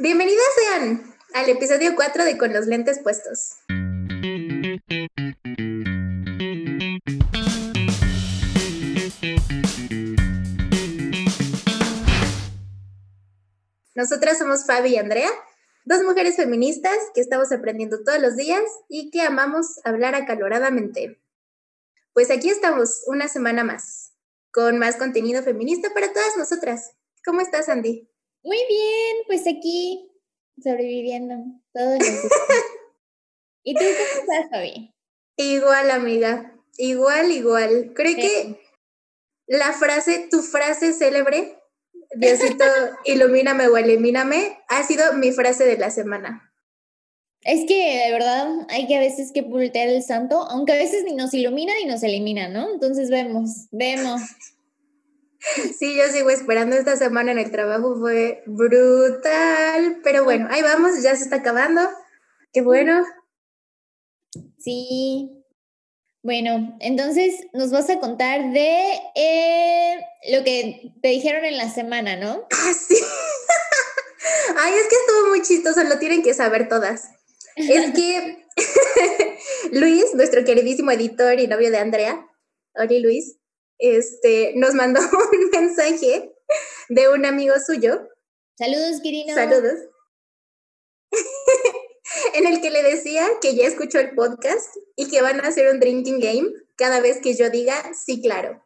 Bienvenidas 0.00 0.46
sean 0.54 1.02
al 1.34 1.48
episodio 1.48 1.96
4 1.96 2.24
de 2.24 2.38
Con 2.38 2.52
los 2.52 2.66
lentes 2.66 3.00
puestos. 3.00 3.56
Nosotras 13.96 14.38
somos 14.38 14.64
Fabi 14.66 14.90
y 14.90 14.98
Andrea, 14.98 15.28
dos 15.84 16.04
mujeres 16.04 16.36
feministas 16.36 16.96
que 17.12 17.20
estamos 17.20 17.50
aprendiendo 17.50 18.04
todos 18.04 18.20
los 18.20 18.36
días 18.36 18.62
y 18.88 19.10
que 19.10 19.22
amamos 19.22 19.80
hablar 19.82 20.14
acaloradamente. 20.14 21.20
Pues 22.12 22.30
aquí 22.30 22.50
estamos 22.50 23.02
una 23.08 23.26
semana 23.26 23.64
más, 23.64 24.12
con 24.52 24.78
más 24.78 24.94
contenido 24.94 25.42
feminista 25.42 25.92
para 25.92 26.12
todas 26.12 26.36
nosotras. 26.36 26.92
¿Cómo 27.24 27.40
estás, 27.40 27.68
Andy? 27.68 28.07
Muy 28.42 28.58
bien, 28.68 29.16
pues 29.26 29.42
aquí 29.46 30.10
sobreviviendo 30.62 31.34
todos 31.72 31.98
los 31.98 32.32
¿Y 33.64 33.74
tú 33.74 33.80
cómo 33.80 34.20
estás, 34.20 34.50
Fabi? 34.50 34.94
Igual, 35.36 35.90
amiga. 35.90 36.54
Igual, 36.78 37.32
igual. 37.32 37.92
Creo 37.94 38.16
que 38.16 38.60
la 39.46 39.72
frase, 39.72 40.28
tu 40.30 40.42
frase 40.42 40.92
célebre 40.92 41.58
Diosito, 42.16 42.64
ilumíname 43.04 43.68
o 43.68 43.76
elimíname, 43.76 44.58
ha 44.68 44.82
sido 44.82 45.12
mi 45.14 45.32
frase 45.32 45.64
de 45.64 45.76
la 45.76 45.90
semana. 45.90 46.52
Es 47.42 47.66
que 47.66 48.04
de 48.04 48.12
verdad 48.12 48.48
hay 48.68 48.86
que 48.86 48.96
a 48.96 49.00
veces 49.00 49.30
que 49.32 49.42
voltear 49.42 49.88
el 49.88 50.02
santo, 50.02 50.42
aunque 50.50 50.72
a 50.72 50.76
veces 50.76 51.04
ni 51.04 51.14
nos 51.14 51.32
ilumina 51.34 51.72
ni 51.74 51.86
nos 51.86 52.02
elimina, 52.02 52.48
¿no? 52.48 52.72
Entonces 52.72 53.10
vemos, 53.10 53.68
vemos. 53.70 54.20
Sí, 55.78 55.96
yo 55.96 56.08
sigo 56.08 56.30
esperando 56.30 56.76
esta 56.76 56.96
semana 56.96 57.32
en 57.32 57.38
el 57.38 57.50
trabajo, 57.50 57.96
fue 57.98 58.42
brutal, 58.46 60.00
pero 60.02 60.24
bueno, 60.24 60.48
ahí 60.50 60.62
vamos, 60.62 61.02
ya 61.02 61.14
se 61.14 61.24
está 61.24 61.36
acabando. 61.36 61.80
Qué 62.52 62.60
bueno. 62.60 63.04
Sí, 64.58 65.44
bueno, 66.22 66.76
entonces 66.80 67.46
nos 67.52 67.70
vas 67.70 67.88
a 67.88 68.00
contar 68.00 68.52
de 68.52 69.00
eh, 69.14 70.00
lo 70.32 70.42
que 70.42 70.92
te 71.00 71.08
dijeron 71.08 71.44
en 71.44 71.56
la 71.56 71.70
semana, 71.70 72.16
¿no? 72.16 72.46
Ah, 72.50 72.72
sí. 72.74 72.96
Ay, 74.58 74.74
es 74.74 74.88
que 74.88 74.96
estuvo 74.96 75.28
muy 75.28 75.42
chistoso, 75.42 75.84
lo 75.84 75.98
tienen 75.98 76.22
que 76.22 76.34
saber 76.34 76.68
todas. 76.68 77.08
Es 77.56 77.92
que 77.92 78.44
Luis, 79.72 80.14
nuestro 80.14 80.44
queridísimo 80.44 80.90
editor 80.90 81.38
y 81.38 81.46
novio 81.46 81.70
de 81.70 81.78
Andrea, 81.78 82.26
Oli 82.74 83.00
Luis, 83.00 83.37
este, 83.78 84.52
nos 84.56 84.74
mandó 84.74 85.00
un 85.32 85.50
mensaje 85.50 86.34
de 86.88 87.08
un 87.08 87.24
amigo 87.24 87.54
suyo. 87.64 88.08
Saludos, 88.56 89.00
Quirino. 89.02 89.34
Saludos 89.34 89.78
en 92.34 92.46
el 92.46 92.60
que 92.60 92.70
le 92.70 92.82
decía 92.82 93.26
que 93.40 93.54
ya 93.54 93.66
escuchó 93.66 93.98
el 93.98 94.14
podcast 94.14 94.76
y 94.96 95.08
que 95.08 95.22
van 95.22 95.40
a 95.40 95.48
hacer 95.48 95.72
un 95.72 95.80
drinking 95.80 96.20
game 96.20 96.48
cada 96.76 97.00
vez 97.00 97.20
que 97.22 97.34
yo 97.34 97.50
diga 97.50 97.74
sí, 97.94 98.20
claro. 98.20 98.64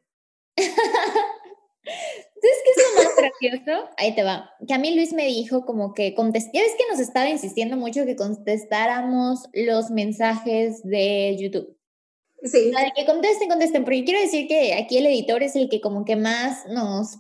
¿Sabes 2.43 2.59
qué 2.65 2.71
es 2.71 2.77
lo 2.77 3.05
más 3.05 3.17
gracioso? 3.17 3.91
Ahí 3.97 4.15
te 4.15 4.25
va. 4.25 4.51
Que 4.67 4.75
a 4.75 4.79
mí 4.79 4.95
Luis 4.95 5.13
me 5.13 5.27
dijo 5.27 5.65
como 5.65 5.95
que 5.95 6.15
contesté, 6.15 6.59
ya 6.59 6.63
ves 6.63 6.75
que 6.77 6.89
nos 6.91 7.01
estaba 7.01 7.29
insistiendo 7.29 7.77
mucho 7.77 8.05
que 8.05 8.17
contestáramos 8.17 9.49
los 9.53 9.91
mensajes 9.91 10.83
de 10.83 11.37
YouTube. 11.39 11.77
Sí. 12.45 12.73
que 12.97 13.07
contesten, 13.07 13.49
contesten, 13.49 13.85
porque 13.85 14.05
quiero 14.05 14.21
decir 14.21 14.49
que 14.49 14.75
aquí 14.75 14.99
el 14.99 15.07
editor 15.07 15.43
es 15.43 15.57
el 15.57 15.69
que 15.69 15.81
como 15.81 16.05
que 16.05 16.17
más 16.17 16.67
nos... 16.67 17.19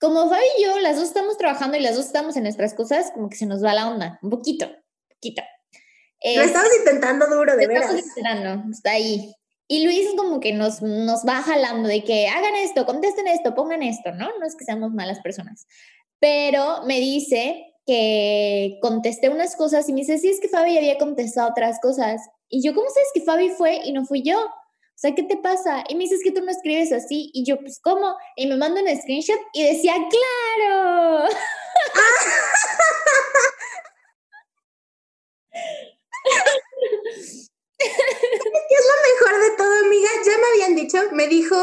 Como 0.00 0.28
Fabi 0.28 0.44
y 0.58 0.64
yo, 0.64 0.78
las 0.80 0.96
dos 0.96 1.08
estamos 1.08 1.38
trabajando 1.38 1.76
y 1.76 1.80
las 1.80 1.96
dos 1.96 2.06
estamos 2.06 2.36
en 2.36 2.42
nuestras 2.42 2.74
cosas, 2.74 3.10
como 3.12 3.28
que 3.28 3.36
se 3.36 3.46
nos 3.46 3.64
va 3.64 3.74
la 3.74 3.88
onda, 3.88 4.18
un 4.22 4.30
poquito, 4.30 4.70
poquito 5.08 5.42
lo 6.24 6.42
estamos 6.42 6.70
intentando 6.78 7.26
duro, 7.26 7.56
de 7.56 7.66
verdad. 7.66 7.82
Estamos 7.82 8.06
intentando, 8.06 8.70
está 8.70 8.92
ahí. 8.92 9.34
Y 9.68 9.84
Luis 9.84 10.08
como 10.16 10.40
que 10.40 10.52
nos, 10.52 10.82
nos 10.82 11.24
va 11.26 11.42
jalando 11.42 11.88
de 11.88 12.04
que 12.04 12.28
hagan 12.28 12.54
esto, 12.56 12.86
contesten 12.86 13.28
esto, 13.28 13.54
pongan 13.54 13.82
esto, 13.82 14.12
¿no? 14.12 14.28
No 14.38 14.46
es 14.46 14.56
que 14.56 14.64
seamos 14.64 14.92
malas 14.92 15.20
personas. 15.20 15.66
Pero 16.18 16.82
me 16.84 17.00
dice 17.00 17.74
que 17.86 18.78
contesté 18.80 19.28
unas 19.28 19.56
cosas 19.56 19.88
y 19.88 19.92
me 19.92 20.00
dice, 20.00 20.18
sí, 20.18 20.28
es 20.28 20.40
que 20.40 20.48
Fabi 20.48 20.76
había 20.76 20.98
contestado 20.98 21.50
otras 21.50 21.78
cosas. 21.80 22.20
Y 22.54 22.62
yo, 22.62 22.72
¿cómo 22.72 22.88
sabes 22.88 23.08
que 23.12 23.20
Fabi 23.20 23.50
fue 23.50 23.80
y 23.84 23.90
no 23.90 24.06
fui 24.06 24.22
yo? 24.22 24.38
O 24.38 24.50
sea, 24.94 25.12
¿qué 25.12 25.24
te 25.24 25.36
pasa? 25.36 25.82
Y 25.88 25.96
me 25.96 26.04
dices 26.04 26.20
que 26.22 26.30
tú 26.30 26.40
no 26.40 26.52
escribes 26.52 26.92
así. 26.92 27.32
Y 27.34 27.44
yo, 27.44 27.58
pues, 27.58 27.80
¿cómo? 27.82 28.14
Y 28.36 28.46
me 28.46 28.56
manda 28.56 28.80
un 28.80 28.96
screenshot 28.96 29.40
y 29.52 29.64
decía, 29.74 29.94
¡claro! 29.94 31.28
¿Qué 37.76 37.86
es 37.88 38.86
lo 38.86 38.96
mejor 39.10 39.40
de 39.42 39.56
todo, 39.56 39.80
amiga? 39.84 40.08
Ya 40.24 40.38
me 40.38 40.46
habían 40.52 40.76
dicho, 40.76 40.98
me 41.10 41.26
dijo, 41.26 41.56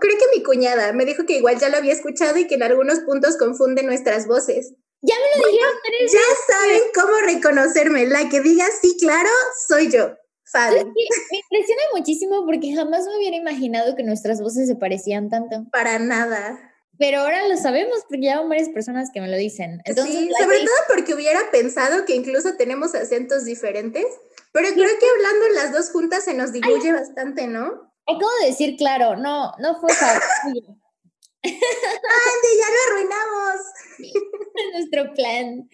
creo 0.00 0.16
que 0.16 0.34
mi 0.34 0.42
cuñada, 0.42 0.94
me 0.94 1.04
dijo 1.04 1.26
que 1.26 1.36
igual 1.36 1.58
ya 1.58 1.68
lo 1.68 1.76
había 1.76 1.92
escuchado 1.92 2.38
y 2.38 2.46
que 2.46 2.54
en 2.54 2.62
algunos 2.62 3.00
puntos 3.00 3.36
confunde 3.36 3.82
nuestras 3.82 4.26
voces. 4.26 4.72
Ya 5.02 5.14
me 5.14 5.42
lo 5.42 5.46
dijeron 5.46 5.74
Ya 6.10 6.20
saben 6.54 6.82
cómo 6.94 7.18
reconocerme. 7.26 8.06
La 8.06 8.30
que 8.30 8.40
diga 8.40 8.64
sí, 8.80 8.96
claro, 8.98 9.28
soy 9.68 9.90
yo. 9.90 10.16
Me 10.54 10.80
impresiona 10.80 11.82
muchísimo 11.94 12.44
porque 12.46 12.74
jamás 12.74 13.04
me 13.06 13.16
hubiera 13.16 13.36
imaginado 13.36 13.94
que 13.96 14.02
nuestras 14.02 14.40
voces 14.40 14.68
se 14.68 14.76
parecían 14.76 15.28
tanto. 15.28 15.66
Para 15.72 15.98
nada. 15.98 16.58
Pero 16.98 17.20
ahora 17.20 17.46
lo 17.46 17.56
sabemos 17.56 18.00
porque 18.08 18.26
ya 18.26 18.40
hay 18.40 18.48
varias 18.48 18.68
personas 18.70 19.10
que 19.12 19.20
me 19.20 19.28
lo 19.28 19.36
dicen. 19.36 19.80
Entonces, 19.84 20.14
sí, 20.14 20.30
sobre 20.40 20.58
todo 20.58 20.74
porque 20.88 21.14
hubiera 21.14 21.50
pensado 21.52 22.04
que 22.04 22.16
incluso 22.16 22.56
tenemos 22.56 22.94
acentos 22.94 23.44
diferentes, 23.44 24.04
pero 24.52 24.68
creo 24.70 24.90
que 24.98 25.06
hablando 25.16 25.48
las 25.54 25.72
dos 25.72 25.90
juntas 25.90 26.24
se 26.24 26.34
nos 26.34 26.52
diluye 26.52 26.92
bastante, 26.92 27.46
¿no? 27.46 27.92
Acabo 28.06 28.30
de 28.40 28.46
decir 28.46 28.76
claro, 28.76 29.16
no, 29.16 29.52
no 29.58 29.80
fue 29.80 29.92
fácil. 29.92 30.64
Andy, 31.44 32.52
ya 32.58 32.68
lo 32.68 32.78
arruinamos. 32.90 33.60
Nuestro 34.72 35.14
plan. 35.14 35.68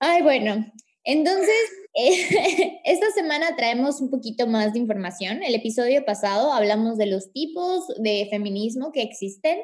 Ay, 0.00 0.22
bueno, 0.22 0.66
entonces, 1.04 1.54
esta 2.84 3.10
semana 3.12 3.54
traemos 3.56 4.00
un 4.00 4.10
poquito 4.10 4.46
más 4.46 4.72
de 4.72 4.78
información. 4.78 5.42
El 5.42 5.54
episodio 5.54 6.04
pasado 6.04 6.52
hablamos 6.52 6.96
de 6.96 7.06
los 7.06 7.30
tipos 7.32 7.86
de 7.98 8.26
feminismo 8.30 8.90
que 8.90 9.02
existen 9.02 9.58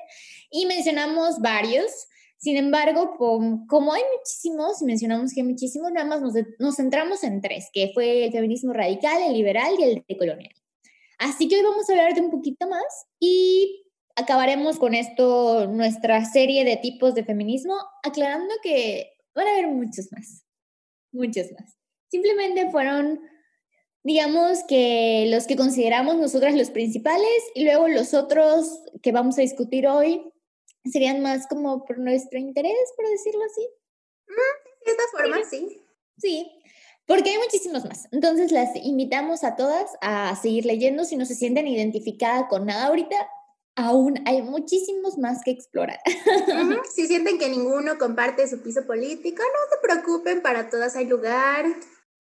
y 0.51 0.67
mencionamos 0.67 1.41
varios. 1.41 1.91
Sin 2.37 2.57
embargo, 2.57 3.17
como 3.19 3.93
hay 3.93 4.03
muchísimos, 4.17 4.83
mencionamos 4.83 5.33
que 5.35 5.41
hay 5.41 5.47
muchísimos, 5.47 5.93
nada 5.93 6.07
más 6.07 6.23
nos, 6.23 6.35
nos 6.59 6.77
centramos 6.77 7.23
en 7.25 7.41
tres, 7.41 7.69
que 7.73 7.91
fue 7.93 8.27
el 8.27 8.33
feminismo 8.33 8.73
radical, 8.73 9.23
el 9.23 9.35
liberal 9.35 9.75
y 9.79 9.83
el 9.83 10.05
decolonial. 10.09 10.55
Así 11.19 11.49
que 11.49 11.57
hoy 11.57 11.63
vamos 11.63 11.89
a 11.89 11.93
hablar 11.93 12.15
de 12.15 12.23
un 12.23 12.31
poquito 12.31 12.67
más 12.67 12.85
y 13.19 13.85
acabaremos 14.15 14.79
con 14.79 14.95
esto 14.95 15.67
nuestra 15.67 16.25
serie 16.25 16.65
de 16.65 16.77
tipos 16.77 17.15
de 17.15 17.25
feminismo, 17.25 17.75
aclarando 18.03 18.55
que 18.63 19.13
van 19.35 19.47
a 19.47 19.51
haber 19.51 19.69
muchos 19.69 20.11
más 20.13 20.45
muchos 21.13 21.51
más. 21.53 21.77
Simplemente 22.09 22.71
fueron, 22.71 23.21
digamos 24.03 24.65
que 24.69 25.27
los 25.29 25.47
que 25.47 25.57
consideramos 25.57 26.17
nosotras 26.17 26.55
los 26.55 26.71
principales 26.71 27.43
y 27.55 27.65
luego 27.65 27.89
los 27.89 28.15
otros 28.15 28.81
que 29.03 29.13
vamos 29.13 29.39
a 29.39 29.43
discutir 29.43 29.87
hoy 29.87 30.23
serían 30.91 31.21
más 31.21 31.47
como 31.47 31.85
por 31.85 31.99
nuestro 31.99 32.39
interés, 32.39 32.93
por 32.97 33.09
decirlo 33.09 33.43
así. 33.45 33.69
Mm, 34.29 34.87
de 34.87 34.91
esta 34.91 35.03
forma, 35.13 35.37
sí. 35.49 35.83
Sí, 36.19 36.51
porque 37.07 37.31
hay 37.31 37.39
muchísimos 37.39 37.85
más. 37.85 38.09
Entonces 38.13 38.53
las 38.53 38.75
invitamos 38.77 39.45
a 39.45 39.57
todas 39.57 39.91
a 40.01 40.37
seguir 40.37 40.65
leyendo 40.67 41.05
si 41.05 41.17
no 41.17 41.25
se 41.25 41.35
sienten 41.35 41.67
identificadas 41.67 42.45
con 42.49 42.67
nada 42.67 42.87
ahorita 42.87 43.17
aún 43.81 44.21
hay 44.27 44.43
muchísimos 44.43 45.19
más 45.19 45.41
que 45.45 45.51
explorar. 45.51 46.01
Si 46.95 47.07
sienten 47.07 47.39
que 47.39 47.49
ninguno 47.49 47.99
comparte 47.99 48.47
su 48.49 48.63
piso 48.63 48.87
político, 48.87 49.43
no 49.43 49.77
se 49.77 49.81
preocupen, 49.83 50.43
para 50.43 50.69
todas 50.69 50.97
hay 50.97 51.07
lugar. 51.07 51.65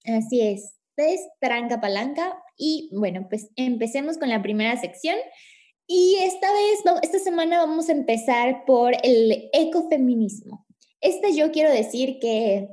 Así 0.05 0.40
es, 0.40 0.75
es 0.96 1.20
tranca 1.40 1.81
palanca. 1.81 2.43
Y 2.56 2.90
bueno, 2.93 3.26
pues 3.29 3.49
empecemos 3.56 4.19
con 4.19 4.29
la 4.29 4.43
primera 4.43 4.81
sección. 4.81 5.17
Y 5.87 6.19
esta 6.23 6.52
vez, 6.52 7.00
esta 7.02 7.19
semana 7.19 7.58
vamos 7.58 7.88
a 7.88 7.93
empezar 7.93 8.64
por 8.64 8.93
el 9.02 9.50
ecofeminismo. 9.52 10.67
Este 11.00 11.34
yo 11.34 11.50
quiero 11.50 11.70
decir 11.73 12.19
que 12.20 12.69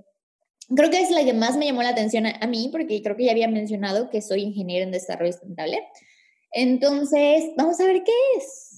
creo 0.76 0.90
que 0.90 1.02
es 1.02 1.10
la 1.10 1.24
que 1.24 1.34
más 1.34 1.58
me 1.58 1.66
llamó 1.66 1.82
la 1.82 1.90
atención 1.90 2.26
a, 2.26 2.38
a 2.40 2.48
mí, 2.48 2.70
porque 2.72 3.02
creo 3.02 3.16
que 3.16 3.26
ya 3.26 3.32
había 3.32 3.48
mencionado 3.48 4.10
que 4.10 4.22
soy 4.22 4.44
ingeniero 4.44 4.86
en 4.86 4.92
desarrollo 4.92 5.32
sustentable. 5.32 5.80
Entonces, 6.52 7.52
vamos 7.58 7.80
a 7.80 7.86
ver 7.86 8.04
qué 8.04 8.12
es. 8.38 8.77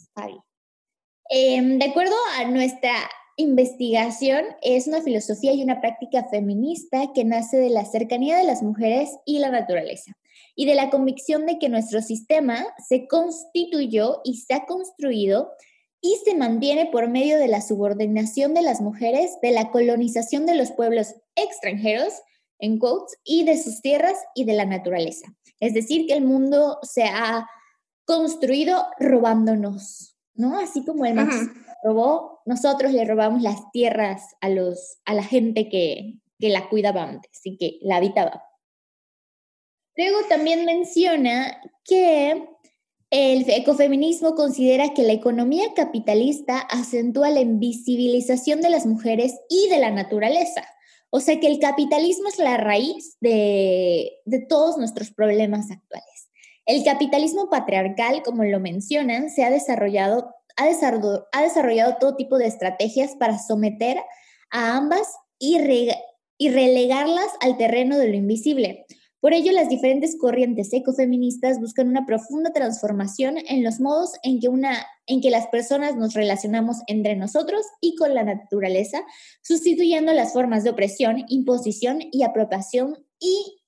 Em, 1.29 1.77
de 1.77 1.85
acuerdo 1.85 2.15
a 2.37 2.45
nuestra 2.45 2.93
investigación, 3.37 4.45
es 4.61 4.87
una 4.87 5.01
filosofía 5.01 5.53
y 5.53 5.63
una 5.63 5.79
práctica 5.79 6.25
feminista 6.25 7.13
que 7.13 7.23
nace 7.23 7.57
de 7.57 7.69
la 7.69 7.85
cercanía 7.85 8.37
de 8.37 8.43
las 8.43 8.61
mujeres 8.63 9.11
y 9.25 9.39
la 9.39 9.49
naturaleza 9.49 10.11
y 10.55 10.65
de 10.65 10.75
la 10.75 10.89
convicción 10.89 11.45
de 11.45 11.57
que 11.57 11.69
nuestro 11.69 12.01
sistema 12.01 12.65
se 12.87 13.07
constituyó 13.07 14.19
y 14.25 14.37
se 14.37 14.55
ha 14.55 14.65
construido 14.65 15.51
y 16.01 16.17
se 16.25 16.35
mantiene 16.35 16.87
por 16.87 17.09
medio 17.09 17.37
de 17.37 17.47
la 17.47 17.61
subordinación 17.61 18.53
de 18.53 18.61
las 18.61 18.81
mujeres, 18.81 19.37
de 19.41 19.51
la 19.51 19.71
colonización 19.71 20.45
de 20.45 20.55
los 20.55 20.71
pueblos 20.71 21.15
extranjeros, 21.35 22.13
en 22.59 22.77
quotes, 22.77 23.17
y 23.23 23.43
de 23.45 23.57
sus 23.57 23.81
tierras 23.81 24.17
y 24.35 24.45
de 24.45 24.53
la 24.53 24.65
naturaleza. 24.65 25.27
Es 25.59 25.73
decir, 25.73 26.07
que 26.07 26.13
el 26.13 26.23
mundo 26.23 26.79
se 26.83 27.03
ha 27.03 27.47
construido 28.09 28.87
robándonos, 28.97 30.17
¿no? 30.33 30.57
Así 30.57 30.83
como 30.83 31.05
el 31.05 31.13
marxismo 31.13 31.53
robó, 31.83 32.39
nosotros 32.47 32.91
le 32.91 33.05
robamos 33.05 33.43
las 33.43 33.69
tierras 33.71 34.35
a, 34.41 34.49
los, 34.49 34.97
a 35.05 35.13
la 35.13 35.23
gente 35.23 35.69
que, 35.69 36.15
que 36.39 36.49
la 36.49 36.69
cuidaba 36.69 37.03
antes 37.03 37.39
y 37.43 37.55
que 37.57 37.77
la 37.81 37.97
habitaba. 37.97 38.43
Luego 39.95 40.17
también 40.27 40.65
menciona 40.65 41.61
que 41.85 42.49
el 43.11 43.47
ecofeminismo 43.47 44.33
considera 44.33 44.95
que 44.95 45.03
la 45.03 45.13
economía 45.13 45.75
capitalista 45.75 46.57
acentúa 46.61 47.29
la 47.29 47.41
invisibilización 47.41 48.61
de 48.61 48.71
las 48.71 48.87
mujeres 48.87 49.35
y 49.49 49.69
de 49.69 49.77
la 49.77 49.91
naturaleza. 49.91 50.63
O 51.11 51.19
sea 51.19 51.39
que 51.39 51.47
el 51.47 51.59
capitalismo 51.59 52.27
es 52.27 52.39
la 52.39 52.57
raíz 52.57 53.17
de, 53.21 54.13
de 54.25 54.39
todos 54.39 54.79
nuestros 54.79 55.11
problemas 55.11 55.69
actuales. 55.69 56.18
El 56.69 56.83
capitalismo 56.83 57.49
patriarcal, 57.49 58.21
como 58.21 58.43
lo 58.43 58.59
mencionan, 58.59 59.31
se 59.31 59.43
ha 59.43 59.49
desarrollado, 59.49 60.35
ha 60.55 60.67
desarrollado, 60.67 61.27
ha 61.31 61.41
desarrollado 61.41 61.95
todo 61.99 62.15
tipo 62.15 62.37
de 62.37 62.45
estrategias 62.45 63.15
para 63.15 63.39
someter 63.39 63.97
a 64.51 64.77
ambas 64.77 65.15
y, 65.39 65.57
y 66.37 66.49
relegarlas 66.49 67.25
al 67.41 67.57
terreno 67.57 67.97
de 67.97 68.09
lo 68.09 68.15
invisible. 68.15 68.85
Por 69.19 69.33
ello, 69.33 69.51
las 69.51 69.67
diferentes 69.67 70.15
corrientes 70.15 70.71
ecofeministas 70.71 71.59
buscan 71.59 71.87
una 71.87 72.05
profunda 72.05 72.53
transformación 72.53 73.37
en 73.47 73.63
los 73.63 73.79
modos 73.79 74.11
en 74.21 74.39
que, 74.39 74.47
una, 74.47 74.85
en 75.07 75.21
que 75.21 75.31
las 75.31 75.47
personas 75.47 75.95
nos 75.95 76.13
relacionamos 76.13 76.77
entre 76.85 77.15
nosotros 77.15 77.65
y 77.81 77.95
con 77.95 78.13
la 78.13 78.21
naturaleza, 78.21 79.01
sustituyendo 79.41 80.13
las 80.13 80.33
formas 80.33 80.63
de 80.63 80.69
opresión, 80.69 81.25
imposición 81.29 81.97
y 82.11 82.21
apropiación 82.21 82.95
y 83.19 83.58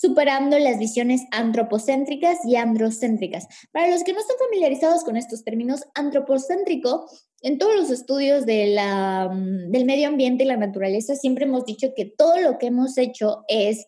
superando 0.00 0.56
las 0.60 0.78
visiones 0.78 1.22
antropocéntricas 1.32 2.44
y 2.44 2.54
androcéntricas. 2.54 3.48
Para 3.72 3.88
los 3.88 4.04
que 4.04 4.12
no 4.12 4.20
están 4.20 4.36
familiarizados 4.38 5.02
con 5.02 5.16
estos 5.16 5.42
términos, 5.42 5.82
antropocéntrico, 5.94 7.10
en 7.40 7.58
todos 7.58 7.74
los 7.74 7.90
estudios 7.90 8.44
la, 8.46 9.28
del 9.32 9.84
medio 9.86 10.06
ambiente 10.06 10.44
y 10.44 10.46
la 10.46 10.56
naturaleza, 10.56 11.16
siempre 11.16 11.46
hemos 11.46 11.64
dicho 11.64 11.94
que 11.96 12.04
todo 12.04 12.40
lo 12.40 12.58
que 12.58 12.68
hemos 12.68 12.96
hecho 12.96 13.42
es 13.48 13.86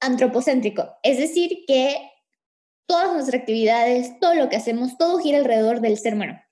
antropocéntrico, 0.00 0.90
es 1.02 1.16
decir, 1.16 1.64
que 1.66 1.96
todas 2.86 3.14
nuestras 3.14 3.40
actividades, 3.40 4.18
todo 4.20 4.34
lo 4.34 4.50
que 4.50 4.56
hacemos, 4.56 4.98
todo 4.98 5.16
gira 5.16 5.38
alrededor 5.38 5.80
del 5.80 5.96
ser 5.96 6.12
humano. 6.12 6.42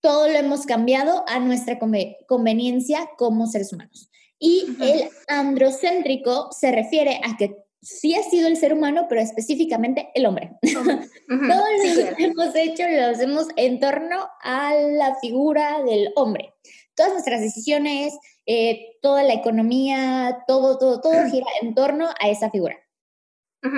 Todo 0.00 0.28
lo 0.28 0.34
hemos 0.34 0.66
cambiado 0.66 1.24
a 1.26 1.40
nuestra 1.40 1.80
conveniencia 2.28 3.10
como 3.18 3.48
seres 3.48 3.72
humanos. 3.72 4.08
Y 4.38 4.66
el 4.80 5.08
androcéntrico 5.28 6.50
se 6.52 6.72
refiere 6.72 7.20
a 7.24 7.36
que 7.36 7.56
sí 7.86 8.14
ha 8.14 8.22
sido 8.22 8.48
el 8.48 8.56
ser 8.56 8.72
humano, 8.72 9.06
pero 9.08 9.20
específicamente 9.20 10.08
el 10.14 10.26
hombre. 10.26 10.52
Todo 10.62 11.64
lo 12.08 12.16
que 12.16 12.24
hemos 12.24 12.54
hecho 12.54 12.82
lo 12.88 13.06
hacemos 13.06 13.46
en 13.56 13.80
torno 13.80 14.28
a 14.42 14.74
la 14.74 15.16
figura 15.20 15.82
del 15.84 16.10
hombre. 16.16 16.52
Todas 16.94 17.12
nuestras 17.12 17.40
decisiones, 17.40 18.14
eh, 18.46 18.96
toda 19.02 19.22
la 19.22 19.34
economía, 19.34 20.38
todo, 20.46 20.78
todo, 20.78 21.00
todo 21.00 21.12
gira 21.30 21.46
en 21.62 21.74
torno 21.74 22.08
a 22.20 22.28
esa 22.28 22.50
figura. 22.50 22.76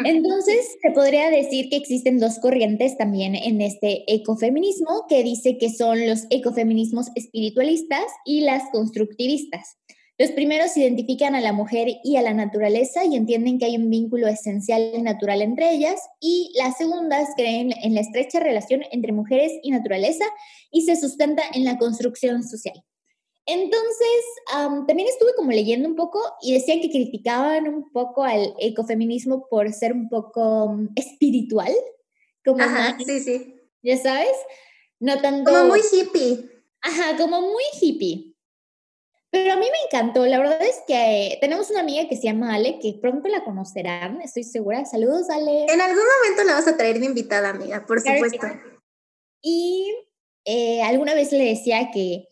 Entonces, 0.05 0.77
se 0.83 0.91
podría 0.91 1.31
decir 1.31 1.71
que 1.71 1.77
existen 1.77 2.19
dos 2.19 2.39
corrientes 2.41 2.99
también 2.99 3.35
en 3.35 3.63
este 3.63 4.05
ecofeminismo, 4.13 5.07
que 5.09 5.23
dice 5.23 5.57
que 5.57 5.71
son 5.71 6.07
los 6.07 6.27
ecofeminismos 6.29 7.07
espiritualistas 7.15 8.05
y 8.27 8.43
las 8.43 8.65
constructivistas. 8.71 9.79
Los 10.19 10.33
primeros 10.33 10.77
identifican 10.77 11.37
a 11.37 11.41
la 11.41 11.53
mujer 11.53 12.01
y 12.03 12.17
a 12.17 12.23
la 12.23 12.35
naturaleza 12.35 13.05
y 13.05 13.15
entienden 13.15 13.61
que 13.61 13.67
hay 13.67 13.77
un 13.77 13.89
vínculo 13.89 14.27
esencial 14.27 14.91
y 14.93 15.01
natural 15.01 15.43
entre 15.43 15.71
ellas, 15.71 16.01
y 16.21 16.53
las 16.57 16.77
segundas 16.77 17.29
creen 17.37 17.73
en 17.85 17.95
la 17.95 18.01
estrecha 18.01 18.41
relación 18.41 18.83
entre 18.91 19.13
mujeres 19.13 19.53
y 19.63 19.71
naturaleza 19.71 20.25
y 20.73 20.83
se 20.83 20.97
sustenta 20.97 21.45
en 21.55 21.65
la 21.65 21.79
construcción 21.79 22.43
social. 22.43 22.85
Entonces, 23.47 24.25
también 24.87 25.09
estuve 25.09 25.35
como 25.37 25.53
leyendo 25.53 25.89
un 25.89 25.95
poco 25.95 26.21
y 26.43 26.53
decían 26.53 26.81
que 26.81 26.91
criticaban 26.91 27.69
un 27.69 27.91
poco 27.93 28.25
al 28.25 28.55
ecofeminismo 28.59 29.47
por 29.49 29.73
ser 29.73 29.93
un 29.93 30.09
poco 30.09 30.69
mm, 30.69 30.89
espiritual. 30.97 31.73
Como 32.45 32.63
Ajá, 32.63 32.99
sí, 32.99 33.21
sí. 33.21 33.55
¿Ya 33.83 33.97
sabes? 33.97 34.37
No 35.01 35.21
tanto... 35.23 35.51
Como 35.51 35.69
muy 35.69 35.81
hippie. 35.81 36.51
Ajá, 36.83 37.17
como 37.17 37.41
muy 37.41 37.65
hippie. 37.81 38.28
Pero 39.31 39.53
a 39.53 39.57
mí 39.57 39.67
me 39.67 39.79
encantó. 39.87 40.25
La 40.27 40.39
verdad 40.39 40.63
es 40.63 40.83
que 40.87 41.39
tenemos 41.41 41.71
una 41.71 41.81
amiga 41.81 42.09
que 42.09 42.17
se 42.17 42.25
llama 42.25 42.55
Ale, 42.55 42.79
que 42.79 42.99
pronto 43.01 43.29
la 43.29 43.45
conocerán, 43.45 44.21
estoy 44.23 44.45
segura. 44.45 44.85
Saludos, 44.85 45.29
Ale. 45.31 45.65
En 45.65 45.81
algún 45.81 46.05
momento 46.23 46.45
la 46.45 46.55
vas 46.55 46.69
a 46.69 46.77
traer 46.77 46.99
de 46.99 47.07
invitada, 47.07 47.51
amiga, 47.51 47.85
por 47.87 48.01
supuesto. 48.01 48.47
Y 49.43 49.95
eh, 50.45 50.83
alguna 50.83 51.15
vez 51.15 51.33
le 51.33 51.45
decía 51.45 51.91
que 51.93 52.29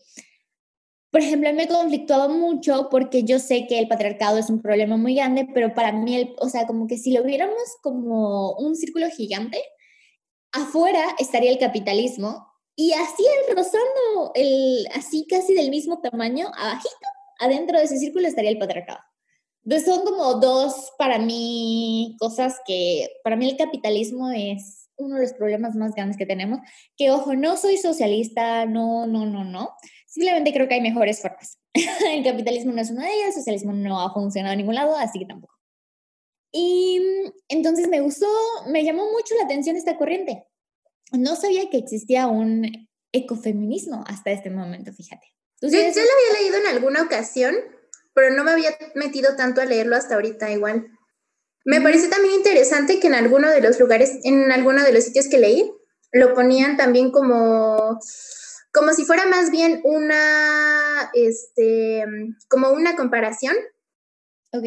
por 1.17 1.21
ejemplo, 1.21 1.51
me 1.53 1.67
conflictuaba 1.67 2.27
mucho 2.27 2.89
porque 2.91 3.23
yo 3.23 3.39
sé 3.39 3.65
que 3.65 3.79
el 3.79 3.87
patriarcado 3.87 4.37
es 4.37 4.49
un 4.49 4.61
problema 4.61 4.97
muy 4.97 5.15
grande, 5.15 5.47
pero 5.53 5.73
para 5.73 5.91
mí, 5.91 6.15
el, 6.15 6.35
o 6.37 6.49
sea, 6.49 6.67
como 6.67 6.85
que 6.85 6.97
si 6.97 7.11
lo 7.11 7.23
viéramos 7.23 7.57
como 7.81 8.51
un 8.53 8.75
círculo 8.75 9.09
gigante, 9.09 9.57
afuera 10.51 11.03
estaría 11.17 11.49
el 11.49 11.59
capitalismo 11.59 12.47
y 12.77 12.93
así 12.93 13.25
el 13.25 13.55
rozando, 13.55 14.31
el, 14.35 14.87
así 14.93 15.25
casi 15.27 15.53
del 15.53 15.69
mismo 15.69 15.99
tamaño, 15.99 16.47
abajito, 16.55 17.07
adentro 17.39 17.77
de 17.77 17.85
ese 17.85 17.97
círculo 17.97 18.27
estaría 18.27 18.51
el 18.51 18.59
patriarcado. 18.59 18.99
Entonces 19.65 19.93
son 19.93 20.05
como 20.05 20.35
dos, 20.35 20.93
para 20.97 21.19
mí, 21.19 22.15
cosas 22.19 22.55
que, 22.65 23.09
para 23.23 23.35
mí 23.35 23.49
el 23.49 23.57
capitalismo 23.57 24.29
es 24.29 24.89
uno 24.95 25.15
de 25.15 25.23
los 25.23 25.33
problemas 25.33 25.75
más 25.75 25.93
grandes 25.93 26.17
que 26.17 26.25
tenemos, 26.25 26.59
que 26.95 27.11
ojo, 27.11 27.35
no 27.35 27.57
soy 27.57 27.77
socialista, 27.77 28.65
no, 28.65 29.07
no, 29.07 29.25
no, 29.25 29.43
no, 29.43 29.75
Simplemente 30.07 30.53
creo 30.53 30.67
que 30.67 30.75
hay 30.75 30.81
mejores 30.81 31.21
formas. 31.21 31.59
el 32.13 32.23
capitalismo 32.23 32.71
no 32.71 32.81
es 32.81 32.89
una 32.89 33.05
de 33.05 33.13
ellas, 33.13 33.27
el 33.27 33.33
socialismo 33.33 33.73
no 33.73 34.01
ha 34.01 34.13
funcionado 34.13 34.53
en 34.53 34.59
ningún 34.59 34.75
lado, 34.75 34.95
así 34.95 35.19
que 35.19 35.25
tampoco. 35.25 35.53
Y 36.51 36.99
mm, 36.99 37.31
entonces 37.49 37.87
me 37.87 37.99
gustó, 37.99 38.27
me 38.67 38.83
llamó 38.83 39.11
mucho 39.11 39.35
la 39.35 39.43
atención 39.43 39.75
esta 39.75 39.97
corriente. 39.97 40.47
No 41.11 41.35
sabía 41.35 41.69
que 41.69 41.77
existía 41.77 42.27
un 42.27 42.89
ecofeminismo 43.11 44.03
hasta 44.07 44.31
este 44.31 44.49
momento, 44.49 44.91
fíjate. 44.93 45.25
Yo, 45.61 45.69
yo 45.69 45.77
lo 45.77 45.81
había 45.81 46.41
leído 46.41 46.57
en 46.57 46.67
alguna 46.67 47.01
ocasión, 47.01 47.55
pero 48.13 48.33
no 48.35 48.43
me 48.43 48.51
había 48.51 48.77
metido 48.95 49.35
tanto 49.35 49.61
a 49.61 49.65
leerlo 49.65 49.95
hasta 49.95 50.15
ahorita 50.15 50.51
igual. 50.51 50.87
Me 51.65 51.81
parece 51.81 52.07
también 52.07 52.35
interesante 52.35 52.99
que 52.99 53.07
en 53.07 53.15
alguno 53.15 53.49
de 53.49 53.61
los 53.61 53.79
lugares, 53.79 54.19
en 54.23 54.51
alguno 54.51 54.83
de 54.83 54.93
los 54.93 55.03
sitios 55.03 55.27
que 55.27 55.39
leí, 55.39 55.71
lo 56.11 56.33
ponían 56.33 56.77
también 56.77 57.11
como 57.11 57.99
como 58.77 58.93
si 58.93 59.05
fuera 59.05 59.25
más 59.25 59.49
bien 59.49 59.81
una, 59.83 61.09
este, 61.13 62.05
como 62.47 62.69
una 62.69 62.95
comparación. 62.95 63.55
Ok. 64.51 64.65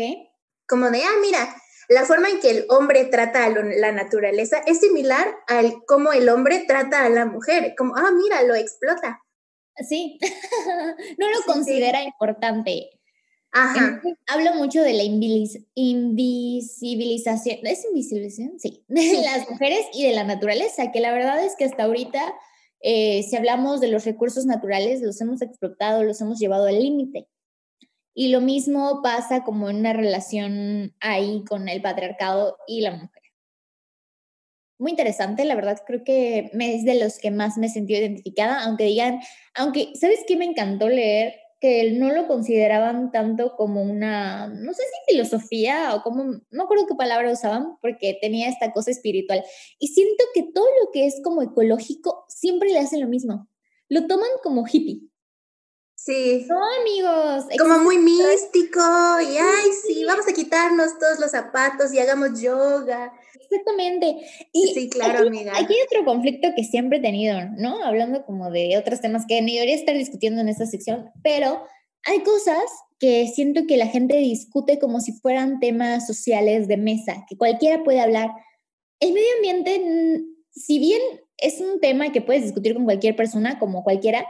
Como 0.66 0.90
de, 0.90 1.02
ah, 1.02 1.16
mira, 1.20 1.54
la 1.90 2.04
forma 2.04 2.30
en 2.30 2.40
que 2.40 2.50
el 2.50 2.64
hombre 2.68 3.04
trata 3.06 3.44
a 3.44 3.50
la 3.50 3.92
naturaleza 3.92 4.62
es 4.64 4.78
similar 4.78 5.26
al 5.48 5.84
cómo 5.86 6.12
el 6.12 6.28
hombre 6.28 6.64
trata 6.66 7.04
a 7.04 7.10
la 7.10 7.26
mujer, 7.26 7.74
como, 7.76 7.96
ah, 7.96 8.12
mira, 8.12 8.44
lo 8.44 8.54
explota. 8.54 9.20
Sí, 9.88 10.18
no 11.18 11.30
lo 11.30 11.42
considera 11.46 12.04
importante. 12.04 12.90
Ajá. 13.52 14.00
hablo 14.28 14.54
mucho 14.54 14.80
de 14.80 14.92
la 14.92 15.02
invisibilización, 15.02 17.66
¿es 17.66 17.84
invisibilización? 17.84 18.60
Sí, 18.60 18.84
de 18.88 19.22
las 19.24 19.50
mujeres 19.50 19.86
y 19.92 20.06
de 20.06 20.14
la 20.14 20.22
naturaleza, 20.22 20.92
que 20.92 21.00
la 21.00 21.12
verdad 21.12 21.44
es 21.44 21.56
que 21.56 21.64
hasta 21.64 21.82
ahorita 21.82 22.32
eh, 22.82 23.22
si 23.24 23.36
hablamos 23.36 23.80
de 23.80 23.88
los 23.88 24.04
recursos 24.04 24.46
naturales, 24.46 25.02
los 25.02 25.20
hemos 25.20 25.42
explotado, 25.42 26.02
los 26.02 26.20
hemos 26.20 26.38
llevado 26.38 26.66
al 26.66 26.78
límite. 26.78 27.28
Y 28.14 28.28
lo 28.28 28.40
mismo 28.40 29.00
pasa 29.02 29.44
como 29.44 29.70
en 29.70 29.76
una 29.76 29.92
relación 29.92 30.94
ahí 31.00 31.44
con 31.48 31.68
el 31.68 31.80
patriarcado 31.80 32.56
y 32.66 32.80
la 32.80 32.92
mujer. 32.92 33.22
Muy 34.78 34.92
interesante, 34.92 35.44
la 35.44 35.54
verdad 35.54 35.78
creo 35.86 36.04
que 36.04 36.50
es 36.58 36.84
de 36.84 36.98
los 36.98 37.18
que 37.18 37.30
más 37.30 37.58
me 37.58 37.66
he 37.66 37.70
sentido 37.70 38.00
identificada, 38.00 38.64
aunque 38.64 38.84
digan, 38.84 39.20
aunque, 39.54 39.92
¿sabes 39.94 40.20
qué 40.26 40.36
me 40.36 40.46
encantó 40.46 40.88
leer? 40.88 41.34
que 41.60 41.92
no 41.92 42.10
lo 42.10 42.26
consideraban 42.26 43.12
tanto 43.12 43.54
como 43.54 43.82
una, 43.82 44.48
no 44.48 44.72
sé 44.72 44.82
si 44.82 45.12
filosofía 45.12 45.94
o 45.94 46.02
como, 46.02 46.40
no 46.50 46.62
acuerdo 46.62 46.86
qué 46.86 46.94
palabra 46.94 47.30
usaban, 47.30 47.76
porque 47.82 48.18
tenía 48.18 48.48
esta 48.48 48.72
cosa 48.72 48.90
espiritual. 48.90 49.44
Y 49.78 49.88
siento 49.88 50.24
que 50.34 50.44
todo 50.54 50.64
lo 50.64 50.90
que 50.90 51.06
es 51.06 51.20
como 51.22 51.42
ecológico 51.42 52.24
siempre 52.28 52.70
le 52.70 52.78
hacen 52.78 53.02
lo 53.02 53.08
mismo. 53.08 53.46
Lo 53.88 54.06
toman 54.06 54.30
como 54.42 54.64
hippie. 54.66 55.02
Sí. 56.10 56.44
No, 56.48 56.58
amigos. 56.80 57.44
Como 57.56 57.78
muy 57.84 57.98
místico 57.98 58.80
y 59.20 59.38
ay, 59.38 59.70
sí, 59.86 60.04
vamos 60.04 60.26
a 60.28 60.32
quitarnos 60.32 60.98
todos 60.98 61.20
los 61.20 61.30
zapatos 61.30 61.94
y 61.94 62.00
hagamos 62.00 62.40
yoga. 62.40 63.12
Exactamente. 63.40 64.16
Y 64.52 64.74
sí, 64.74 64.90
claro, 64.90 65.28
amiga. 65.28 65.52
Aquí 65.54 65.72
hay 65.72 65.86
otro 65.86 66.04
conflicto 66.04 66.48
que 66.56 66.64
siempre 66.64 66.98
he 66.98 67.00
tenido, 67.00 67.38
¿no? 67.56 67.84
Hablando 67.84 68.24
como 68.24 68.50
de 68.50 68.76
otros 68.76 69.00
temas 69.00 69.24
que 69.28 69.40
ni 69.40 69.54
debería 69.54 69.76
estar 69.76 69.96
discutiendo 69.96 70.40
en 70.40 70.48
esta 70.48 70.66
sección, 70.66 71.12
pero 71.22 71.62
hay 72.04 72.24
cosas 72.24 72.64
que 72.98 73.28
siento 73.32 73.68
que 73.68 73.76
la 73.76 73.86
gente 73.86 74.16
discute 74.16 74.80
como 74.80 75.00
si 75.00 75.12
fueran 75.12 75.60
temas 75.60 76.08
sociales 76.08 76.66
de 76.66 76.76
mesa, 76.76 77.24
que 77.28 77.36
cualquiera 77.36 77.84
puede 77.84 78.00
hablar. 78.00 78.30
El 78.98 79.12
medio 79.12 79.28
ambiente, 79.36 80.24
si 80.50 80.80
bien 80.80 81.00
es 81.38 81.60
un 81.60 81.78
tema 81.80 82.10
que 82.10 82.20
puedes 82.20 82.42
discutir 82.42 82.74
con 82.74 82.84
cualquier 82.84 83.14
persona, 83.14 83.60
como 83.60 83.84
cualquiera, 83.84 84.26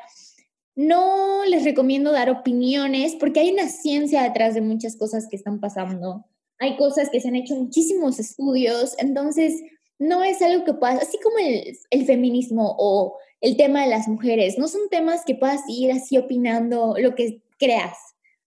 no 0.76 1.44
les 1.44 1.64
recomiendo 1.64 2.12
dar 2.12 2.30
opiniones 2.30 3.16
porque 3.18 3.40
hay 3.40 3.52
una 3.52 3.68
ciencia 3.68 4.22
detrás 4.22 4.54
de 4.54 4.60
muchas 4.60 4.96
cosas 4.96 5.26
que 5.28 5.36
están 5.36 5.60
pasando. 5.60 6.26
Hay 6.58 6.76
cosas 6.76 7.08
que 7.10 7.20
se 7.20 7.28
han 7.28 7.36
hecho 7.36 7.56
muchísimos 7.56 8.18
estudios, 8.18 8.94
entonces 8.98 9.60
no 9.98 10.22
es 10.22 10.40
algo 10.42 10.64
que 10.64 10.74
puedas, 10.74 11.02
así 11.02 11.18
como 11.22 11.38
el, 11.38 11.76
el 11.90 12.06
feminismo 12.06 12.74
o 12.78 13.16
el 13.40 13.56
tema 13.56 13.82
de 13.82 13.88
las 13.90 14.08
mujeres, 14.08 14.58
no 14.58 14.68
son 14.68 14.82
temas 14.90 15.24
que 15.24 15.34
puedas 15.34 15.62
ir 15.68 15.92
así 15.92 16.18
opinando 16.18 16.94
lo 16.98 17.14
que 17.14 17.42
creas 17.58 17.96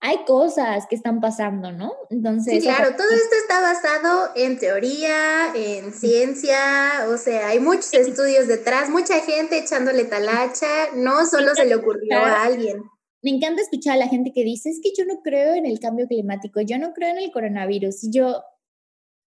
hay 0.06 0.26
cosas 0.26 0.86
que 0.90 0.96
están 0.96 1.22
pasando, 1.22 1.72
¿no? 1.72 1.94
Entonces. 2.10 2.56
Sí, 2.56 2.60
claro, 2.60 2.94
todo 2.98 3.08
esto 3.10 3.36
está 3.42 3.62
basado 3.62 4.32
en 4.36 4.60
teoría, 4.60 5.56
en 5.56 5.94
ciencia, 5.94 7.06
o 7.08 7.16
sea, 7.16 7.48
hay 7.48 7.62
muchos 7.62 7.94
estudios 7.94 8.50
detrás, 8.50 8.90
mucha 8.90 9.22
gente 9.22 9.58
echándole 9.58 10.04
talacha, 10.04 10.92
no 10.94 11.26
solo 11.26 11.56
se 11.56 11.64
le 11.64 11.76
ocurrió 11.76 12.18
a 12.18 12.44
alguien. 12.44 12.84
Me 13.22 13.32
encanta 13.32 13.62
escuchar 13.62 13.94
a 13.94 13.98
la 13.98 14.10
gente 14.10 14.34
que 14.36 14.44
dice, 14.44 14.72
es 14.72 14.82
que 14.84 14.92
yo 14.94 15.06
no 15.06 15.22
creo 15.24 15.54
en 15.54 15.66
el 15.66 15.80
cambio 15.80 16.06
climático, 16.06 16.60
yo 16.60 16.78
no 16.78 16.92
creo 16.92 17.12
en 17.12 17.20
el 17.20 17.32
coronavirus, 17.32 18.04
y 18.04 18.12
yo, 18.12 18.44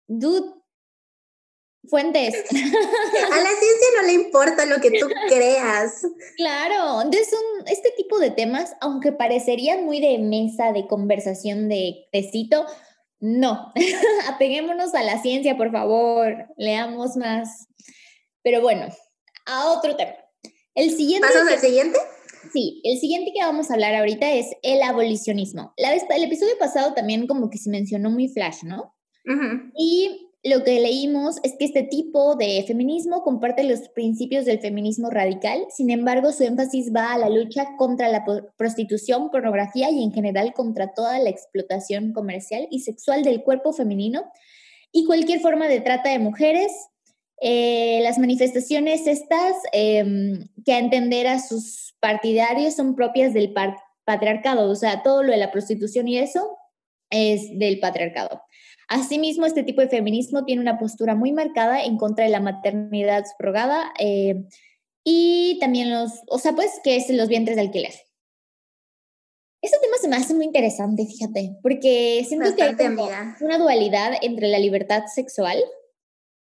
dude, 0.08 0.54
Fuentes. 1.90 2.36
A 2.52 3.40
la 3.40 3.50
ciencia 3.50 3.88
no 3.98 4.08
le 4.08 4.14
importa 4.14 4.66
lo 4.66 4.80
que 4.80 4.92
tú 4.92 5.08
creas. 5.30 6.06
Claro, 6.38 7.02
entonces 7.02 7.34
este 7.68 7.92
tipo 7.98 8.20
de 8.20 8.32
temas, 8.32 8.74
aunque 8.82 9.12
parecerían 9.12 9.86
muy 9.86 10.00
de 10.00 10.20
mesa, 10.20 10.72
de 10.74 10.88
conversación, 10.88 11.70
de 11.70 12.08
tecito, 12.12 12.66
no. 13.20 13.72
Apeguémonos 14.30 14.94
a 14.94 15.04
la 15.04 15.22
ciencia, 15.22 15.58
por 15.58 15.72
favor. 15.72 16.48
Leamos 16.58 17.18
más. 17.18 17.68
Pero 18.44 18.62
bueno, 18.62 18.88
a 19.46 19.70
otro 19.72 19.96
tema. 19.96 20.14
El 20.76 20.92
siguiente. 20.96 21.28
¿Pasamos 21.28 21.54
al 21.54 21.60
siguiente? 21.60 22.00
Sí, 22.54 22.82
el 22.84 23.00
siguiente 23.00 23.32
que 23.34 23.44
vamos 23.44 23.70
a 23.70 23.76
hablar 23.76 23.96
ahorita 23.96 24.32
es 24.32 24.48
el 24.64 24.82
abolicionismo. 24.82 25.74
La 25.78 25.92
vez, 25.92 26.04
el 26.10 26.24
episodio 26.24 26.58
pasado 26.58 26.94
también 26.94 27.28
como 27.28 27.50
que 27.50 27.58
se 27.58 27.70
mencionó 27.70 28.10
muy 28.10 28.28
flash, 28.28 28.64
¿no? 28.64 28.96
Y 29.78 30.31
lo 30.44 30.64
que 30.64 30.80
leímos 30.80 31.38
es 31.44 31.56
que 31.58 31.66
este 31.66 31.84
tipo 31.84 32.36
de 32.36 32.64
feminismo 32.66 33.22
comparte 33.22 33.64
los 33.64 33.90
principios 33.90 34.44
del 34.46 34.60
feminismo 34.60 35.12
radical, 35.12 35.66
sin 35.70 35.92
embargo 35.92 36.32
su 36.32 36.44
énfasis 36.44 36.92
va 36.96 37.14
a 37.14 37.20
la 37.20 37.30
lucha 37.30 37.76
contra 37.78 38.10
la 38.10 38.26
prostitución, 38.58 39.30
pornografía 39.30 39.92
y 39.92 40.04
en 40.04 40.12
general 40.12 40.54
contra 40.54 40.94
toda 40.94 41.20
la 41.20 41.30
explotación 41.30 42.12
comercial 42.12 42.68
y 42.72 42.80
sexual 42.80 43.24
del 43.24 43.44
cuerpo 43.44 43.72
femenino 43.72 44.24
y 44.92 45.06
cualquier 45.06 45.42
forma 45.42 45.68
de 45.68 45.80
trata 45.80 46.10
de 46.10 46.18
mujeres. 46.18 46.72
Eh, 47.40 48.00
las 48.02 48.18
manifestaciones 48.18 49.06
estas, 49.06 49.56
em, 49.74 50.48
que 50.66 50.74
a 50.74 50.80
entender 50.80 51.28
a 51.28 51.40
sus 51.40 51.96
partidarios 52.00 52.76
son 52.76 52.96
propias 52.96 53.34
del 53.34 53.54
patriarcado, 54.06 54.72
o 54.72 54.76
sea, 54.76 55.04
todo 55.04 55.22
lo 55.22 55.32
de 55.32 55.38
la 55.38 55.52
prostitución 55.52 56.08
y 56.08 56.18
eso 56.18 56.58
es 57.12 57.60
del 57.60 57.80
patriarcado. 57.80 58.42
Asimismo, 58.92 59.46
este 59.46 59.64
tipo 59.64 59.80
de 59.80 59.88
feminismo 59.88 60.44
tiene 60.44 60.62
una 60.62 60.78
postura 60.78 61.16
muy 61.16 61.32
marcada 61.32 61.82
en 61.82 61.96
contra 61.96 62.26
de 62.26 62.30
la 62.30 62.42
maternidad 62.42 63.24
subrogada 63.26 63.94
eh, 63.98 64.44
y 65.06 65.58
también 65.62 65.90
los, 65.90 66.12
o 66.28 66.38
sea, 66.38 66.52
pues, 66.52 66.82
que 66.84 66.98
es 66.98 67.10
los 67.10 67.30
vientres 67.30 67.56
de 67.56 67.62
alquiler. 67.62 67.94
Este 69.62 69.78
tema 69.82 69.96
se 70.02 70.10
me 70.10 70.18
hace 70.18 70.34
muy 70.34 70.44
interesante, 70.44 71.06
fíjate, 71.06 71.56
porque 71.64 72.26
siento 72.28 72.54
que 72.54 72.64
hay 72.64 72.74
una 73.40 73.58
dualidad 73.58 74.12
entre 74.22 74.50
la 74.50 74.60
libertad 74.60 75.06
sexual, 75.06 75.58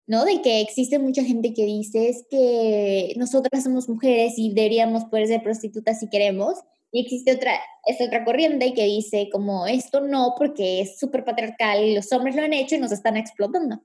¿no? 0.08 0.24
De 0.24 0.42
que 0.42 0.62
existe 0.62 0.98
mucha 0.98 1.26
gente 1.26 1.54
que 1.54 1.66
dice 1.66 2.08
es 2.08 2.24
que 2.30 3.16
nosotras 3.18 3.64
somos 3.66 3.90
mujeres 3.90 4.36
y 4.38 4.54
deberíamos 4.54 5.04
poder 5.04 5.28
ser 5.28 5.44
prostitutas 5.44 6.00
si 6.00 6.08
queremos, 6.08 6.58
y 6.92 7.04
existe 7.04 7.34
otra, 7.34 7.60
es 7.86 7.98
otra 8.06 8.26
corriente 8.26 8.74
que 8.74 8.86
dice 8.86 9.30
como 9.32 9.68
esto 9.68 10.02
no 10.02 10.34
porque 10.38 10.82
es 10.82 10.98
súper 10.98 11.24
patriarcal 11.24 11.84
y 11.84 11.96
los 11.96 12.12
hombres 12.12 12.36
lo 12.36 12.44
han 12.44 12.54
hecho 12.54 12.76
y 12.76 12.80
nos 12.80 12.92
están 12.92 13.18
explotando. 13.18 13.84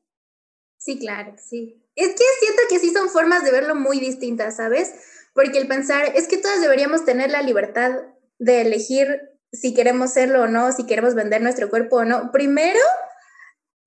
Sí, 0.79 0.99
claro, 0.99 1.35
sí. 1.37 1.83
Es 1.97 2.09
que 2.09 2.25
siento 2.41 2.63
que 2.69 2.79
sí 2.79 2.91
son 2.91 3.09
formas 3.09 3.45
de 3.45 3.53
verlo 3.53 3.75
muy 3.75 4.01
distintas, 4.01 4.57
¿sabes? 4.57 4.93
Porque 5.35 5.59
el 5.59 5.69
pensar 5.69 6.13
es 6.15 6.29
que 6.29 6.39
todas 6.39 6.61
deberíamos 6.61 7.05
tener 7.05 7.31
la 7.31 7.43
libertad 7.43 7.93
de 8.39 8.63
elegir 8.63 9.21
si 9.53 9.75
queremos 9.75 10.13
serlo 10.13 10.43
o 10.43 10.47
no, 10.47 10.73
si 10.73 10.87
queremos 10.87 11.15
vender 11.15 11.41
nuestro 11.43 11.71
cuerpo 11.71 11.97
o 11.97 12.05
no. 12.05 12.33
Primero, 12.33 12.81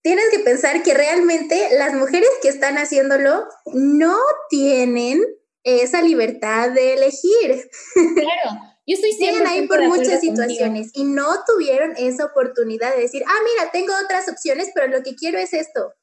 tienes 0.01 0.25
que 0.31 0.39
pensar 0.39 0.83
que 0.83 0.93
realmente 0.93 1.69
las 1.77 1.93
mujeres 1.93 2.29
que 2.41 2.49
están 2.49 2.77
haciéndolo 2.77 3.45
no 3.73 4.15
tienen 4.49 5.21
esa 5.63 6.01
libertad 6.01 6.71
de 6.71 6.93
elegir. 6.93 7.69
Claro, 8.15 8.76
yo 8.87 8.95
estoy 8.95 9.11
siempre 9.11 9.45
ahí 9.47 9.67
por 9.67 9.83
muchas 9.83 10.21
situaciones 10.21 10.91
y 10.93 11.03
no 11.03 11.25
tuvieron 11.45 11.93
esa 11.97 12.25
oportunidad 12.25 12.95
de 12.95 13.01
decir, 13.01 13.21
ah, 13.27 13.39
mira, 13.43 13.69
tengo 13.71 13.93
otras 14.01 14.29
opciones, 14.29 14.71
pero 14.73 14.87
lo 14.87 15.03
que 15.03 15.13
quiero 15.13 15.37
es 15.37 15.53
esto. 15.53 15.93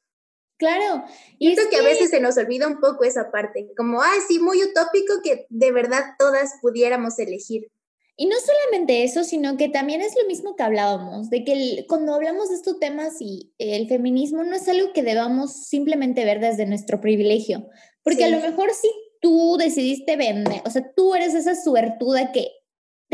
Claro. 0.57 1.03
Y 1.39 1.51
esto 1.51 1.67
que, 1.69 1.77
a 1.77 1.81
veces 1.81 2.11
se 2.11 2.19
nos 2.19 2.37
olvida 2.37 2.67
un 2.67 2.79
poco 2.79 3.03
esa 3.03 3.31
parte, 3.31 3.71
como, 3.75 4.01
ah, 4.01 4.13
sí, 4.27 4.39
muy 4.39 4.63
utópico 4.63 5.15
que 5.23 5.47
de 5.49 5.71
verdad 5.71 6.13
todas 6.19 6.53
pudiéramos 6.61 7.17
elegir. 7.17 7.71
Y 8.17 8.27
no 8.27 8.35
solamente 8.39 9.03
eso, 9.03 9.23
sino 9.23 9.57
que 9.57 9.67
también 9.67 10.01
es 10.01 10.13
lo 10.15 10.27
mismo 10.27 10.55
que 10.55 10.63
hablábamos, 10.63 11.29
de 11.29 11.43
que 11.43 11.85
cuando 11.89 12.13
hablamos 12.13 12.49
de 12.49 12.55
estos 12.55 12.79
temas 12.79 13.15
y 13.19 13.51
el 13.57 13.89
feminismo 13.89 14.43
no 14.43 14.55
es 14.55 14.69
algo 14.69 14.93
que 14.93 15.03
debamos 15.03 15.65
simplemente 15.65 16.23
ver 16.23 16.39
desde 16.39 16.65
nuestro 16.65 17.01
privilegio, 17.01 17.67
porque 18.03 18.23
a 18.23 18.29
lo 18.29 18.39
mejor 18.39 18.71
sí 18.73 18.89
tú 19.19 19.57
decidiste 19.57 20.15
vender, 20.15 20.61
o 20.65 20.69
sea, 20.69 20.93
tú 20.95 21.15
eres 21.15 21.33
esa 21.33 21.61
suertuda 21.61 22.31
que 22.31 22.51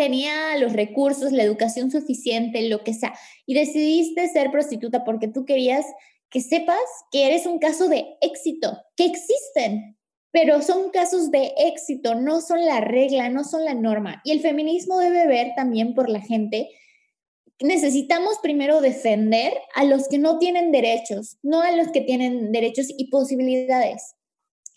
tenía 0.02 0.58
los 0.58 0.74
recursos, 0.74 1.32
la 1.32 1.44
educación 1.44 1.92
suficiente, 1.92 2.68
lo 2.68 2.84
que 2.84 2.96
sea, 2.96 3.14
y 3.46 3.54
decidiste 3.54 4.28
ser 4.30 4.50
prostituta 4.50 5.04
porque 5.04 5.28
tú 5.28 5.46
querías 5.46 5.86
que 6.32 6.42
sepas 6.42 6.80
que 7.12 7.28
eres 7.28 7.46
un 7.46 7.60
caso 7.60 7.88
de 7.88 8.16
éxito, 8.20 8.80
que 8.96 9.06
existen, 9.06 9.96
pero 10.32 10.64
son 10.64 10.90
casos 10.90 11.30
de 11.30 11.54
éxito, 11.56 12.16
no 12.16 12.42
son 12.42 12.66
la 12.66 12.82
regla, 12.82 13.30
no 13.30 13.44
son 13.44 13.64
la 13.64 13.76
norma. 13.76 14.24
Y 14.24 14.32
el 14.32 14.40
feminismo 14.40 14.98
debe 14.98 15.28
ver 15.28 15.52
también 15.56 15.94
por 15.94 16.10
la 16.10 16.22
gente. 16.22 16.70
Necesitamos 17.60 18.40
primero 18.42 18.82
defender 18.82 19.54
a 19.76 19.84
los 19.84 20.08
que 20.08 20.18
no 20.18 20.40
tienen 20.40 20.72
derechos, 20.72 21.38
no 21.44 21.62
a 21.62 21.70
los 21.74 21.90
que 21.92 22.02
tienen 22.02 22.52
derechos 22.52 22.88
y 22.90 23.12
posibilidades. 23.12 24.16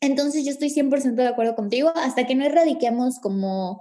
Entonces 0.02 0.44
yo 0.44 0.50
estoy 0.50 0.68
100% 0.68 1.14
de 1.14 1.28
acuerdo 1.28 1.54
contigo, 1.54 1.94
hasta 1.96 2.26
que 2.26 2.34
no 2.34 2.44
erradiquemos 2.44 3.20
como 3.20 3.80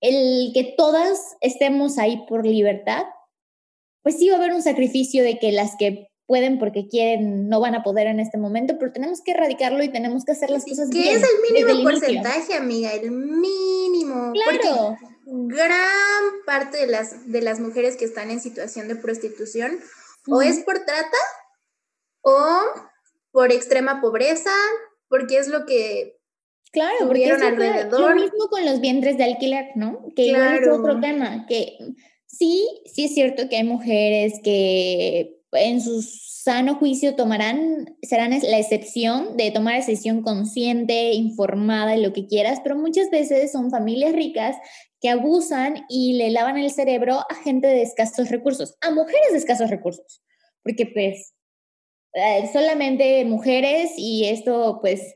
el 0.00 0.52
que 0.54 0.74
todas 0.76 1.36
estemos 1.40 1.98
ahí 1.98 2.24
por 2.28 2.46
libertad, 2.46 3.04
pues 4.02 4.18
sí 4.18 4.28
va 4.28 4.36
a 4.36 4.38
haber 4.38 4.52
un 4.52 4.62
sacrificio 4.62 5.22
de 5.22 5.38
que 5.38 5.52
las 5.52 5.76
que 5.78 6.10
pueden 6.26 6.60
porque 6.60 6.86
quieren 6.88 7.48
no 7.48 7.58
van 7.58 7.74
a 7.74 7.82
poder 7.82 8.06
en 8.06 8.20
este 8.20 8.38
momento, 8.38 8.76
pero 8.78 8.92
tenemos 8.92 9.20
que 9.20 9.32
erradicarlo 9.32 9.82
y 9.82 9.90
tenemos 9.90 10.24
que 10.24 10.30
hacer 10.30 10.48
las 10.48 10.64
cosas 10.64 10.88
bien. 10.88 11.02
Que 11.02 11.14
es 11.14 11.22
el 11.22 11.64
mínimo 11.64 11.82
porcentaje, 11.82 12.54
amiga, 12.54 12.92
el 12.92 13.10
mínimo. 13.10 14.32
Claro. 14.32 14.96
gran 15.26 16.22
parte 16.46 16.78
de 16.78 16.86
las, 16.86 17.30
de 17.30 17.42
las 17.42 17.58
mujeres 17.58 17.96
que 17.96 18.04
están 18.04 18.30
en 18.30 18.40
situación 18.40 18.86
de 18.86 18.94
prostitución 18.94 19.80
o 20.28 20.40
es 20.40 20.60
por 20.60 20.78
trata 20.84 21.18
o 22.22 22.60
por 23.32 23.50
extrema 23.50 24.00
pobreza, 24.00 24.52
porque 25.08 25.38
es 25.38 25.48
lo 25.48 25.66
que 25.66 26.19
Claro, 26.72 27.06
porque 27.06 27.24
es 27.24 27.42
alrededor. 27.42 28.00
lo 28.00 28.14
mismo 28.14 28.46
con 28.48 28.64
los 28.64 28.80
vientres 28.80 29.18
de 29.18 29.24
alquiler, 29.24 29.70
¿no? 29.74 30.08
Que 30.14 30.26
igual 30.26 30.58
es 30.62 30.68
otro 30.68 31.00
tema, 31.00 31.46
que 31.48 31.76
sí, 32.26 32.64
sí 32.86 33.06
es 33.06 33.14
cierto 33.14 33.48
que 33.48 33.56
hay 33.56 33.64
mujeres 33.64 34.40
que 34.44 35.40
en 35.52 35.80
su 35.80 36.00
sano 36.02 36.76
juicio 36.76 37.16
tomarán, 37.16 37.96
serán 38.02 38.30
la 38.30 38.58
excepción 38.58 39.36
de 39.36 39.50
tomar 39.50 39.76
decisión 39.76 40.22
consciente, 40.22 41.12
informada, 41.12 41.96
y 41.96 42.02
lo 42.02 42.12
que 42.12 42.26
quieras, 42.26 42.60
pero 42.62 42.76
muchas 42.76 43.10
veces 43.10 43.52
son 43.52 43.70
familias 43.70 44.12
ricas 44.12 44.56
que 45.00 45.08
abusan 45.08 45.86
y 45.88 46.14
le 46.14 46.30
lavan 46.30 46.56
el 46.56 46.70
cerebro 46.70 47.20
a 47.28 47.34
gente 47.42 47.66
de 47.66 47.82
escasos 47.82 48.30
recursos, 48.30 48.76
a 48.80 48.90
mujeres 48.90 49.32
de 49.32 49.38
escasos 49.38 49.70
recursos, 49.70 50.22
porque 50.62 50.86
pues 50.86 51.34
eh, 52.14 52.48
solamente 52.52 53.24
mujeres 53.24 53.92
y 53.96 54.26
esto 54.26 54.78
pues 54.80 55.14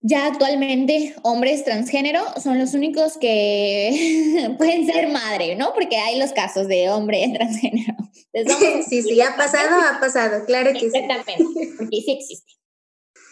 ya 0.00 0.26
actualmente 0.26 1.14
hombres 1.22 1.64
transgénero 1.64 2.22
son 2.40 2.58
los 2.58 2.74
únicos 2.74 3.16
que 3.18 4.54
pueden 4.58 4.86
ser 4.86 5.08
madre, 5.08 5.56
¿no? 5.56 5.74
Porque 5.74 5.96
hay 5.96 6.18
los 6.18 6.32
casos 6.32 6.68
de 6.68 6.90
hombre 6.90 7.30
transgénero. 7.34 7.94
sí, 8.88 9.02
sí, 9.02 9.20
ha 9.20 9.36
pasado, 9.36 9.80
ha 9.80 9.98
pasado, 10.00 10.44
claro 10.44 10.72
que 10.72 10.90
sí. 10.90 10.96
Exactamente, 10.98 11.74
porque 11.76 12.00
sí 12.00 12.12
existe. 12.12 12.52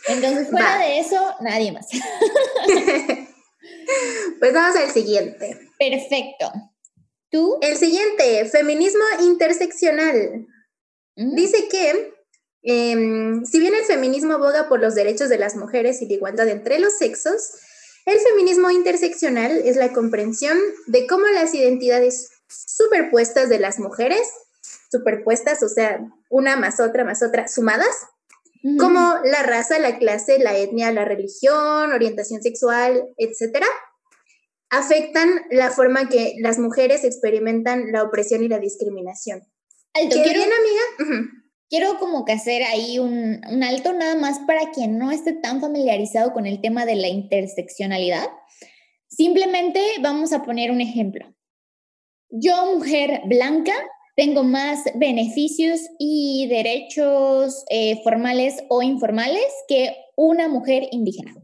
Entonces, 0.08 0.50
fuera 0.50 0.78
de 0.78 1.00
eso, 1.00 1.34
nadie 1.40 1.72
más. 1.72 1.88
pues 4.38 4.52
vamos 4.52 4.76
al 4.76 4.90
siguiente. 4.90 5.58
Perfecto. 5.78 6.52
¿Tú? 7.28 7.58
El 7.60 7.76
siguiente, 7.76 8.44
feminismo 8.44 9.02
interseccional. 9.22 10.46
Mm. 11.16 11.34
Dice 11.34 11.66
que 11.68 12.15
Em, 12.68 13.44
si 13.44 13.60
bien 13.60 13.76
el 13.76 13.84
feminismo 13.84 14.34
aboga 14.34 14.68
por 14.68 14.80
los 14.80 14.96
derechos 14.96 15.28
de 15.28 15.38
las 15.38 15.54
mujeres 15.54 16.02
y 16.02 16.08
la 16.08 16.14
igualdad 16.14 16.48
entre 16.48 16.80
los 16.80 16.94
sexos, 16.94 17.52
el 18.06 18.18
feminismo 18.18 18.72
interseccional 18.72 19.52
es 19.64 19.76
la 19.76 19.92
comprensión 19.92 20.58
de 20.88 21.06
cómo 21.06 21.26
las 21.28 21.54
identidades 21.54 22.28
superpuestas 22.48 23.48
de 23.48 23.60
las 23.60 23.78
mujeres, 23.78 24.20
superpuestas, 24.90 25.62
o 25.62 25.68
sea, 25.68 26.00
una 26.28 26.56
más 26.56 26.80
otra 26.80 27.04
más 27.04 27.22
otra, 27.22 27.46
sumadas, 27.46 27.94
como 28.80 29.14
la 29.22 29.44
raza, 29.44 29.78
la 29.78 29.96
clase, 29.96 30.40
la 30.40 30.56
etnia, 30.56 30.90
la 30.90 31.04
religión, 31.04 31.92
orientación 31.92 32.42
sexual, 32.42 33.14
etcétera, 33.16 33.66
afectan 34.70 35.28
la 35.50 35.70
forma 35.70 36.08
que 36.08 36.34
las 36.40 36.58
mujeres 36.58 37.04
experimentan 37.04 37.92
la 37.92 38.02
opresión 38.02 38.42
y 38.42 38.48
la 38.48 38.58
discriminación. 38.58 39.42
Alto, 39.94 40.16
¿Qué 40.16 40.32
bien, 40.32 40.50
amiga? 40.52 41.30
Quiero 41.68 41.98
como 41.98 42.24
que 42.24 42.32
hacer 42.32 42.62
ahí 42.62 42.98
un, 42.98 43.40
alto 43.64 43.92
nada 43.92 44.14
más 44.14 44.38
para 44.46 44.70
quien 44.70 44.98
no 44.98 45.10
esté 45.10 45.32
tan 45.32 45.60
familiarizado 45.60 46.32
con 46.32 46.46
el 46.46 46.60
tema 46.60 46.86
de 46.86 46.94
la 46.94 47.08
interseccionalidad. 47.08 48.28
Simplemente 49.08 49.80
vamos 50.00 50.32
a 50.32 50.44
poner 50.44 50.70
un 50.70 50.80
ejemplo. 50.80 51.26
Yo, 52.30 52.76
mujer 52.76 53.22
blanca, 53.26 53.74
tengo 54.14 54.44
más 54.44 54.84
beneficios 54.94 55.80
y 55.98 56.46
derechos 56.48 57.64
eh, 57.68 58.00
formales 58.02 58.62
o 58.68 58.82
informales 58.82 59.46
que 59.68 59.96
una 60.16 60.48
mujer 60.48 60.88
indígena. 60.92 61.34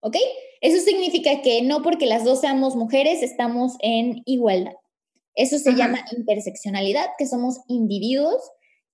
¿Ok? 0.00 0.16
Eso 0.62 0.82
significa 0.82 1.42
que 1.42 1.62
no 1.62 1.82
porque 1.82 2.06
las 2.06 2.24
dos 2.24 2.40
seamos 2.40 2.74
mujeres 2.74 3.22
estamos 3.22 3.74
en 3.80 4.22
igualdad. 4.24 4.74
Eso 5.34 5.58
se 5.58 5.74
llama 5.74 6.02
interseccionalidad, 6.16 7.08
que 7.18 7.26
somos 7.26 7.60
individuos 7.68 8.40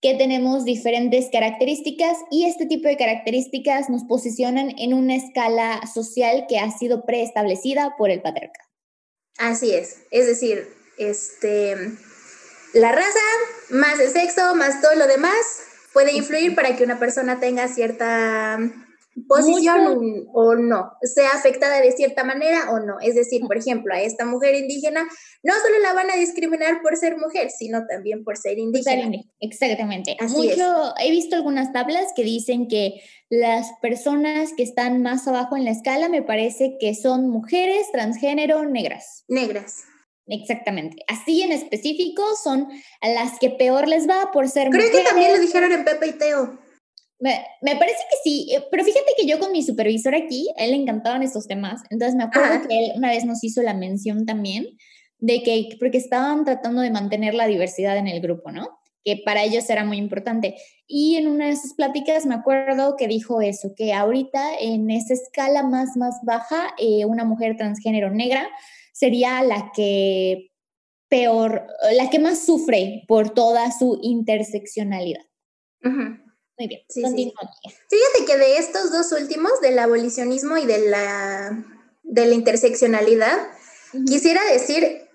que 0.03 0.15
tenemos 0.15 0.65
diferentes 0.65 1.29
características 1.33 2.19
y 2.31 2.47
este 2.47 2.67
tipo 2.67 2.89
de 2.89 2.97
características 2.97 3.89
nos 3.89 4.03
posicionan 4.03 4.75
en 4.77 4.95
una 4.95 5.15
escala 5.15 5.81
social 5.87 6.47
que 6.49 6.59
ha 6.59 6.71
sido 6.77 7.07
preestablecida 7.07 7.95
por 7.97 8.11
el 8.11 8.21
patriarcado. 8.21 8.69
Así 9.39 9.73
es, 9.73 10.03
es 10.11 10.27
decir, 10.27 10.69
este, 10.99 11.77
la 12.75 12.91
raza, 12.91 13.21
más 13.71 13.99
el 14.01 14.11
sexo, 14.11 14.57
más 14.57 14.83
todo 14.83 14.97
lo 14.97 15.07
demás, 15.07 15.37
puede 15.93 16.13
influir 16.13 16.57
para 16.57 16.77
que 16.77 16.83
una 16.85 16.99
persona 16.99 17.39
tenga 17.39 17.69
cierta 17.69 18.59
posición 19.29 20.27
o 20.33 20.55
no, 20.55 20.93
sea 21.03 21.31
afectada 21.31 21.81
de 21.81 21.93
cierta 21.93 22.25
manera 22.25 22.71
o 22.71 22.81
no. 22.81 22.99
Es 23.01 23.15
decir, 23.15 23.43
por 23.43 23.57
ejemplo, 23.57 23.95
a 23.95 24.01
esta 24.01 24.25
mujer 24.25 24.55
indígena 24.55 25.07
no 25.43 25.53
solo 25.55 25.79
la 25.83 25.93
van 25.93 26.11
a 26.11 26.17
discriminar 26.17 26.81
por 26.83 26.97
ser 26.97 27.17
mujer, 27.19 27.51
sino 27.51 27.87
también 27.87 28.25
por 28.25 28.37
ser 28.37 28.59
indígena. 28.59 29.11
Exactamente. 29.41 30.17
Mucho, 30.29 30.95
he 30.99 31.11
visto 31.11 31.37
algunas 31.37 31.73
tablas 31.73 32.13
que 32.17 32.25
dicen 32.25 32.69
que 32.69 33.03
las 33.29 33.71
personas 33.81 34.53
que 34.57 34.63
están 34.63 35.03
más 35.03 35.27
abajo 35.29 35.57
en 35.57 35.65
la 35.65 35.71
escala 35.71 36.09
me 36.09 36.23
parece 36.23 36.77
que 36.81 36.95
son 36.95 37.29
mujeres 37.29 37.87
transgénero 37.93 38.65
negras. 38.65 39.25
Negras. 39.29 39.85
Exactamente. 40.27 41.03
Así 41.09 41.43
en 41.43 41.53
específico 41.53 42.23
son 42.43 42.69
a 43.01 43.09
las 43.09 43.39
que 43.39 43.51
peor 43.51 43.89
les 43.89 44.09
va 44.09 44.31
por 44.33 44.49
ser 44.49 44.69
mujeres. 44.69 44.91
Creo 44.91 45.03
que 45.03 45.09
también 45.09 45.33
lo 45.33 45.41
dijeron 45.41 45.73
en 45.73 45.85
Pepe 45.85 46.07
y 46.09 46.13
Teo. 46.13 46.62
Me, 47.23 47.77
parece 47.77 48.03
que 48.11 48.17
sí, 48.25 48.49
eh, 48.53 48.65
pero 48.69 48.83
fíjate 48.83 49.13
que 49.17 49.27
yo 49.27 49.39
con 49.39 49.53
mi 49.53 49.63
supervisor 49.63 50.13
aquí, 50.13 50.49
a 50.59 50.65
él 50.65 50.73
le 50.73 50.79
encantaban 50.79 51.23
estos 51.23 51.47
temas, 51.47 51.81
entonces 51.89 52.17
me 52.17 52.25
acuerdo 52.25 52.67
que 52.67 52.77
él 52.77 52.93
una 52.97 53.11
vez 53.11 53.25
nos 53.25 53.45
hizo 53.45 53.63
la 53.63 53.75
mención 53.75 54.27
también 54.27 54.67
de 55.19 55.45
que, 55.45 55.69
porque 55.79 55.99
estaban 55.99 56.45
tratando 56.45 56.83
de 56.83 56.91
mantener 56.91 57.35
la 57.35 57.47
diversidad 57.47 57.97
en 57.97 58.09
el 58.09 58.21
grupo, 58.21 58.51
¿no? 58.51 58.71
Que 59.05 59.23
para 59.25 59.45
ellos 59.45 59.71
era 59.71 59.85
muy 59.85 59.99
importante. 59.99 60.57
Y 60.89 61.15
en 61.15 61.29
una 61.29 61.47
de 61.47 61.57
sus 61.57 61.75
pláticas 61.75 62.27
me 62.27 62.35
acuerdo 62.35 62.97
que 62.97 63.07
dijo 63.07 63.41
eso, 63.41 63.73
que 63.77 63.93
ahorita 63.93 64.59
en 64.59 64.91
esa 64.91 65.15
escala 65.15 65.63
más, 65.63 65.97
más 65.97 66.17
baja, 66.25 66.75
eh, 66.77 67.05
una 67.05 67.25
mujer 67.25 67.57
transgénero 67.57 68.11
negra 68.11 68.49
sería 68.93 69.45
la 69.45 69.71
que 69.77 70.51
peor, 71.09 71.69
la 71.97 72.11
que 72.11 72.19
más 72.19 72.45
sufre 72.45 73.05
por 73.07 73.31
toda 73.31 73.71
su 73.71 74.01
interseccionalidad. 74.03 75.23
Ajá. 75.85 76.22
Muy 76.63 77.15
bien, 77.15 77.33
Fíjate 77.91 78.25
que 78.25 78.37
de 78.37 78.59
estos 78.59 78.93
dos 78.93 79.11
últimos, 79.11 79.61
del 79.61 79.79
abolicionismo 79.81 80.57
y 80.59 80.67
de 80.67 80.91
la, 80.91 81.65
de 82.05 82.27
la 82.27 82.35
interseccionalidad, 82.35 83.37
quisiera 84.07 84.45
decir 84.45 85.09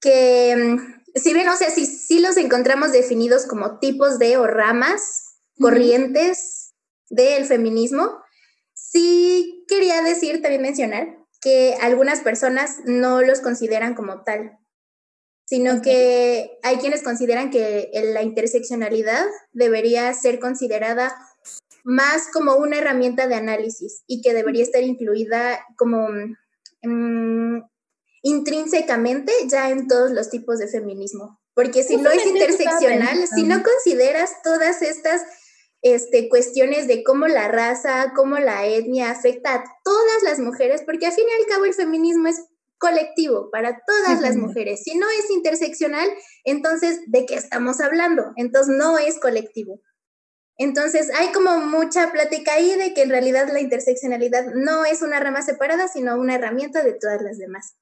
que, 0.00 0.56
mm, 0.56 1.18
si 1.18 1.34
bien, 1.34 1.46
o 1.48 1.56
sea, 1.56 1.70
si, 1.70 1.84
si 1.84 2.20
los 2.20 2.38
encontramos 2.38 2.92
definidos 2.92 3.44
como 3.44 3.78
tipos 3.80 4.18
de 4.18 4.38
o 4.38 4.46
ramas, 4.46 5.40
corrientes 5.60 6.72
del 7.10 7.44
feminismo, 7.44 8.22
sí 8.72 9.66
quería 9.68 10.00
decir, 10.00 10.40
también 10.40 10.62
mencionar, 10.62 11.18
que 11.42 11.76
algunas 11.82 12.20
personas 12.20 12.78
no 12.86 13.20
los 13.20 13.40
consideran 13.40 13.94
como 13.94 14.22
tal 14.22 14.58
sino 15.48 15.80
que 15.80 16.58
hay 16.62 16.76
quienes 16.76 17.02
consideran 17.02 17.50
que 17.50 17.90
la 18.12 18.22
interseccionalidad 18.22 19.24
debería 19.52 20.12
ser 20.12 20.40
considerada 20.40 21.16
más 21.84 22.28
como 22.30 22.56
una 22.56 22.76
herramienta 22.76 23.26
de 23.28 23.34
análisis 23.34 24.02
y 24.06 24.20
que 24.20 24.34
debería 24.34 24.62
estar 24.62 24.82
incluida 24.82 25.64
como 25.78 26.10
mm, 26.82 27.62
intrínsecamente 28.22 29.32
ya 29.46 29.70
en 29.70 29.88
todos 29.88 30.10
los 30.10 30.28
tipos 30.28 30.58
de 30.58 30.68
feminismo. 30.68 31.40
Porque 31.54 31.82
si 31.82 31.96
no 31.96 32.10
es 32.10 32.26
interseccional, 32.26 33.26
si 33.34 33.44
no 33.44 33.62
consideras 33.62 34.42
todas 34.44 34.82
estas 34.82 35.22
este, 35.80 36.28
cuestiones 36.28 36.88
de 36.88 37.02
cómo 37.02 37.26
la 37.26 37.48
raza, 37.48 38.12
cómo 38.14 38.38
la 38.38 38.66
etnia 38.66 39.10
afecta 39.10 39.54
a 39.54 39.64
todas 39.82 40.22
las 40.24 40.40
mujeres, 40.40 40.82
porque 40.84 41.06
al 41.06 41.12
fin 41.12 41.24
y 41.26 41.40
al 41.40 41.48
cabo 41.48 41.64
el 41.64 41.72
feminismo 41.72 42.28
es 42.28 42.44
colectivo 42.78 43.50
para 43.50 43.82
todas 43.86 44.20
las 44.20 44.36
mujeres. 44.36 44.82
Si 44.84 44.96
no 44.96 45.06
es 45.10 45.30
interseccional, 45.30 46.08
entonces, 46.44 47.00
¿de 47.06 47.26
qué 47.26 47.34
estamos 47.34 47.80
hablando? 47.80 48.32
Entonces, 48.36 48.74
no 48.76 48.98
es 48.98 49.18
colectivo. 49.18 49.80
Entonces, 50.56 51.10
hay 51.14 51.28
como 51.32 51.58
mucha 51.60 52.10
plática 52.10 52.54
ahí 52.54 52.74
de 52.76 52.92
que 52.92 53.02
en 53.02 53.10
realidad 53.10 53.48
la 53.52 53.60
interseccionalidad 53.60 54.46
no 54.54 54.84
es 54.84 55.02
una 55.02 55.20
rama 55.20 55.42
separada, 55.42 55.86
sino 55.88 56.16
una 56.16 56.34
herramienta 56.34 56.82
de 56.82 56.94
todas 56.94 57.22
las 57.22 57.38
demás. 57.38 57.76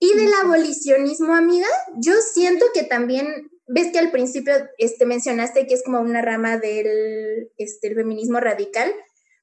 Y 0.00 0.14
del 0.14 0.32
abolicionismo, 0.42 1.34
amiga, 1.34 1.68
yo 1.96 2.14
siento 2.20 2.66
que 2.74 2.84
también, 2.84 3.50
ves 3.66 3.92
que 3.92 3.98
al 3.98 4.10
principio 4.10 4.54
este, 4.78 5.06
mencionaste 5.06 5.66
que 5.66 5.74
es 5.74 5.82
como 5.84 6.00
una 6.00 6.22
rama 6.22 6.58
del 6.58 7.50
este, 7.56 7.94
feminismo 7.94 8.40
radical, 8.40 8.92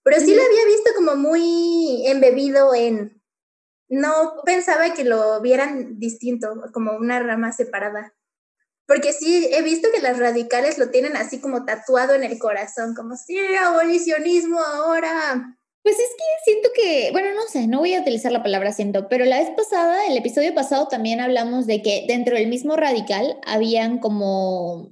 pero 0.04 0.20
sí 0.20 0.36
lo 0.36 0.42
había 0.44 0.66
visto 0.66 0.92
como 0.96 1.16
muy 1.16 2.06
embebido 2.08 2.76
en 2.76 3.15
no 3.88 4.42
pensaba 4.44 4.94
que 4.94 5.04
lo 5.04 5.42
vieran 5.42 6.00
distinto, 6.00 6.48
como 6.74 6.94
una 6.94 7.20
rama 7.20 7.52
separada. 7.52 8.14
Porque 8.88 9.14
sí, 9.14 9.50
he 9.52 9.62
visto 9.64 9.90
que 9.94 10.02
las 10.02 10.20
radicales 10.20 10.78
lo 10.78 10.90
tienen 10.90 11.18
así 11.18 11.40
como 11.40 11.66
tatuado 11.66 12.14
en 12.14 12.24
el 12.24 12.38
corazón, 12.38 12.94
como, 12.94 13.16
sí, 13.16 13.38
abolicionismo 13.56 14.60
ahora. 14.60 15.58
Pues 15.82 16.00
es 16.00 16.10
que 16.10 16.52
siento 16.52 16.70
que, 16.76 17.10
bueno, 17.12 17.34
no 17.36 17.44
sé, 17.48 17.68
no 17.68 17.80
voy 17.80 17.94
a 17.94 18.02
utilizar 18.02 18.32
la 18.32 18.44
palabra 18.44 18.74
siento, 18.74 19.08
pero 19.08 19.26
la 19.26 19.40
vez 19.40 19.50
pasada, 19.56 20.08
el 20.08 20.18
episodio 20.18 20.54
pasado 20.54 20.88
también 20.88 21.20
hablamos 21.20 21.68
de 21.68 21.82
que 21.82 22.06
dentro 22.08 22.36
del 22.36 22.48
mismo 22.48 22.76
radical 22.76 23.40
habían 23.46 24.00
como 24.00 24.92